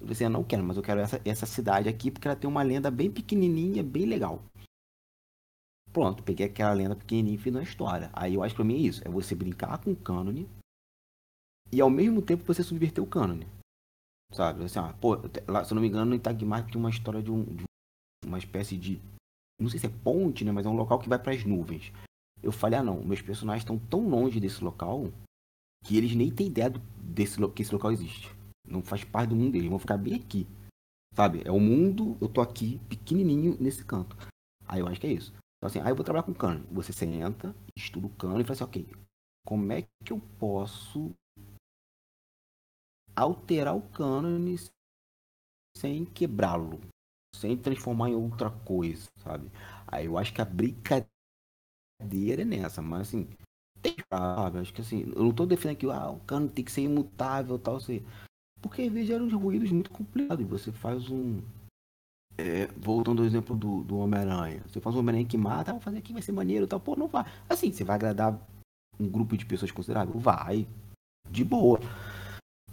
[0.00, 2.48] Eu disse, eu não quero, mas eu quero essa, essa cidade aqui porque ela tem
[2.48, 4.40] uma lenda bem pequenininha, bem legal.
[5.92, 8.10] Pronto, peguei aquela lenda pequenininha e fiz uma história.
[8.12, 10.48] Aí eu acho que pra mim é isso, é você brincar com o cânone
[11.72, 13.44] e ao mesmo tempo você subverter o cânone.
[14.32, 14.64] Sabe?
[14.64, 15.16] Assim, ah, pô,
[15.46, 17.64] lá, se eu não me engano, no Itagmar tinha uma história de um, de
[18.24, 19.00] uma espécie de.
[19.60, 20.52] Não sei se é ponte, né?
[20.52, 21.92] Mas é um local que vai para as nuvens.
[22.42, 25.10] Eu falei, ah não, meus personagens estão tão longe desse local
[25.84, 28.34] que eles nem têm ideia do, desse, que esse local existe.
[28.66, 30.46] Não faz parte do mundo deles, vão ficar bem aqui.
[31.14, 31.42] Sabe?
[31.44, 34.16] É o mundo, eu tô aqui, pequenininho, nesse canto.
[34.66, 35.32] Aí eu acho que é isso.
[35.32, 36.66] Então assim, aí eu vou trabalhar com cano.
[36.72, 38.88] Você senta, estuda o cano e fala assim, ok,
[39.46, 41.12] como é que eu posso
[43.16, 44.56] alterar o cânone
[45.76, 46.78] sem quebrá-lo?
[47.36, 49.50] sem transformar em outra coisa, sabe?
[49.86, 51.08] Aí eu acho que a brincadeira
[52.42, 53.28] é nessa, mas assim,
[53.80, 54.58] tem sabe?
[54.58, 57.58] Acho que assim, eu não tô defendendo que ah, o cano tem que ser imutável
[57.58, 58.02] tal, assim.
[58.60, 61.40] Porque às vezes geram ruídos muito complicados você faz um.
[62.38, 64.62] É, voltando ao exemplo do, do Homem-Aranha.
[64.66, 66.80] Você faz um Homem-Aranha que mata, ah, vou fazer aqui, vai ser maneiro tal.
[66.80, 67.24] Pô, não vai.
[67.48, 68.38] Assim, você vai agradar
[68.98, 70.18] um grupo de pessoas considerável?
[70.18, 70.66] Vai.
[71.30, 71.80] De boa.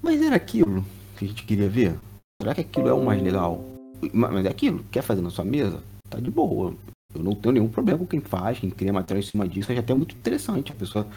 [0.03, 0.85] Mas era aquilo.
[1.17, 1.97] que a gente queria ver?
[2.41, 3.63] Será que aquilo é o mais legal?
[4.11, 5.81] Mas é aquilo, quer fazer na sua mesa?
[6.09, 6.75] Tá de boa.
[7.15, 9.77] Eu não tenho nenhum problema com quem faz, quem cria material em cima disso, é
[9.77, 11.07] até muito interessante a pessoa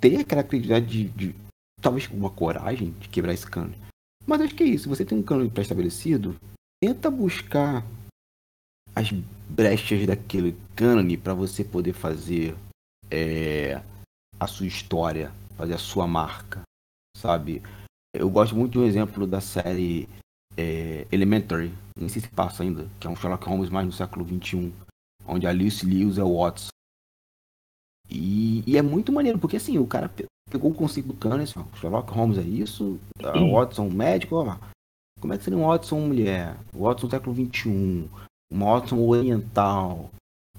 [0.00, 1.34] ter aquela criatividade de, de
[1.82, 3.74] talvez uma coragem de quebrar esse cano.
[4.24, 6.36] Mas acho que é isso, você tem um cano pré-estabelecido,
[6.80, 7.84] tenta buscar
[8.94, 9.10] as
[9.48, 12.54] brechas daquele cânone para você poder fazer
[13.10, 13.82] é,
[14.38, 16.62] a sua história, fazer a sua marca,
[17.16, 17.62] sabe?
[18.14, 20.08] Eu gosto muito de um exemplo da série
[20.56, 24.26] é, Elementary, nem sei se passa ainda, que é um Sherlock Holmes mais no século
[24.26, 24.72] XXI,
[25.26, 26.68] onde a Lucy Lewis é o Watson.
[28.10, 30.10] E, e, é muito maneiro, porque assim, o cara
[30.50, 34.56] pegou o conceito do cano, assim, ó, Sherlock Holmes é isso, o Watson médico, ó,
[35.20, 36.56] como é que seria um Watson mulher?
[36.72, 38.08] O Watson século XXI,
[38.50, 40.10] um Watson oriental.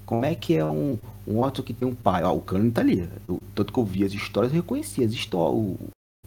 [0.04, 2.22] Como é que é um, um Watson que tem um pai?
[2.24, 3.08] Ó, o cano tá ali.
[3.28, 5.78] Eu, tanto que eu vi as histórias, eu reconheci as histórias.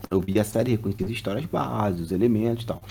[0.10, 2.82] Eu vi a série, reconheci as histórias básicas, os elementos e tal.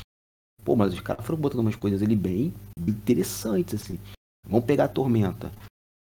[0.65, 2.53] Pô, mas os caras foram botando umas coisas ali bem
[2.87, 3.99] interessantes, assim.
[4.47, 5.51] Vamos pegar a Tormenta.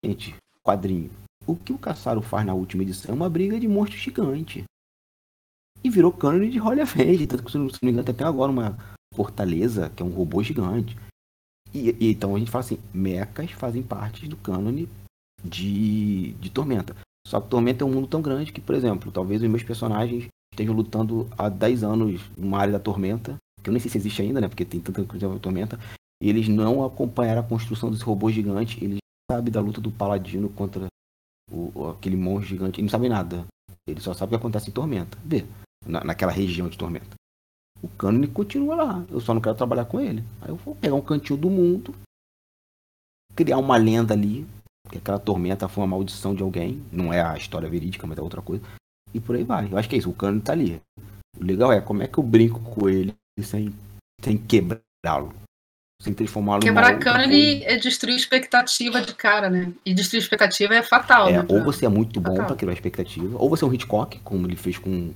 [0.04, 1.10] Gente, quadrinho.
[1.46, 4.64] O que o Caçaro faz na última edição é uma briga de monstro gigante.
[5.82, 7.26] E virou cânone de Holly Avenge.
[7.26, 8.78] Tanto que, se não me engano, até agora uma
[9.14, 10.96] Fortaleza, que é um robô gigante.
[11.72, 14.88] E, e, então a gente fala assim, mechas fazem parte do cânone
[15.44, 16.96] de, de Tormenta.
[17.26, 20.28] Só que Tormenta é um mundo tão grande que, por exemplo, talvez os meus personagens
[20.52, 24.22] estejam lutando há 10 anos numa área da Tormenta, que eu nem sei se existe
[24.22, 24.48] ainda, né?
[24.48, 25.78] Porque tem tanta coisa da Tormenta.
[26.22, 28.82] E eles não acompanharam a construção desse robô gigante.
[28.82, 28.98] Eles
[29.30, 30.86] sabem da luta do Paladino contra
[31.50, 32.80] o, aquele monstro gigante.
[32.80, 33.46] Eles não sabem nada.
[33.86, 35.16] Eles só sabem o que acontece em Tormenta.
[35.24, 35.44] Vê,
[35.86, 37.14] na, naquela região de Tormenta.
[37.82, 39.06] O cânone continua lá.
[39.10, 40.22] Eu só não quero trabalhar com ele.
[40.42, 41.94] Aí eu vou pegar um cantinho do mundo,
[43.34, 44.46] criar uma lenda ali,
[44.90, 46.82] que aquela tormenta foi uma maldição de alguém.
[46.92, 48.62] Não é a história verídica, mas é outra coisa.
[49.12, 49.68] E por aí vai.
[49.70, 50.10] Eu acho que é isso.
[50.10, 50.80] O cânone tá ali.
[51.38, 53.74] O legal é como é que eu brinco com ele sem,
[54.22, 55.34] sem quebrá-lo.
[56.02, 59.70] Sem transformá-lo Quebrar cânone é destruir expectativa de cara, né?
[59.84, 61.28] E destruir expectativa é fatal.
[61.28, 61.46] É, né?
[61.48, 64.56] Ou você é muito bom para criar expectativa, ou você é um Hitchcock, como ele
[64.56, 65.12] fez com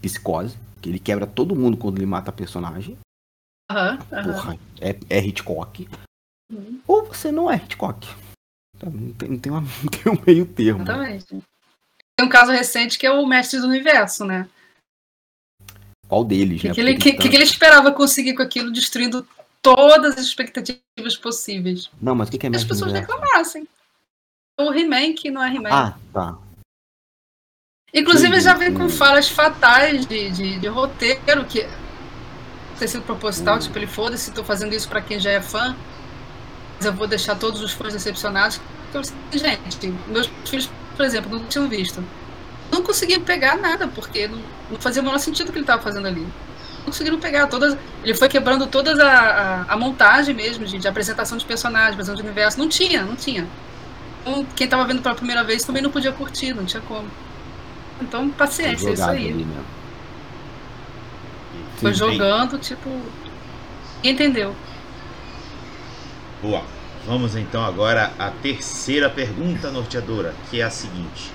[0.00, 2.98] Psicose que ele quebra todo mundo quando ele mata a personagem.
[3.70, 5.88] Aham, uhum, Porra, é, é Hitchcock.
[6.52, 6.78] Uhum.
[6.86, 8.06] Ou você não é Hitchcock.
[8.76, 10.82] Então, não tem, não tem, uma, não tem um meio termo.
[10.82, 11.38] Exatamente.
[12.16, 14.48] Tem um caso recente que é o Mestre do Universo, né?
[16.08, 16.74] Qual deles, que né?
[16.74, 19.26] Que ele, que, que, ele esperava conseguir com aquilo, destruindo
[19.62, 21.90] todas as expectativas possíveis.
[22.00, 22.72] Não, mas o que, que é Mestre?
[22.72, 23.66] As pessoas reclamassem.
[24.60, 25.70] O He-Man, que não é He-Man.
[25.72, 26.38] Ah, tá.
[27.92, 31.66] Inclusive, já vem com falas fatais de, de, de roteiro, que
[32.78, 35.76] ter sido proposital, tipo, ele foda-se, tô fazendo isso para quem já é fã,
[36.76, 38.60] mas eu vou deixar todos os fãs decepcionados.
[38.88, 42.02] Então, assim, gente, meus filhos, por exemplo, não tinham visto.
[42.70, 44.38] Não conseguiam pegar nada, porque não,
[44.70, 46.26] não fazia o menor sentido o que ele estava fazendo ali.
[46.78, 47.76] Não conseguiram pegar todas.
[48.02, 52.16] Ele foi quebrando toda a, a, a, montagem mesmo, de, de apresentação de personagens, apresentação
[52.16, 52.58] de universo.
[52.58, 53.46] Não tinha, não tinha.
[54.20, 57.08] Então, quem estava vendo pela primeira vez também não podia curtir, não tinha como.
[58.00, 59.46] Então, paciência, é isso aí.
[61.76, 62.90] Foi jogando, tipo.
[64.02, 64.54] Entendeu?
[66.42, 66.62] Boa.
[67.06, 71.32] Vamos então agora à terceira pergunta norteadora, que é a seguinte: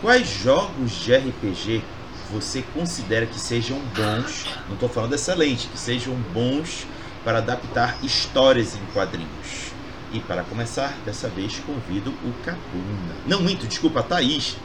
[0.00, 1.82] Quais jogos de RPG
[2.30, 6.86] você considera que sejam bons, não estou falando excelente, que sejam bons
[7.22, 9.72] para adaptar histórias em quadrinhos?
[10.10, 13.14] E para começar, dessa vez convido o Capuna.
[13.26, 14.56] Não, muito, desculpa, a Thaís,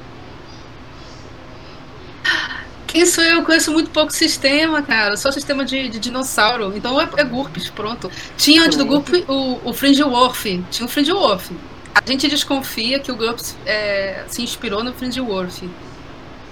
[2.89, 3.37] quem sou eu?
[3.37, 5.15] eu conheço muito pouco sistema, cara.
[5.15, 6.75] Só sistema de, de dinossauro.
[6.75, 8.11] Então é, é GURPS, pronto.
[8.35, 10.45] Tinha antes do GURP o, o Fringe Wolf.
[10.71, 11.51] Tinha o Fringe Wolf.
[11.93, 15.61] A gente desconfia que o GURPS é, se inspirou no Fringe Wolf.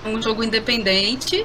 [0.05, 1.43] Um jogo independente,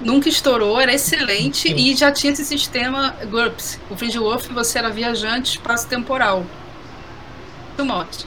[0.00, 1.74] nunca estourou, era excelente Sim.
[1.74, 3.80] e já tinha esse sistema GURPS.
[3.90, 6.46] O Fringe Wolf você era viajante espaço-temporal.
[7.76, 8.26] Do mote.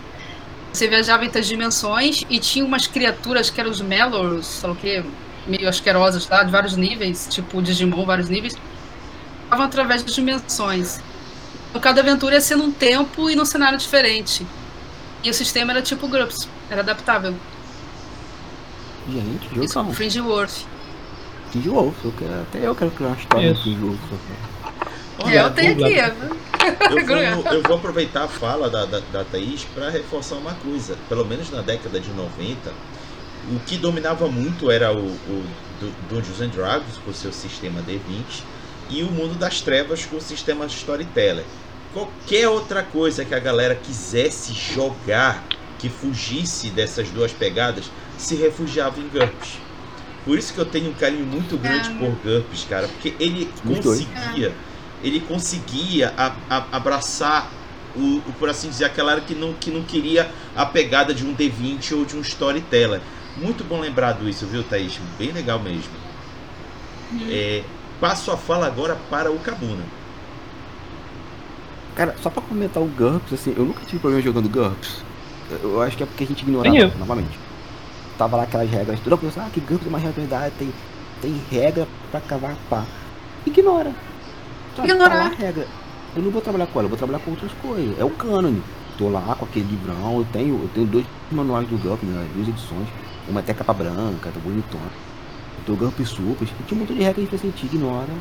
[0.73, 4.73] Você viajava entre as dimensões e tinha umas criaturas que eram os Melors, sei lá
[4.73, 5.03] o que,
[5.47, 8.55] meio asquerosas lá, de vários níveis, tipo Digimon, vários níveis,
[9.43, 10.99] estavam através das dimensões.
[11.69, 14.45] Então, cada aventura ia ser num tempo e num cenário diferente.
[15.23, 17.35] E o sistema era tipo GURPS, era adaptável.
[19.09, 20.63] Gente, jogo Isso, Fringe Wolf.
[21.51, 23.99] Fringe Wolf, eu quero, até eu quero criar uma história de Fringe Wolf.
[25.19, 27.05] Olha, eu tenho aqui, eu
[27.41, 30.95] vou, eu vou aproveitar a fala da, da, da Thaís para reforçar uma coisa.
[31.09, 32.71] Pelo menos na década de 90,
[33.49, 35.45] o que dominava muito era o, o
[36.09, 38.43] Dungeons and Dragons com seu sistema D20
[38.89, 41.45] e o Mundo das Trevas com o sistema Storyteller.
[41.93, 45.43] Qualquer outra coisa que a galera quisesse jogar
[45.79, 47.85] que fugisse dessas duas pegadas
[48.17, 49.59] se refugiava em GURPS.
[50.25, 51.93] Por isso que eu tenho um carinho muito grande É.
[51.93, 54.53] por GURPS, cara, porque ele conseguia,
[55.03, 57.49] ele conseguia a- a- abraçar
[57.95, 61.33] o, o, por assim dizer, aquela que não, que não queria a pegada de um
[61.33, 63.01] D20 ou de um storyteller.
[63.41, 64.99] Muito bom lembrado isso, viu, Thaís?
[65.17, 65.91] Bem legal mesmo.
[67.29, 67.63] É,
[67.99, 69.83] passo a fala agora para o Cabuna.
[71.95, 75.03] Cara, só pra comentar o GURPS, assim, eu nunca tive problema jogando GURPS.
[75.49, 77.39] Eu eu acho que é porque a gente ignorava novamente.
[78.17, 80.73] Tava lá aquelas regras, toda pessoa, ah, que GURPS é uma verdade, tem,
[81.21, 82.85] tem regra pra cavar pá.
[83.45, 83.93] Ignora.
[84.77, 85.09] Ignorar.
[85.09, 85.67] Tá lá a regra.
[86.15, 87.99] Eu não vou trabalhar com ela, eu vou trabalhar com outras coisas.
[87.99, 88.61] É o cânone.
[88.97, 92.47] Tô lá com aquele livrão, eu tenho, eu tenho dois manuais do GURPS, né, duas
[92.47, 92.87] edições.
[93.27, 94.83] Uma até capa branca, tá bonitona.
[95.59, 98.13] Eu tenho o GURPS Super, e tinha um montão de regras que a gente ignora.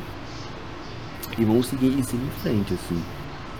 [1.37, 3.01] E vamos seguir, seguir em frente, assim.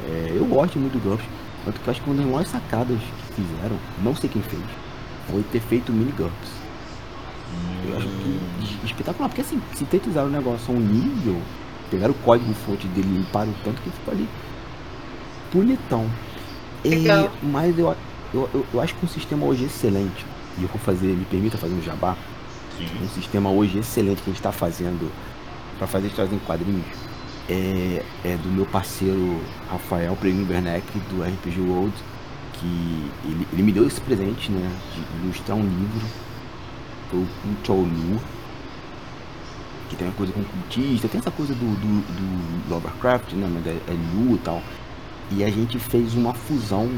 [0.06, 1.26] É, eu gosto muito do GURPS,
[1.66, 4.62] tanto que eu acho que uma das maiores sacadas que fizeram, não sei quem fez,
[5.30, 6.58] foi ter feito mini GURPS.
[7.90, 11.42] Eu acho que es- espetacular, porque assim, sintetizaram o negócio a um nível,
[11.90, 14.28] pegaram o código fonte dele e limparam tanto que ficou ali
[15.54, 16.06] bonitão.
[16.84, 17.32] É, Legal.
[17.42, 17.96] mas eu,
[18.34, 20.26] eu, eu, eu acho que um sistema hoje excelente,
[20.58, 22.16] e eu vou fazer, me permita fazer um jabá,
[22.78, 22.88] Sim.
[23.04, 25.12] um sistema hoje excelente que a gente está fazendo
[25.78, 26.86] para fazer histórias em quadrinhos.
[27.50, 29.40] É, é do meu parceiro
[29.70, 31.94] Rafael Prêmio Bernec do RPG World
[32.52, 36.06] que ele, ele me deu esse presente né de ilustrar um livro
[37.10, 37.28] foi o
[37.66, 38.20] Cholu
[39.90, 43.66] que tem uma coisa com cultista tem essa coisa do, do, do Lovecraft né mas
[43.66, 44.62] é, é Lu e tal.
[45.32, 46.90] E a gente fez uma fusão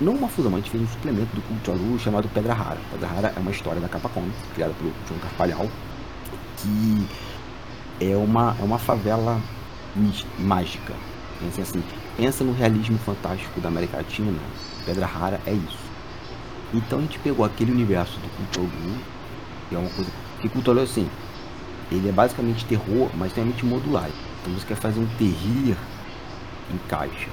[0.00, 2.78] não uma fusão, a gente fez um suplemento do Culturu chamado Pedra Rara.
[2.90, 5.66] Pedra Rara é uma história da Capa Comics, criada pelo João Carpalhal,
[6.58, 7.06] que
[8.00, 9.40] é uma, é uma favela
[10.38, 10.92] mágica.
[11.40, 11.82] Pensa assim,
[12.16, 14.32] pensa no realismo fantástico da América Latina,
[14.84, 15.86] Pedra Rara é isso.
[16.74, 18.98] Então a gente pegou aquele universo do Culturu,
[19.68, 20.10] que é uma coisa.
[20.40, 21.08] Que Culturu é assim,
[21.90, 24.10] ele é basicamente terror, mas tem uma mente modular.
[24.42, 25.76] Então você quer fazer um terrir,
[26.72, 27.28] encaixa.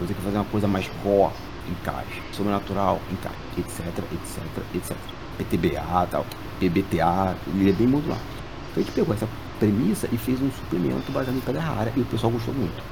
[0.00, 1.32] Você quer fazer uma coisa mais gore,
[1.68, 2.20] encaixa.
[2.32, 3.00] Sobrenatural.
[3.12, 4.96] Etc, etc, etc.
[5.38, 6.26] PTBA, tal.
[6.60, 8.18] PBTA, ele é bem modular.
[8.70, 12.00] Então a gente pegou essa premissa e fez um suplemento baseado em pedra rara e
[12.00, 12.82] o pessoal gostou muito.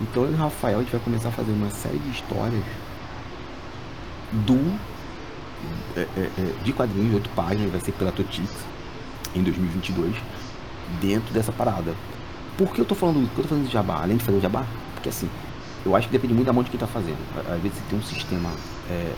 [0.00, 2.64] Então eu e o Rafael a gente vai começar a fazer uma série de histórias
[4.32, 4.78] do
[5.96, 8.50] é, é, é, de quadrinhos de oito páginas, vai ser pela Totix
[9.34, 10.14] em 2022,
[11.00, 11.94] dentro dessa parada.
[12.56, 14.02] Por que eu tô falando, eu tô fazendo jabá?
[14.02, 15.28] Além de fazer o jabá, porque assim,
[15.84, 17.18] eu acho que depende muito da mão de quem tá fazendo.
[17.36, 18.50] Às vezes você tem um sistema
[18.90, 19.12] é,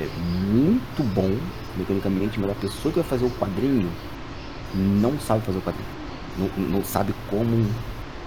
[0.00, 0.08] é
[0.50, 1.36] muito bom,
[1.76, 3.90] mecanicamente, mas a pessoa que vai fazer o quadrinho
[4.74, 5.88] não sabe fazer o quadrinho.
[6.38, 7.66] Não, não sabe como,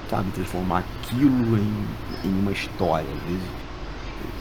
[0.09, 1.87] sabe, transformar aquilo em,
[2.25, 3.07] em uma história.
[3.09, 3.47] Às vezes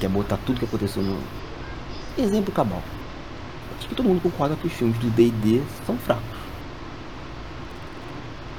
[0.01, 1.19] quer botar tudo que aconteceu no.
[2.17, 2.83] Exemplo cabal.
[3.79, 6.23] Acho que todo mundo concorda que os filmes do D&D são fracos.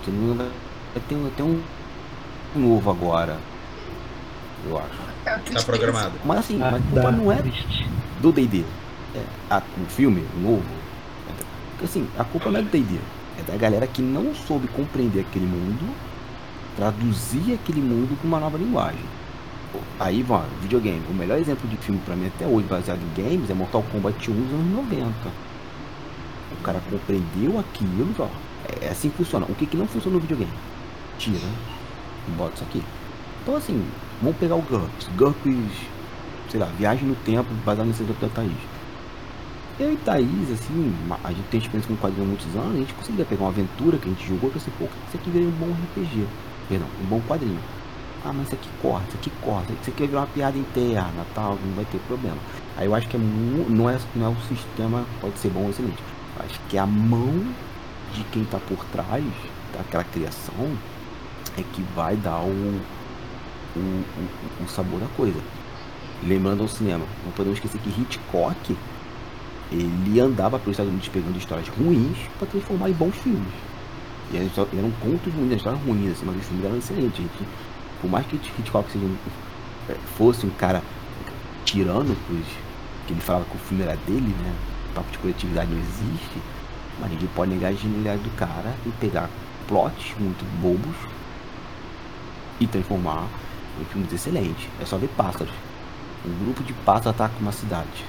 [0.04, 0.48] Se não vai
[1.08, 1.62] ter, ter um
[2.56, 3.38] novo agora.
[4.70, 5.44] Eu acho.
[5.54, 6.12] Tá programado.
[6.26, 7.42] Mas assim, Ah, mas a culpa não é
[8.22, 8.64] do D&D.
[9.16, 10.64] É, a- o filme, o novo.
[11.72, 12.98] Porque assim, a culpa não é do D&D.
[13.40, 15.94] É da galera que não soube compreender aquele mundo,
[16.76, 19.00] traduzir aquele mundo com uma nova linguagem.
[20.00, 21.02] Aí, vamos, videogame.
[21.10, 24.30] O melhor exemplo de filme pra mim até hoje, baseado em games, é Mortal Kombat
[24.30, 25.12] 1 dos anos 90.
[26.52, 28.28] O cara compreendeu aquilo, ó.
[28.82, 29.46] É assim que funciona.
[29.50, 30.52] O que, que não funciona no videogame?
[31.18, 31.38] Tira
[32.28, 32.84] e bota isso aqui.
[33.42, 33.84] Então assim,
[34.24, 35.10] vamos pegar o GURPS.
[35.18, 35.72] GURPS,
[36.50, 38.52] sei lá, viagem no tempo, baseado nesse exemplo da Thaís.
[39.80, 40.94] Eu e Thaís, assim,
[41.24, 43.98] a gente tem experiência com quadrinhos há muitos anos, a gente conseguia pegar uma aventura
[43.98, 46.28] que a gente jogou e pensei, pô, isso aqui veio um bom RPG.
[46.70, 47.60] Perdão, um bom quadrinho.
[48.24, 51.26] Ah, mas isso aqui corta, isso aqui corta, isso aqui vai virar uma piada interna,
[51.36, 52.38] tal, não vai ter problema.
[52.78, 55.70] Aí eu acho que é não é, não é o sistema, pode ser bom ou
[55.70, 56.02] excelente.
[56.38, 57.44] Eu acho que é a mão
[58.14, 59.24] de quem tá por trás
[59.74, 60.72] daquela criação
[61.58, 62.80] é que vai dar o,
[63.76, 65.40] o, sabor da coisa.
[66.24, 68.78] Lembrando ao cinema, não podemos esquecer que Hitchcock
[69.72, 73.54] ele andava pelos Estados Unidos pegando histórias ruins para transformar em bons filmes.
[74.32, 77.18] E eram, contos ruins, histórias ruins, assim, mas os filmes eram excelentes.
[77.18, 77.48] gente.
[78.02, 79.16] por mais que Hitchcock seja um-
[79.90, 80.82] é, fosse um cara
[81.66, 82.22] tirânico,
[83.08, 84.54] que ele falava que o filme era dele, né?
[84.92, 86.42] O papo de coletividade não existe,
[87.00, 89.30] mas ninguém pode negar a genialidade do cara e pegar
[89.68, 90.96] plots muito bobos
[92.60, 93.28] e transformar
[93.80, 94.68] em filmes excelentes.
[94.82, 95.54] É só ver pássaros.
[96.26, 98.06] Um grupo de pássaros ataca uma cidade.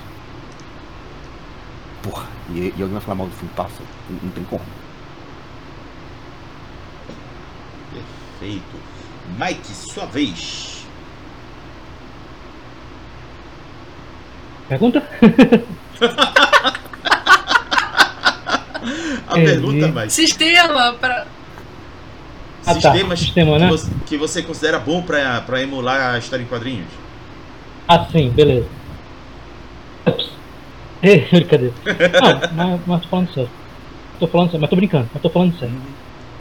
[2.02, 3.86] Porra, e, e alguém vai falar mal do filme Pássaro?
[4.10, 4.64] Não, não tem como.
[7.92, 8.76] Perfeito.
[9.38, 10.86] Mike, sua vez.
[14.68, 15.02] Pergunta?
[19.26, 21.26] A pergunta, mas Sistema para
[22.66, 22.92] Ah, tá.
[22.92, 23.68] sistemas Sistema, que, né?
[23.68, 26.86] você, que você considera bom pra, pra emular a história em quadrinhos?
[27.86, 28.66] Ah, sim, beleza.
[31.02, 31.74] Ê, Brincadeira.
[32.54, 33.50] Não, mas, mas tô falando sério.
[34.18, 35.74] Tô falando sério, mas tô brincando, mas tô falando sério.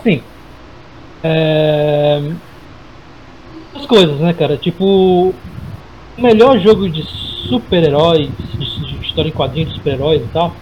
[0.04, 0.22] Sim.
[1.22, 2.22] É...
[3.76, 4.56] As coisas, né, cara?
[4.56, 5.34] Tipo,
[6.18, 10.56] o melhor jogo de super-heróis, de, de história em quadrinhos de super-heróis e tal,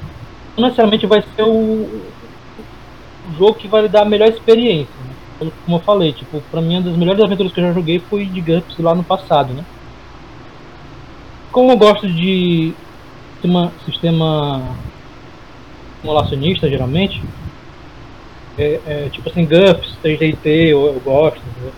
[0.58, 2.02] não necessariamente vai ser o, o
[3.38, 5.11] jogo que vai lhe dar a melhor experiência.
[5.66, 8.26] Como eu falei, tipo, pra mim, uma das melhores aventuras que eu já joguei foi
[8.26, 9.66] de GURPS lá no passado, né?
[11.52, 12.74] Como eu gosto de
[13.34, 14.76] sistema, sistema
[16.00, 17.22] simulacionista, geralmente,
[18.58, 21.40] é, é, tipo assim, GURPS, 3DT, eu, eu gosto.
[21.40, 21.74] entendeu?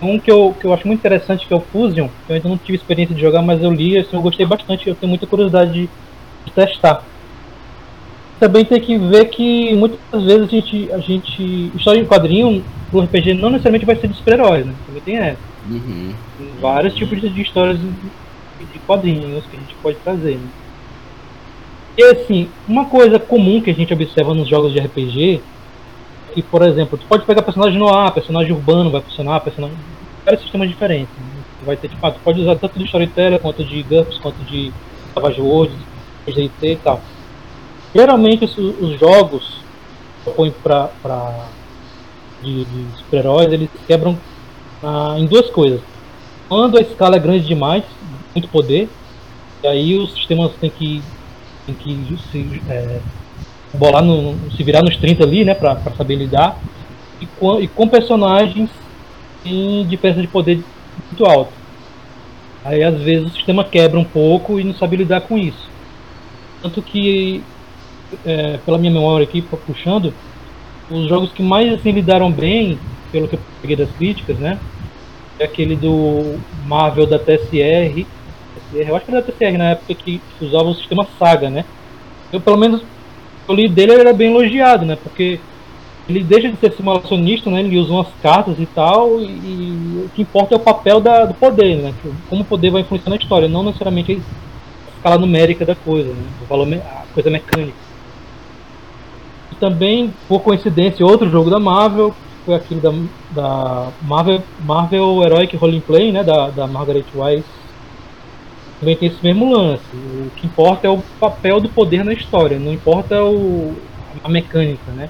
[0.00, 2.48] Um que eu, que eu acho muito interessante, que é o Fusion, que eu ainda
[2.48, 5.26] não tive experiência de jogar, mas eu li, assim, eu gostei bastante, eu tenho muita
[5.26, 5.90] curiosidade de,
[6.44, 7.04] de testar.
[8.40, 12.64] Também tem que ver que muitas vezes a gente, a gente história em quadrinho
[12.94, 14.72] pro RPG não necessariamente vai ser de super-heróis, né?
[14.86, 15.38] Também tem essa.
[15.68, 16.14] Uhum.
[16.38, 20.36] Tem vários tipos de, de histórias de, de quadrinhos que a gente pode trazer.
[20.36, 20.48] Né?
[21.98, 25.40] E assim, uma coisa comum que a gente observa nos jogos de RPG
[26.30, 29.76] é que, por exemplo, tu pode pegar personagem no ar, personagem urbano vai funcionar, personagem.
[30.24, 31.14] vários sistemas diferentes.
[31.16, 31.42] Né?
[31.60, 34.38] Tu vai ter, tipo, ah, tu pode usar tanto de Storyteller quanto de GURPS, quanto
[34.44, 34.72] de
[35.12, 35.76] Savage Worlds,
[36.28, 37.00] GT e tal.
[37.92, 39.58] Geralmente os, os jogos
[40.24, 41.48] que põem pra, pra
[42.44, 44.18] de, de super-heróis, eles quebram
[44.82, 45.80] ah, em duas coisas.
[46.48, 47.84] Quando a escala é grande demais,
[48.34, 48.88] muito poder,
[49.62, 51.02] e aí os sistemas têm que,
[51.66, 53.00] têm que se, é,
[53.72, 56.58] bolar no, se virar nos 30 ali, né, pra, saber lidar,
[57.20, 58.68] e com, e com personagens
[59.44, 60.62] em diferença de poder
[61.10, 61.52] muito alta.
[62.64, 65.68] Aí às vezes o sistema quebra um pouco e não sabe lidar com isso.
[66.62, 67.42] Tanto que,
[68.24, 70.14] é, pela minha memória aqui, puxando,
[70.90, 72.78] os jogos que mais assim lidaram bem,
[73.10, 74.58] pelo que eu peguei das críticas, né?
[75.38, 78.06] É aquele do Marvel da TSR.
[78.72, 81.64] TSR, Eu acho que era da TSR na época que usava o sistema Saga, né?
[82.32, 82.82] Eu pelo menos
[83.48, 84.96] eu li dele ele era bem elogiado, né?
[84.96, 85.38] Porque
[86.08, 87.60] ele deixa de ser simulacionista, né?
[87.60, 91.24] Ele usa umas cartas e tal, e, e o que importa é o papel da,
[91.24, 91.94] do poder, né?
[92.28, 96.24] Como o poder vai influenciar na história, não necessariamente a escala numérica da coisa, né?
[96.42, 97.93] O valor, a coisa mecânica.
[99.64, 102.92] Também, por coincidência, outro jogo da Marvel, foi aquele da,
[103.30, 106.22] da Marvel, Marvel Heroic Roleplay, né?
[106.22, 107.46] Da, da Margaret Wise.
[108.78, 109.80] Também tem esse mesmo lance.
[109.94, 113.74] O que importa é o papel do poder na história, não importa o,
[114.22, 115.08] a mecânica, né?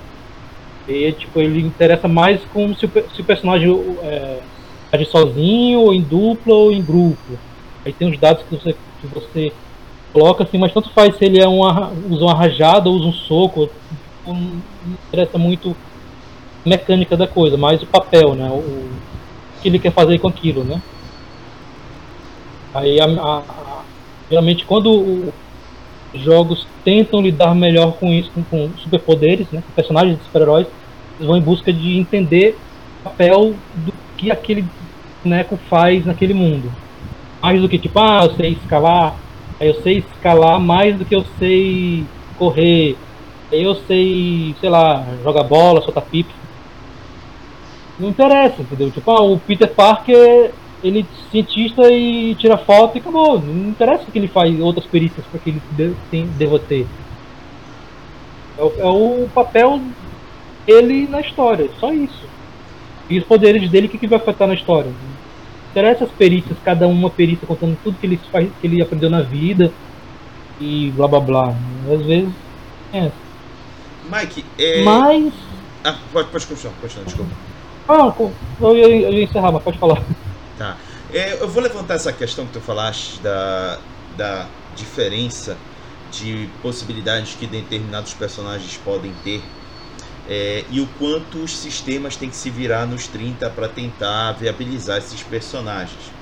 [0.87, 3.69] E tipo, ele interessa mais com se o, se o personagem
[4.05, 4.39] é,
[4.93, 7.19] age sozinho, ou em dupla ou em grupo.
[7.85, 9.53] Aí tem os dados que você, que você
[10.13, 13.09] coloca assim, mas tanto faz se ele é um, arra- usa uma rajada ou usa
[13.09, 13.69] um soco.
[14.27, 15.71] Não, interessa muito
[16.65, 18.51] a mecânica da coisa, mais o papel, né?
[18.51, 20.83] O, o que ele quer fazer com aquilo, né?
[22.73, 23.85] Aí a- a- a-
[24.31, 25.33] geralmente quando
[26.15, 29.63] jogos tentam lidar melhor com isso, com, com superpoderes, né?
[29.63, 30.69] com personagens de super-heróis,
[31.19, 32.59] eles vão em busca de entender
[33.01, 34.69] o papel do que aquele
[35.25, 36.73] boneco faz naquele mundo.
[37.43, 39.21] Mais do que tipo, ah, eu sei escalar,
[39.61, 42.07] eu sei escalar mais do que eu sei
[42.37, 43.04] correr,
[43.63, 46.33] eu sei, sei lá, jogar bola, soltar pipa.
[47.99, 48.91] Não interessa, entendeu?
[48.91, 50.53] Tipo, ah, o Peter Parker,
[50.83, 53.41] ele é cientista e tira foto e acabou.
[53.41, 56.87] Não interessa que ele faz outras perícias para que ele tem- deva ter.
[58.59, 58.85] É o, é
[59.25, 59.81] o papel
[60.67, 62.25] dele na história, só isso.
[63.09, 64.91] E os poderes dele, o que, que vai afetar na história?
[65.71, 69.21] Interessa as perícias, cada uma perícia contando tudo que ele, faz, que ele aprendeu na
[69.21, 69.73] vida
[70.61, 71.55] e blá blá blá.
[71.93, 72.31] Às vezes
[72.93, 73.11] é.
[74.11, 74.83] Mike, é...
[74.83, 75.33] Mas.
[75.83, 77.33] Ah, pode, pode continuar, continuar, desculpa.
[77.89, 78.15] Ah,
[78.61, 80.03] eu ia, eu ia encerrar, mas pode falar.
[80.59, 80.77] Tá.
[81.13, 83.79] É, eu vou levantar essa questão que tu falaste da,
[84.17, 85.57] da diferença
[86.11, 89.43] de possibilidades que determinados personagens podem ter
[90.29, 94.99] é, e o quanto os sistemas têm que se virar nos 30 para tentar viabilizar
[94.99, 96.13] esses personagens.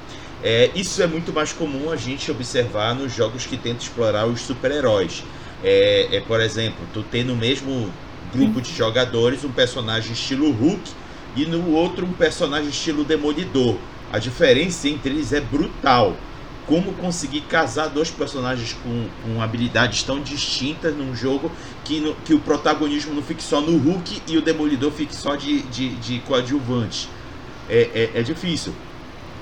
[0.43, 4.41] É, isso é muito mais comum a gente observar nos jogos que tentam explorar os
[4.41, 5.23] super-heróis.
[5.65, 10.93] É, é, por exemplo, tu ter no mesmo grupo de jogadores um personagem estilo Hulk
[11.35, 13.89] e no outro um personagem estilo Demolidor.
[14.09, 16.29] A diferença entre eles é brutal.
[16.65, 22.35] Como conseguir casar dois personagens com, com habilidades tão distintas num jogo que, no- que
[22.35, 26.21] o protagonismo não fique só no Hulk e o Demolidor fique só de, de, de
[26.21, 27.13] coadjuvante.
[27.67, 28.81] É, é, é difícil.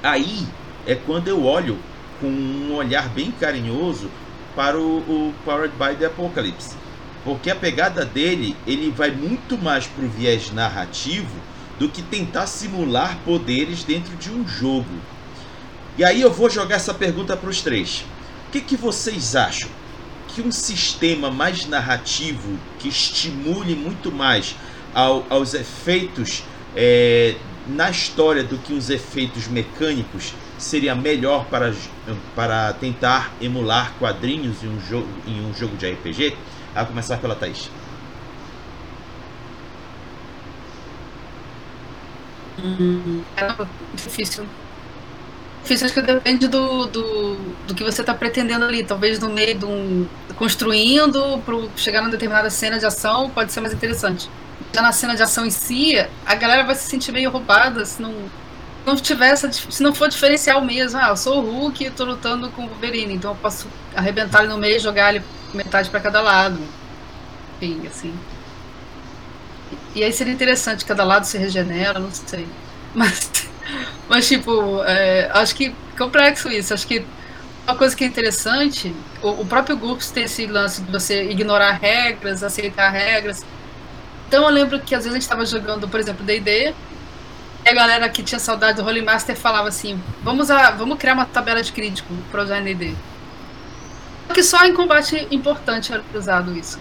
[0.02, 4.18] Aí é quando eu olho com um olhar bem carinhoso
[4.60, 6.76] para o, o Powered by the Apocalypse.
[7.24, 11.34] Porque a pegada dele, ele vai muito mais pro viés narrativo
[11.78, 15.00] do que tentar simular poderes dentro de um jogo.
[15.96, 18.04] E aí eu vou jogar essa pergunta para os três.
[18.48, 19.70] O que, que vocês acham?
[20.28, 24.54] Que um sistema mais narrativo, que estimule muito mais
[24.92, 26.44] ao, aos efeitos
[26.76, 27.34] é,
[27.66, 31.74] na história do que os efeitos mecânicos, seria melhor para,
[32.34, 36.36] para tentar emular quadrinhos em um jogo, em um jogo de RPG?
[36.74, 37.70] A começar pela Thaís.
[42.58, 44.46] Hum, é difícil.
[45.62, 47.36] Difícil, acho que depende do, do,
[47.66, 48.84] do que você está pretendendo ali.
[48.84, 50.08] Talvez no meio de um.
[50.36, 54.30] construindo para chegar numa determinada cena de ação pode ser mais interessante.
[54.72, 55.94] Já na cena de ação em si,
[56.24, 58.30] a galera vai se sentir meio roubada se não,
[58.86, 60.98] não tiver essa, se não for diferencial mesmo.
[61.00, 64.40] Ah, eu sou o Hulk e estou lutando com o Wolverine, então eu posso arrebentar
[64.40, 66.58] ele no meio e jogar ele metade para cada lado.
[67.60, 68.14] Enfim, assim.
[69.94, 72.46] E aí seria interessante, cada lado se regenera, não sei.
[72.92, 73.30] Mas,
[74.08, 76.74] mas tipo, é, acho que complexo isso.
[76.74, 77.06] Acho que
[77.64, 81.78] uma coisa que é interessante, o, o próprio GURPS tem esse lance de você ignorar
[81.80, 83.44] regras, aceitar regras.
[84.26, 86.74] Então eu lembro que às vezes a gente estava jogando, por exemplo, D&D,
[87.70, 91.24] a galera que tinha saudade do Holy Master falava assim, vamos, a, vamos criar uma
[91.24, 92.94] tabela de crítico para usar D&D.
[94.26, 96.78] Só que só em combate importante era usado isso.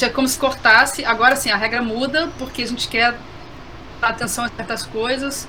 [0.00, 1.04] É como se cortasse.
[1.04, 3.16] Agora sim, a regra muda porque a gente quer
[4.00, 5.48] dar atenção a certas coisas.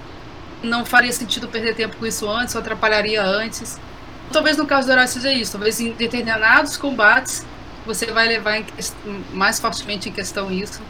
[0.63, 3.79] Não faria sentido perder tempo com isso antes, ou atrapalharia antes.
[4.31, 5.51] Talvez no caso do herói seja isso.
[5.51, 7.45] Talvez em determinados combates
[7.85, 8.63] você vai levar
[9.33, 10.81] mais fortemente em questão isso.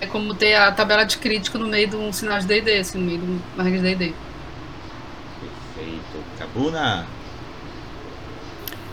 [0.00, 2.98] É como ter a tabela de crítico no meio de um sinal de DD, assim,
[2.98, 4.14] no meio de uma regra de DD.
[5.74, 6.24] Perfeito.
[6.38, 7.06] Cabuna!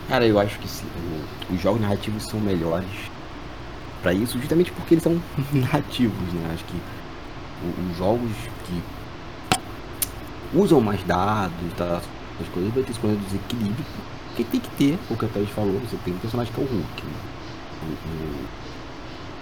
[0.08, 0.86] Cara, eu acho que sim,
[1.50, 2.90] os jogos narrativos são melhores
[4.02, 5.20] para isso, justamente porque eles são
[5.52, 6.52] narrativos, né?
[6.54, 6.80] Acho que
[7.92, 8.32] os jogos
[8.66, 8.84] que
[10.54, 12.02] usam mais dados, tá,
[12.40, 13.86] as coisas, vai ter esse coisa do desequilíbrio,
[14.36, 16.64] que tem que ter, o que a Thaís falou, você tem um personagem que é
[16.64, 17.14] o Hulk, né?
[17.84, 18.10] o,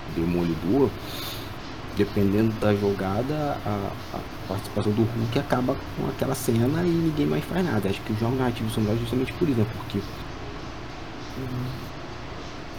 [0.10, 0.90] o Demolidor,
[1.98, 7.44] dependendo da jogada, a, a, participação do Hulk acaba com aquela cena e ninguém mais
[7.46, 7.90] faz nada.
[7.90, 9.66] Acho que os jogos narrativos são melhores justamente por isso, né?
[9.78, 10.00] Porque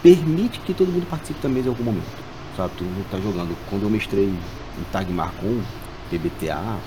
[0.03, 2.25] permite que todo mundo participe da mesa em algum momento.
[2.55, 3.57] Sabe, todo mundo tá jogando.
[3.69, 5.61] Quando eu mestrei em Tagmar com
[6.09, 6.77] PBTA,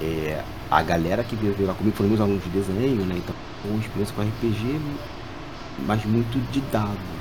[0.00, 3.16] é, a galera que veio jogar comigo foram meus alunos de desenho, né?
[3.18, 3.34] Então,
[3.64, 4.80] uma experiência com RPG,
[5.86, 7.18] mas muito de dado.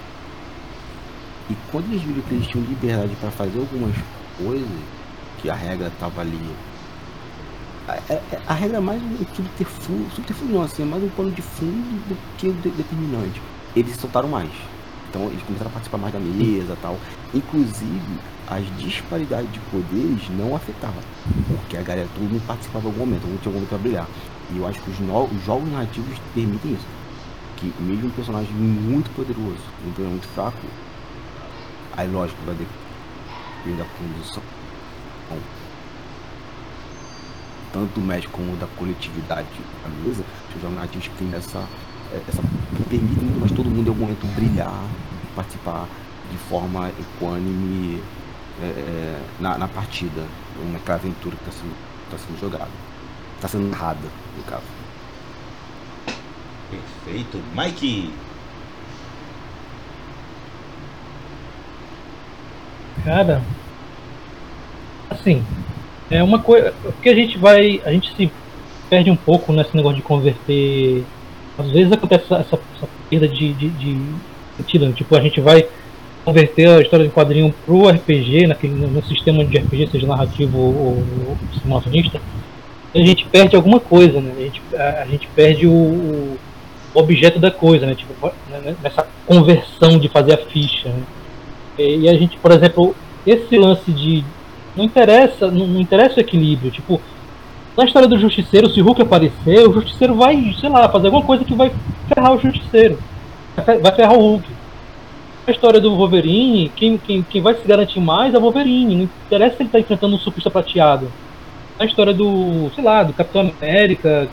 [1.50, 3.96] E quando eles viram que eles tinham liberdade para fazer algumas
[4.38, 4.68] coisas,
[5.42, 6.40] que a regra tava ali.
[7.88, 11.32] A, a, a regra é mais um subterfúgio, subterfúgio não, assim, é mais um pano
[11.32, 13.42] de fundo do que de, determinante.
[13.76, 14.50] Eles soltaram mais.
[15.10, 16.98] Então eles começaram a participar mais da mesa tal.
[17.34, 21.02] Inclusive, as disparidades de poderes não afetavam.
[21.48, 24.08] Porque a galera, todo mundo participava em algum momento, mundo tinha algum momento pra brilhar.
[24.52, 26.86] E eu acho que os, no, os jogos narrativos permitem isso.
[27.58, 30.58] Que mesmo um personagem muito poderoso, um personagem muito fraco,
[31.96, 32.56] aí lógico, vai
[33.58, 34.44] depender da condição.
[35.30, 35.40] Bom,
[37.74, 39.48] tanto do médico como da coletividade
[39.84, 40.24] da mesa,
[40.56, 41.68] os narrativos têm essa
[42.28, 42.42] essa,
[42.90, 44.84] permite muito mais todo mundo em algum momento brilhar,
[45.36, 45.88] participar
[46.32, 48.02] de forma equânime
[48.62, 50.26] é, é na, na, partida,
[50.72, 51.76] naquela aventura que está sendo,
[52.12, 52.70] tá sendo jogada.
[53.36, 54.64] Está sendo narrada, no caso.
[56.72, 57.42] Perfeito.
[57.56, 58.12] Mike!
[63.08, 63.42] Cara,
[65.10, 65.42] assim,
[66.12, 66.74] é uma coisa.
[66.84, 67.82] Porque a gente vai.
[67.86, 68.30] A gente se
[68.90, 71.06] perde um pouco nesse negócio de converter
[71.58, 74.02] às vezes acontece essa, essa, essa perda de, de, de
[74.58, 74.86] sentido.
[74.86, 74.94] Né?
[74.94, 75.66] Tipo, a gente vai
[76.24, 80.74] converter a história de quadrinho pro RPG, naquele, no sistema de RPG, seja narrativo ou,
[80.76, 82.22] ou simulacionista,
[82.94, 84.34] a gente perde alguma coisa, né?
[84.38, 86.38] A gente, a, a gente perde o, o,
[86.94, 87.96] objeto da coisa, né?
[87.96, 88.14] Tipo,
[88.50, 88.76] né, né?
[88.84, 90.90] nessa conversão de fazer a ficha.
[90.90, 91.02] Né?
[91.78, 92.96] E, a gente, por exemplo,
[93.26, 94.24] esse lance de.
[94.76, 96.72] Não interessa, não, interessa o equilíbrio.
[96.72, 97.02] Tipo,
[97.76, 101.26] na história do Justiceiro, se o Hulk aparecer, o Justiceiro vai, sei lá, fazer alguma
[101.26, 101.72] coisa que vai
[102.14, 103.00] ferrar o Justiceiro.
[103.56, 104.46] Vai ferrar o Hulk.
[105.48, 108.96] Na história do Wolverine, quem, quem, quem vai se garantir mais é o Wolverine.
[108.96, 111.12] Não interessa se ele está enfrentando um surfista prateado.
[111.80, 114.28] Na história do, sei lá, do Capitão América,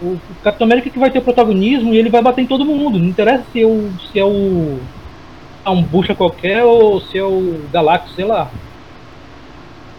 [0.00, 2.98] o Capitão América que vai ter protagonismo e ele vai bater em todo mundo.
[2.98, 5.01] Não interessa se é o, se é o é
[5.70, 8.50] um bucha qualquer ou se é o Galactus, sei lá.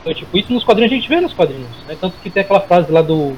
[0.02, 1.70] Então, tipo, isso nos quadrinhos a gente vê nos quadrinhos.
[1.88, 1.96] Né?
[2.00, 3.34] Tanto que tem aquela frase lá do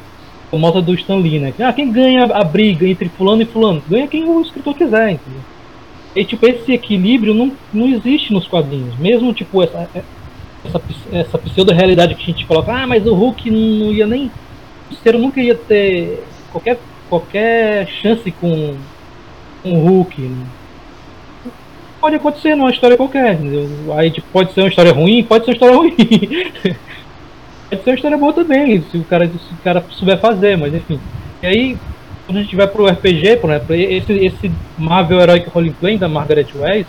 [0.49, 1.53] famosa do Stan Lee, né?
[1.59, 3.83] Ah, quem ganha a briga entre fulano e fulano?
[3.87, 5.41] Ganha quem o escritor quiser, entendeu?
[6.15, 8.97] E tipo, esse equilíbrio não, não existe nos quadrinhos.
[8.97, 9.89] Mesmo tipo essa,
[10.63, 10.81] essa,
[11.11, 14.31] essa pseudo-realidade que a gente coloca, ah, mas o Hulk não ia nem.
[14.91, 16.79] O ser nunca ia ter qualquer,
[17.09, 18.75] qualquer chance com,
[19.61, 20.21] com o Hulk.
[20.21, 20.45] Né?
[22.05, 23.33] Pode acontecer numa história qualquer.
[23.33, 23.67] Entendeu?
[23.97, 25.95] Aí tipo, pode ser uma história ruim, pode ser uma história ruim.
[27.67, 30.71] pode ser uma história boa também, se o cara, se o cara souber fazer, mas
[30.71, 30.99] enfim.
[31.41, 31.77] E aí,
[32.27, 36.45] quando a gente vai pro RPG, por exemplo, esse, esse Marvel Heroic Roleplay da Margaret
[36.53, 36.85] Weiss,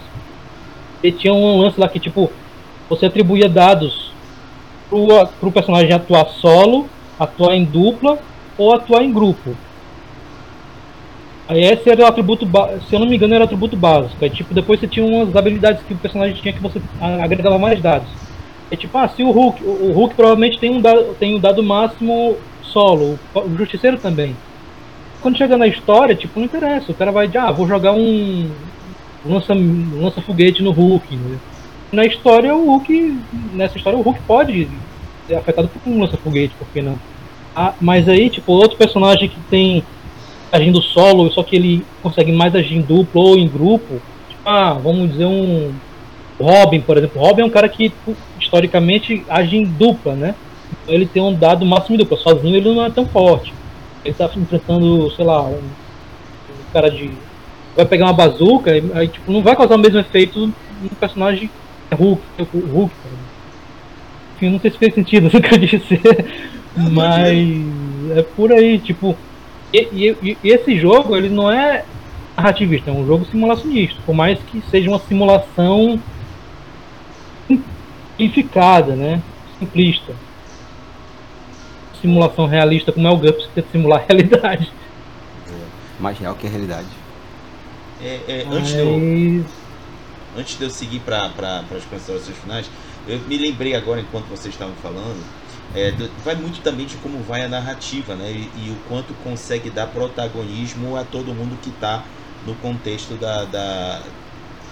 [1.02, 2.30] ele tinha um lance lá que, tipo,
[2.86, 4.12] você atribuía dados
[4.90, 5.06] pro,
[5.40, 8.18] pro personagem atuar solo, atuar em dupla
[8.59, 9.56] ou atuar em grupo.
[11.48, 12.48] Aí esse era o atributo,
[12.89, 14.16] se eu não me engano, era o atributo básico.
[14.23, 16.81] Aí, tipo, depois você tinha umas habilidades que o personagem tinha que você
[17.23, 18.09] agregava mais dados.
[18.70, 21.62] É tipo, ah, se o Hulk, o Hulk provavelmente tem um dado, tem um dado
[21.62, 24.35] máximo solo, o Justiceiro também
[25.27, 26.93] quando chega na história, tipo, não interessa.
[26.93, 28.48] O cara vai de, ah, vou jogar um
[29.24, 31.16] lança, lança foguete no Hulk.
[31.16, 31.39] Né?
[31.90, 33.18] Na história, o Hulk,
[33.52, 34.68] nessa história, o Hulk pode
[35.27, 36.97] ser afetado por um lança foguete, por que não?
[37.56, 39.82] Ah, mas aí, tipo, outro personagem que tem
[40.51, 44.74] agindo solo, só que ele consegue mais agir em duplo ou em grupo, tipo, ah,
[44.74, 45.73] vamos dizer um
[46.40, 47.20] Robin, por exemplo.
[47.20, 47.93] Robin é um cara que
[48.40, 50.35] historicamente age em dupla, né?
[50.82, 52.16] Então ele tem um dado máximo em dupla.
[52.18, 53.52] Sozinho ele não é tão forte
[54.06, 57.10] ele tá enfrentando, sei lá, um, um cara de.
[57.74, 61.51] Vai pegar uma bazuca, aí tipo, não vai causar o mesmo efeito no personagem
[61.93, 62.23] Hulk,
[62.55, 62.94] o Hulk.
[64.36, 66.01] Enfim, não sei se fez sentido isso que eu disse.
[66.93, 67.36] Mas
[68.16, 69.16] é por aí, tipo.
[69.93, 71.85] E, e, e, esse jogo, ele não é
[72.36, 74.01] narrativista, é um jogo simulacionista.
[74.05, 76.01] Por mais que seja uma simulação
[77.48, 79.23] simplificada, né?
[79.59, 80.15] Simplista
[82.07, 84.73] simulação realista como é o GURPS, que tenta simular a realidade.
[85.48, 85.53] É,
[86.01, 86.89] mais real que a realidade.
[88.01, 89.44] É, é, antes, de eu,
[90.39, 92.70] antes de eu seguir para as considerações finais,
[93.09, 95.23] eu me lembrei agora, enquanto vocês estavam falando,
[95.74, 95.93] é,
[96.24, 98.30] vai muito também de como vai a narrativa, né?
[98.30, 102.05] E, e, o quanto consegue dar protagonismo a todo mundo que está
[102.47, 104.02] no contexto da, da,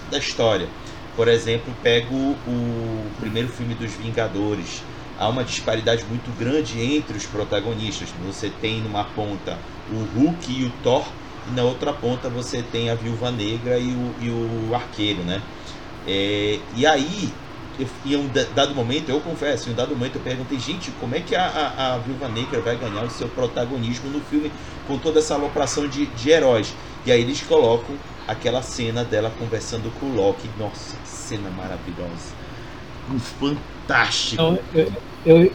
[0.09, 0.67] da história.
[1.15, 4.83] Por exemplo, pego o primeiro filme dos Vingadores,
[5.17, 8.09] há uma disparidade muito grande entre os protagonistas.
[8.25, 9.57] Você tem numa ponta
[9.91, 11.05] o Hulk e o Thor,
[11.47, 15.41] e na outra ponta você tem a Viúva Negra e o, e o Arqueiro, né?
[16.07, 17.31] É, e aí,
[17.79, 21.15] eu, em um dado momento, eu confesso, em um dado momento eu perguntei, gente, como
[21.15, 24.51] é que a, a, a Viúva Negra vai ganhar o seu protagonismo no filme
[24.87, 26.73] com toda essa alopração de, de heróis?
[27.05, 27.95] E aí eles colocam
[28.27, 30.49] aquela cena dela conversando com o Loki.
[30.57, 32.33] Nossa, que cena maravilhosa.
[33.11, 34.33] Um fantástico.
[34.33, 34.91] Então, eu,
[35.25, 35.51] eu,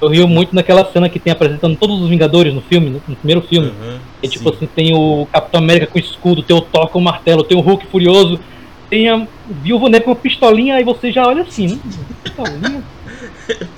[0.00, 3.16] eu, rio muito naquela cena que tem apresentando todos os Vingadores no filme, no, no
[3.16, 3.68] primeiro filme.
[3.68, 4.56] Uhum, e tipo sim.
[4.56, 7.60] assim, tem o Capitão América com escudo, tem o Thor com o martelo, tem o
[7.60, 8.40] Hulk furioso,
[8.88, 9.26] tem a
[9.62, 11.78] Viúva Negra com uma pistolinha, aí você já olha assim, né?
[12.22, 12.82] Pistolinha.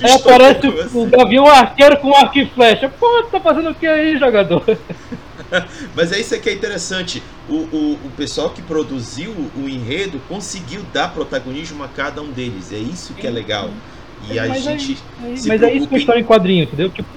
[0.02, 2.88] aí aparece o, o Gavião Arqueiro com arco e flecha.
[2.88, 4.64] Pô, tá fazendo o que aí, jogador?
[5.94, 7.22] Mas é isso que é interessante.
[7.48, 12.72] O, o, o pessoal que produziu o enredo conseguiu dar protagonismo a cada um deles.
[12.72, 13.70] É isso que é legal.
[14.30, 14.98] E a mas gente.
[15.22, 16.90] É, mas é isso que é história em quadrinho, entendeu?
[16.90, 17.08] Tipo...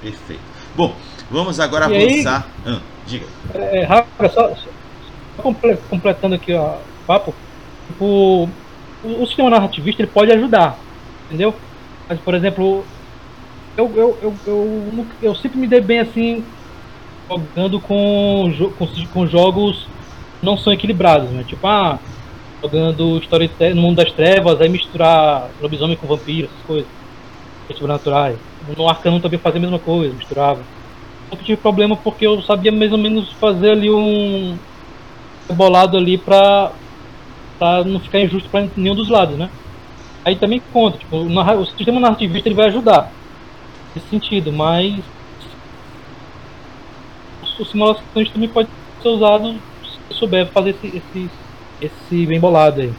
[0.00, 0.42] Perfeito.
[0.76, 0.94] Bom,
[1.30, 2.46] vamos agora e avançar.
[2.64, 3.26] Aí, ah, diga.
[3.54, 4.77] É, Rafa, só, só
[5.42, 7.34] completando aqui ó, o papo.
[7.86, 8.48] Tipo,
[9.04, 10.78] o, o sistema narrativista ele pode ajudar,
[11.26, 11.54] entendeu?
[12.08, 12.84] Mas, por exemplo,
[13.76, 16.44] eu, eu, eu, eu, eu sempre me dei bem assim
[17.28, 19.86] jogando com, com, com jogos
[20.42, 21.44] não são equilibrados, né?
[21.46, 21.98] Tipo, ah,
[22.62, 26.88] jogando história no mundo das trevas, aí misturar lobisomem com vampiro, essas coisas.
[27.74, 28.38] Sobrenaturais.
[28.76, 30.62] No Arcano também fazia a mesma coisa, misturava.
[31.30, 34.56] Que tive problema porque eu sabia mais ou menos fazer ali um
[35.54, 36.72] bolado ali pra,
[37.58, 39.50] pra não ficar injusto pra nenhum dos lados, né?
[40.24, 43.10] Aí também conta, tipo, o, o sistema narrativista ele vai ajudar
[43.94, 45.00] nesse sentido, mas
[47.58, 48.68] o simulações também pode
[49.02, 49.56] ser usado
[50.10, 51.30] se souber fazer esse, esse,
[51.80, 52.92] esse bem bolado aí.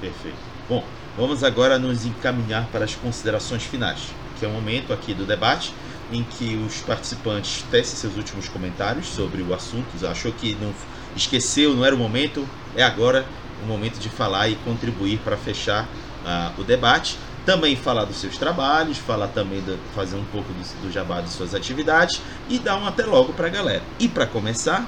[0.00, 0.38] Perfeito.
[0.68, 0.84] Bom,
[1.16, 4.08] vamos agora nos encaminhar para as considerações finais,
[4.38, 5.72] que é o momento aqui do debate
[6.12, 9.86] em que os participantes tecem seus últimos comentários sobre o assunto.
[10.06, 10.72] Achou que não
[11.16, 12.46] esqueceu, não era o momento,
[12.76, 13.26] é agora
[13.62, 18.36] o momento de falar e contribuir para fechar uh, o debate também falar dos seus
[18.36, 22.76] trabalhos, falar também de fazer um pouco do, do jabá de suas atividades e dar
[22.76, 23.82] um até logo para a galera.
[23.98, 24.86] E para começar,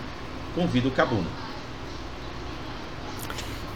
[0.55, 1.27] convido o Cabuna.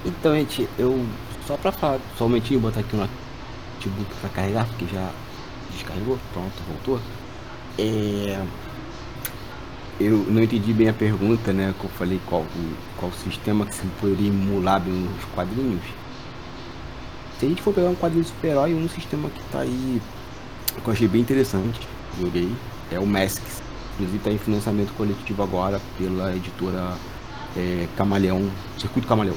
[0.05, 1.05] Então, gente, eu
[1.47, 5.11] só para falar, só um botar aqui um notebook para carregar, porque já
[5.73, 7.01] descarregou, pronto, voltou.
[7.79, 8.41] É...
[9.99, 11.75] eu não entendi bem a pergunta, né?
[11.79, 12.45] Que eu falei qual,
[12.99, 15.83] qual sistema que se poderia emular bem nos quadrinhos.
[17.39, 20.01] Se a gente for pegar um quadrinho de super-herói, um sistema que tá aí,
[20.83, 21.81] que eu achei bem interessante,
[22.21, 22.51] joguei,
[22.91, 23.63] é o Masks.
[23.95, 26.95] Inclusive tá em financiamento coletivo agora pela editora
[27.57, 29.37] é, Camaleão, Circuito Camaleão.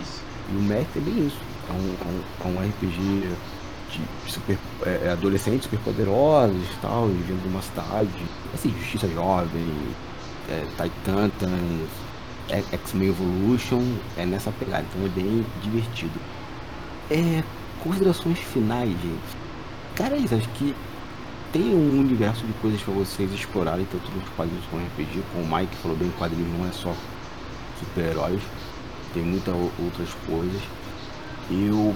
[0.00, 0.22] Isso.
[0.52, 1.38] E o Masks é bem isso.
[1.68, 3.28] É um, é um, é um RPG
[3.98, 8.10] de super, é, é adolescentes super poderosos e tal, vivendo numa cidade.
[8.52, 9.72] Assim, Justiça Jovem,
[10.48, 11.88] é, Titans,
[12.72, 13.82] X-Men Evolution,
[14.16, 16.18] é nessa pegada, então é bem divertido.
[17.10, 17.42] É,
[17.82, 19.44] considerações finais, gente.
[19.94, 20.74] Cara, é isso, acho que
[21.52, 25.56] tem um universo de coisas para vocês explorarem, tanto nos quadrinhos como RPG, como o
[25.56, 26.94] Mike falou bem, quadrinhos não é só
[27.78, 28.42] super-heróis,
[29.12, 30.60] tem muitas outras coisas.
[31.50, 31.94] Eu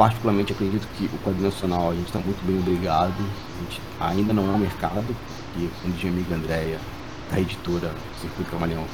[0.00, 3.12] particularmente acredito que o quadrinho nacional a gente está muito bem obrigado.
[3.12, 5.14] A gente ainda não é um mercado,
[5.58, 6.80] e como diz a amiga Andréia,
[7.30, 8.86] da editora Circuito Camaleão,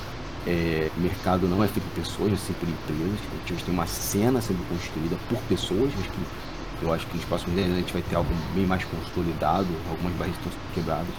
[0.45, 3.20] é, mercado não é feito por pessoas, é feito por empresas.
[3.33, 7.24] A gente tem uma cena sendo construída por pessoas, mas que eu acho que nos
[7.27, 11.15] próximos 10 anos a gente vai ter algo bem mais consolidado, algumas barreiras estão quebradas.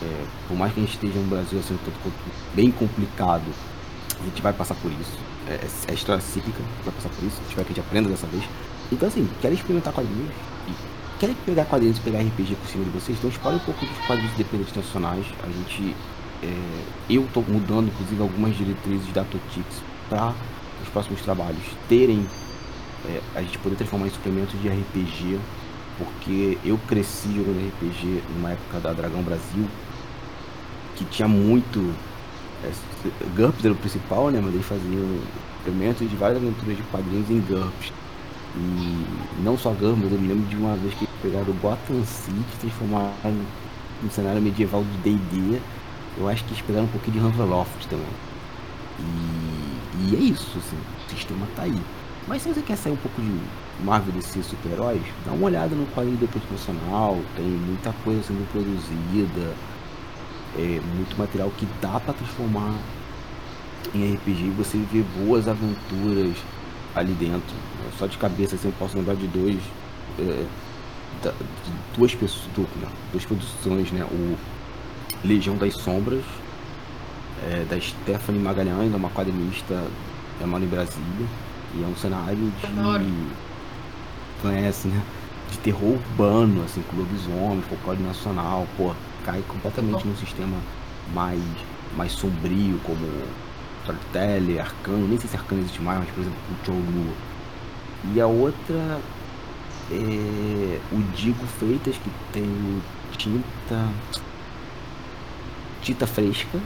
[0.00, 2.12] É, por mais que a gente esteja no Brasil tanto
[2.54, 3.44] bem complicado,
[4.18, 5.18] a gente vai passar por isso.
[5.46, 8.44] É, é história cíclica, vai passar por isso, espero que a gente aprenda dessa vez.
[8.92, 10.30] Então assim, querem experimentar quadrinhos?
[11.18, 13.16] Querem pegar quadrinhos e pegar RPG por cima de vocês?
[13.16, 15.24] Então escolhe um pouco dos quadrinhos independentes nacionais.
[15.42, 15.96] A gente.
[16.42, 19.64] É, eu estou mudando, inclusive, algumas diretrizes da Totix
[20.10, 20.34] para
[20.82, 22.26] os próximos trabalhos terem.
[23.06, 25.38] É, a gente poder transformar em suplementos de RPG.
[25.96, 29.68] Porque eu cresci jogando RPG numa época da Dragão Brasil.
[30.96, 31.94] Que tinha muito.
[32.64, 32.70] É,
[33.36, 34.40] GURPS era o principal, né?
[34.42, 35.20] Mas eles faziam
[35.58, 38.03] suplementos de várias aventuras de quadrinhos em GURPS.
[38.56, 42.38] E não só Gambas, eu me lembro de uma vez que pegaram o Gotham City
[42.38, 43.12] e transformaram
[44.02, 45.60] no cenário medieval do D&D.
[46.16, 48.06] Eu acho que eles pegaram um pouquinho de Ravenloft também.
[49.00, 51.80] E, e é isso, assim, o sistema tá aí.
[52.28, 53.40] Mas se você quer sair um pouco de
[53.82, 59.54] Marvel DC super-heróis, dá uma olhada no quadrinho do Nacional, tem muita coisa sendo produzida,
[60.56, 62.74] é, muito material que dá para transformar
[63.94, 66.36] em RPG e você viver boas aventuras
[66.94, 67.54] ali dentro.
[67.98, 69.60] Só de cabeça assim, eu posso lembrar de dois.
[70.18, 70.44] É,
[71.22, 72.48] de duas pessoas.
[72.56, 74.04] Não, duas produções, né?
[74.04, 74.36] O
[75.24, 76.24] Legião das Sombras,
[77.42, 79.82] é, da Stephanie Magalhães, é uma quadrinista
[80.40, 81.26] é mora em Brasília.
[81.76, 82.66] E é um cenário de.
[84.42, 85.02] Conhece, né?
[85.50, 88.92] De terror urbano, assim, com lobisomem, folclore nacional, pô,
[89.24, 90.56] cai completamente num sistema
[91.12, 91.40] mais,
[91.96, 92.98] mais sombrio, como
[93.82, 97.14] Storyteller, Arcano, nem sei se Arcano existe mais, mas por exemplo o Cholu.
[98.12, 99.00] E a outra
[99.90, 102.82] é o Digo Freitas, que tem o
[103.16, 103.88] Tinta.
[105.82, 106.58] Tinta Fresca,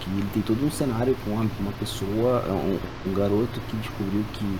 [0.00, 4.58] que ele tem todo um cenário com uma, pessoa, um, um garoto que descobriu que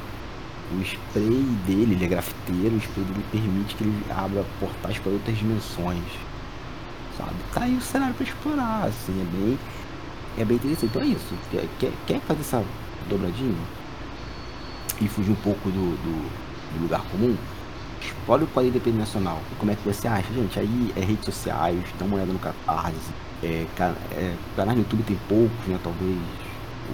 [0.74, 5.12] o spray dele, ele é grafiteiro, o spray dele permite que ele abra portais para
[5.12, 6.04] outras dimensões.
[7.16, 7.32] Sabe?
[7.54, 9.58] Tá aí o cenário para explorar, assim, é bem
[10.38, 10.86] é bem interessante.
[10.86, 11.34] Então é isso.
[11.50, 12.64] Quer, quer fazer essa
[13.08, 13.56] dobradinha
[15.00, 17.36] e fugir um pouco do, do, do lugar comum?
[18.00, 19.40] Explore o quadrinho independente nacional.
[19.58, 20.58] Como é que você acha, gente?
[20.58, 23.12] Aí é redes sociais, dá uma olhada no Catarse.
[23.42, 23.66] É,
[24.12, 25.78] é, canal no YouTube tem poucos, né?
[25.82, 26.16] Talvez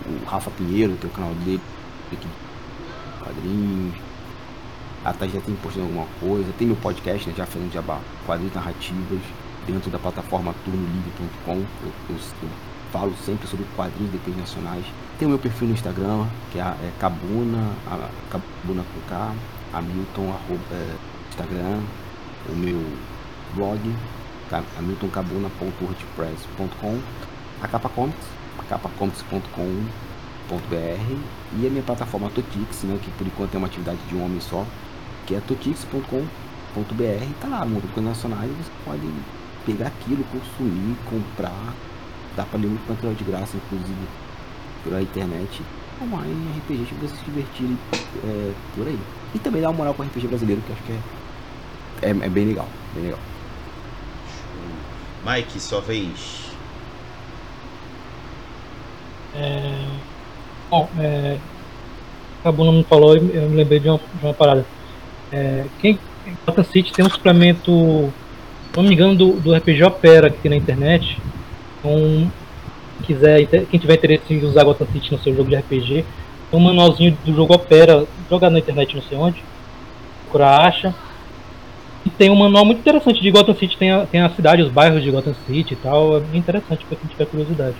[0.06, 1.60] o Rafa Pinheiro tem o canal dele
[2.12, 2.28] aqui
[3.24, 3.94] quadrinhos.
[5.04, 6.52] A Thaís já tem postando alguma coisa.
[6.58, 7.34] Tem meu podcast, né?
[7.36, 7.78] Já falando de
[8.26, 9.20] quadrinhos narrativas
[9.66, 11.52] dentro da plataforma turnolivre.com.
[11.52, 12.48] Eu, eu, eu
[12.92, 14.84] falo sempre sobre quadrinhos de nacionais.
[15.18, 19.32] Tem o meu perfil no Instagram, que é, é Cabuna, a, Cabuna com K,
[19.72, 20.96] Hamilton, arroba, é,
[21.30, 21.80] Instagram,
[22.48, 22.84] o meu
[23.54, 23.78] blog,
[24.76, 27.00] hamiltoncabuna.wordpress.com,
[27.62, 28.26] a Capa Comics,
[28.68, 31.16] capacomics.com.br
[31.58, 34.40] e a minha plataforma Totix, né, que por enquanto é uma atividade de um homem
[34.40, 34.66] só,
[35.26, 36.24] que é totix.com.br,
[37.40, 39.08] tá lá, mundo nacionais, você pode
[39.64, 41.72] pegar aquilo, consumir, comprar
[42.36, 44.08] Dá pra ler muito material de graça, inclusive,
[44.84, 45.62] pela internet.
[46.02, 47.78] Online em RPG pra vocês se divertirem
[48.24, 48.98] é, por aí.
[49.34, 52.46] E também dá uma moral pro RPG brasileiro, que acho que é, é, é bem
[52.46, 52.68] legal.
[52.94, 53.18] Bem legal.
[55.24, 56.50] Mike, sua vez.
[59.34, 59.86] É...
[60.70, 61.38] Bom, é...
[62.44, 64.66] a Buna me falou e eu me lembrei de uma, de uma parada.
[65.32, 65.64] É...
[65.80, 65.98] Quem
[66.46, 68.12] Gotham City tem um suplemento,
[68.70, 71.18] se não me engano, do, do RPG Opera que tem na internet,
[71.78, 72.30] então,
[73.04, 76.04] quiser, quem tiver interesse em usar Gotham City no seu jogo de RPG,
[76.50, 79.42] tem um manualzinho do jogo Opera, jogado na internet não sei onde,
[80.24, 80.94] procurar acha.
[82.18, 85.02] tem um manual muito interessante de Gotham City, tem a, tem a cidade, os bairros
[85.02, 86.16] de Gotham City e tal.
[86.16, 87.76] É bem interessante pra quem tiver curiosidade.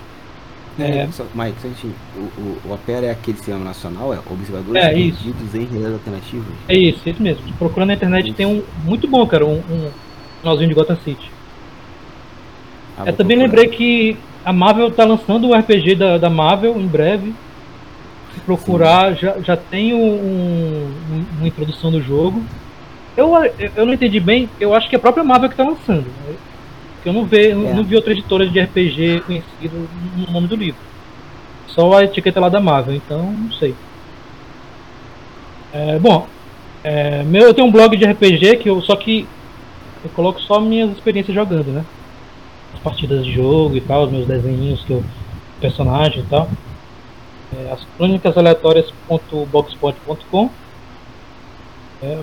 [0.77, 1.07] É, É.
[1.11, 1.93] só- Mike, só minutinho.
[2.17, 5.23] o, o, o Opera é aquele cinema nacional, é Observadores É, isso.
[5.23, 6.47] Perdidos em Realidades Alternativas.
[6.67, 7.43] É isso, é isso mesmo.
[7.57, 9.89] Procurando na internet tem um muito bom, cara, um, um
[10.41, 11.31] finalzinho de Gotham City.
[12.97, 13.61] Ah, Eu também procurar.
[13.61, 17.33] lembrei que a Marvel tá lançando o RPG da, da Marvel em breve.
[18.33, 22.43] Se procurar, já, já tem um, um- uma introdução do jogo.
[23.17, 23.31] Eu,
[23.75, 26.05] eu não entendi bem, eu acho que é a própria Marvel que tá lançando.
[27.05, 27.53] eu não, vi, É.
[27.53, 29.75] não vi outra editora de RPG conhecida
[30.17, 30.79] no nome do livro.
[31.67, 33.73] Só a etiqueta lá da Marvel, então não sei.
[35.73, 36.27] É, bom,
[36.83, 39.27] é, meu, eu tenho um blog de RPG que eu só que
[40.03, 41.83] eu coloco só minhas experiências jogando, né?
[42.85, 45.03] As partidas de jogo e tal, os meus desenhinhos que eu
[45.59, 46.47] personagem e tal.
[47.57, 50.51] É, as crônicas aleatórias.blogspot.com
[52.03, 52.19] é,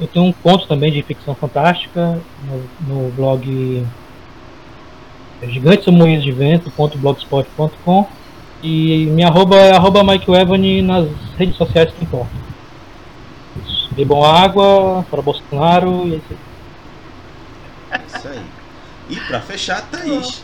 [0.00, 3.86] eu tenho um conto também de ficção fantástica no, no blog
[5.42, 8.08] é, gigantesamoinhosdevento.blogspot.com
[8.62, 11.06] e minha arroba é arroba Mike Evany nas
[11.38, 12.40] redes sociais que importam.
[13.92, 16.24] Bebam água, para Bolsonaro e é isso
[18.28, 18.59] aí.
[19.10, 20.42] E pra fechar, Thaís.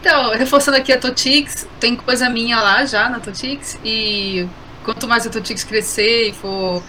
[0.00, 4.46] Então, reforçando aqui a Totix, tem coisa minha lá já na Totix, e
[4.84, 6.82] quanto mais a Totix crescer e for.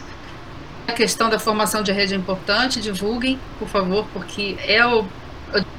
[0.86, 5.06] A questão da formação de rede é importante, divulguem, por favor, porque é o,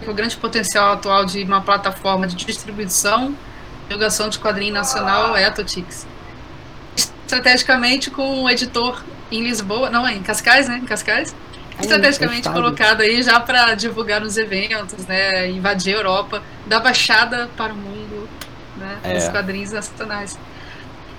[0.00, 3.36] que o grande potencial atual de uma plataforma de distribuição,
[3.86, 6.06] divulgação de quadrinho nacional é a Totix.
[6.96, 10.78] Estrategicamente com um editor em Lisboa, não, é em Cascais, né?
[10.78, 11.34] Em Cascais
[11.80, 17.72] estrategicamente colocado aí já para divulgar nos eventos, né, invadir a Europa, dar baixada para
[17.72, 18.28] o mundo,
[18.76, 19.14] né, É.
[19.14, 20.38] dos quadrinhos nacionais.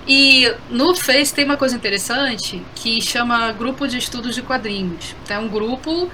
[0.07, 5.15] E no Face tem uma coisa interessante que chama Grupo de Estudos de Quadrinhos.
[5.27, 6.09] É um grupo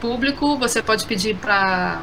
[0.00, 2.02] público, você pode pedir para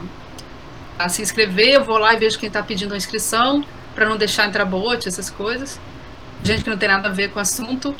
[1.10, 3.64] se inscrever, eu vou lá e vejo quem está pedindo a inscrição,
[3.94, 5.80] para não deixar entrar bot, essas coisas.
[6.44, 7.95] Gente que não tem nada a ver com o assunto.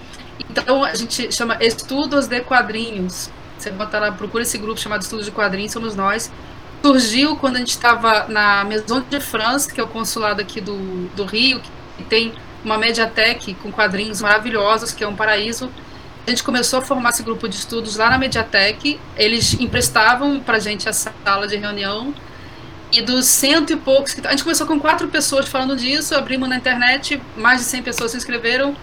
[0.50, 3.30] Então a gente chama Estudos de Quadrinhos.
[3.58, 6.32] Você bota lá, procura esse grupo chamado Estudos de Quadrinhos, somos nós.
[6.84, 11.08] Surgiu quando a gente estava na Maison de France, que é o consulado aqui do,
[11.16, 11.62] do Rio,
[11.98, 15.70] que tem uma Mediatek com quadrinhos maravilhosos, que é um paraíso.
[16.26, 19.00] A gente começou a formar esse grupo de estudos lá na Mediatek.
[19.16, 22.14] Eles emprestavam pra gente a sala de reunião.
[22.92, 24.14] E dos cento e poucos.
[24.14, 27.82] que- A gente começou com quatro pessoas falando disso, abrimos na internet, mais de 100
[27.82, 28.76] pessoas se inscreveram.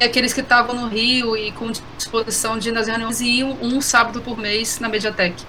[0.00, 4.20] Aqueles que estavam no Rio e com disposição de ir nas reuniões iam um sábado
[4.20, 5.42] por mês na Mediatek.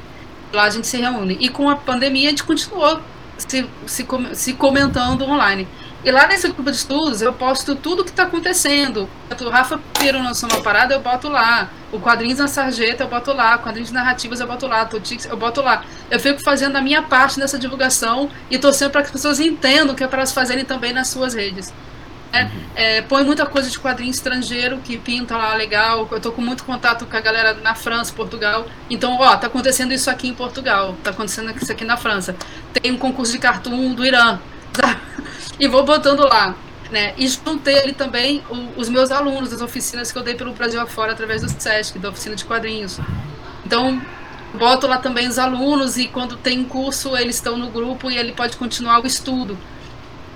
[0.51, 1.37] Lá a gente se reúne.
[1.39, 2.99] E com a pandemia a gente continuou
[3.37, 5.67] se, se, se comentando online.
[6.03, 9.09] E lá nesse grupo de estudos eu posto tudo que está acontecendo.
[9.39, 11.69] O Rafa Piro lançou uma parada, eu boto lá.
[11.91, 13.57] O Quadrinhos na Sarjeta, eu boto lá.
[13.57, 14.85] Quadrinhos narrativas, eu boto lá.
[14.85, 15.83] Totix, eu boto lá.
[16.09, 19.93] Eu fico fazendo a minha parte nessa divulgação e torcendo para que as pessoas entendam
[19.93, 21.73] que é para elas fazerem também nas suas redes.
[22.31, 26.07] É, é, põe muita coisa de quadrinho estrangeiro que pinta lá legal.
[26.11, 28.67] Eu tô com muito contato com a galera na França, Portugal.
[28.89, 32.35] Então, ó, tá acontecendo isso aqui em Portugal, tá acontecendo isso aqui na França.
[32.73, 34.39] Tem um concurso de cartoon do Irã.
[34.79, 34.99] sabe?
[35.59, 36.55] E vou botando lá.
[36.91, 37.13] Né?
[37.17, 40.79] E juntei ali também o- os meus alunos das oficinas que eu dei pelo Brasil
[40.81, 42.99] afora através do SESC, da oficina de quadrinhos.
[43.65, 44.01] Então,
[44.55, 48.31] boto lá também os alunos e quando tem curso eles estão no grupo e ele
[48.31, 49.55] pode continuar o estudo.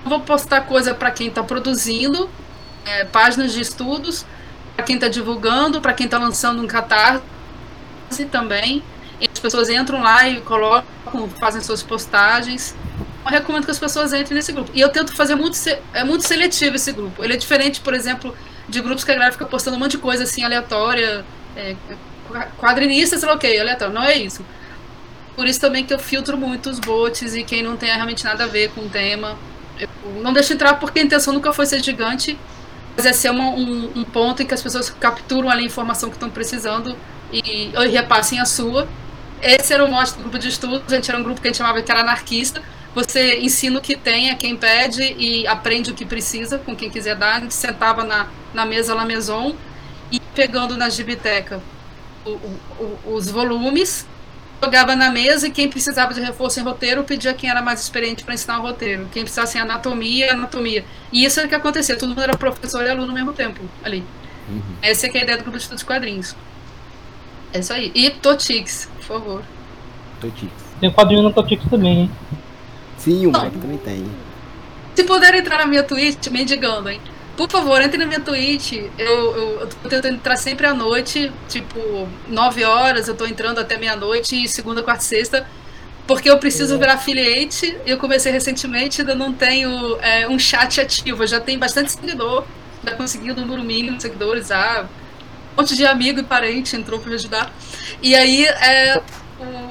[0.04, 2.28] Vou postar coisa para quem está produzindo,
[2.84, 4.26] é, páginas de estudos,
[4.76, 7.22] para quem está divulgando, para quem está lançando um catarse
[8.30, 8.82] também.
[9.20, 12.74] E as pessoas entram lá e colocam, fazem suas postagens.
[13.24, 14.70] Eu recomendo que as pessoas entrem nesse grupo.
[14.74, 15.56] E eu tento fazer muito,
[15.94, 17.24] é muito seletivo esse grupo.
[17.24, 18.36] Ele é diferente, por exemplo,
[18.68, 21.24] de grupos que a galera fica postando um monte de coisa assim aleatória,
[21.56, 21.74] é,
[22.58, 23.94] quadrinista, sei lá o que, aleatório.
[23.94, 24.44] Não é isso.
[25.34, 28.44] Por isso também que eu filtro muito os bots e quem não tem realmente nada
[28.44, 29.38] a ver com o tema.
[30.22, 32.38] Não deixo entrar porque a intenção nunca foi ser gigante,
[32.96, 36.08] mas é ser uma- um, um ponto em que as pessoas capturam ali a informação
[36.10, 36.96] que estão precisando
[37.32, 38.86] e, e repassem a sua.
[39.42, 41.50] Esse era o mote do grupo de estudos, a gente era um grupo que a
[41.50, 42.62] gente chamava que era anarquista.
[42.94, 46.88] Você ensina o que tem a quem pede e aprende o que precisa com quem
[46.88, 47.36] quiser dar.
[47.36, 49.54] A gente sentava na, na mesa La Maison
[50.12, 51.60] e pegando na gibiteca
[52.24, 54.06] o- o- os volumes,
[54.64, 58.24] jogava na mesa e quem precisava de reforço em roteiro pedia quem era mais experiente
[58.24, 59.08] para ensinar o roteiro.
[59.12, 60.84] Quem precisasse em anatomia, anatomia.
[61.12, 63.60] E isso era o que acontecia, todo mundo era professor e aluno ao mesmo tempo
[63.82, 64.02] ali.
[64.48, 64.62] Uhum.
[64.82, 66.34] Essa é que é a ideia do grupo de estudos de quadrinhos.
[67.52, 67.92] É isso aí.
[67.94, 69.42] E Totix, por favor.
[70.20, 70.52] Totix.
[70.80, 72.10] Tem um quadrinho no Totix também, hein?
[72.98, 73.32] Sim, o.
[73.32, 74.04] Mike também tem.
[74.94, 77.00] Se puder entrar na minha Twitch, mendigando, hein?
[77.36, 78.72] Por favor, entre na minha Twitch.
[78.72, 83.58] Eu, eu, eu tô tentando entrar sempre à noite, tipo, 9 horas, eu tô entrando
[83.58, 85.46] até meia-noite, segunda, quarta e sexta.
[86.06, 87.76] Porque eu preciso virar affiliate.
[87.86, 91.22] Eu comecei recentemente, ainda não tenho é, um chat ativo.
[91.22, 92.44] Eu já tenho bastante seguidor.
[92.84, 94.50] Já consegui o número mínimo de seguidores.
[94.50, 94.86] Ah,
[95.52, 97.52] um monte de amigo e parente entrou para me ajudar.
[98.02, 99.00] E aí, é,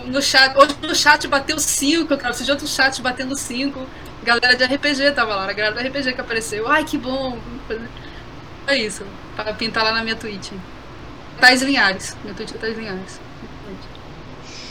[0.06, 2.30] no chat, hoje no chat bateu 5, cara.
[2.30, 3.80] Preciso de outro chat batendo 5.
[4.24, 6.68] Galera de RPG tava lá, a galera do RPG que apareceu.
[6.68, 7.38] Ai, que bom.
[8.66, 9.06] É isso.
[9.36, 10.52] Para pintar lá na minha Twitch.
[11.40, 12.16] Tais Linhares.
[12.24, 13.20] Minha Twitch é Tais Linhares.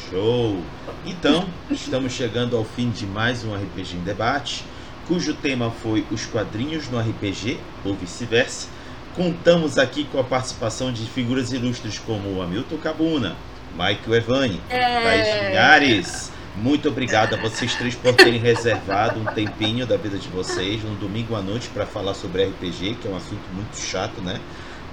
[0.09, 0.62] Show!
[1.05, 4.65] Então, estamos chegando ao fim de mais um RPG em debate,
[5.07, 8.69] cujo tema foi os quadrinhos no RPG, ou vice-versa.
[9.15, 13.37] Contamos aqui com a participação de figuras ilustres como o Hamilton Cabuna,
[13.73, 15.03] Michael Evani, é...
[15.03, 16.32] Thais Linhares.
[16.55, 20.95] Muito obrigado a vocês três por terem reservado um tempinho da vida de vocês, um
[20.95, 24.39] domingo à noite, para falar sobre RPG, que é um assunto muito chato, né?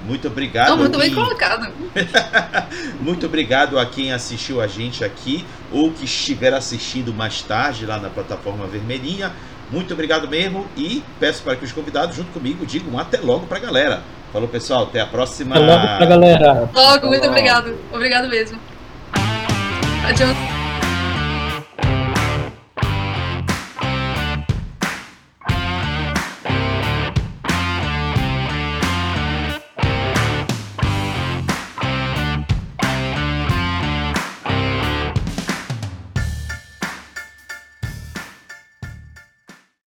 [0.05, 0.77] Muito obrigado.
[0.77, 1.73] muito bem colocado.
[3.01, 7.97] muito obrigado a quem assistiu a gente aqui ou que estiver assistindo mais tarde lá
[7.97, 9.33] na plataforma vermelhinha.
[9.69, 13.57] Muito obrigado mesmo e peço para que os convidados, junto comigo, digam até logo para
[13.57, 14.01] a galera.
[14.31, 14.83] Falou, pessoal.
[14.83, 15.55] Até a próxima.
[15.55, 16.69] Até logo para a galera.
[16.73, 17.77] Logo, muito obrigado.
[17.91, 18.59] Obrigado mesmo.
[20.07, 20.58] Adiante.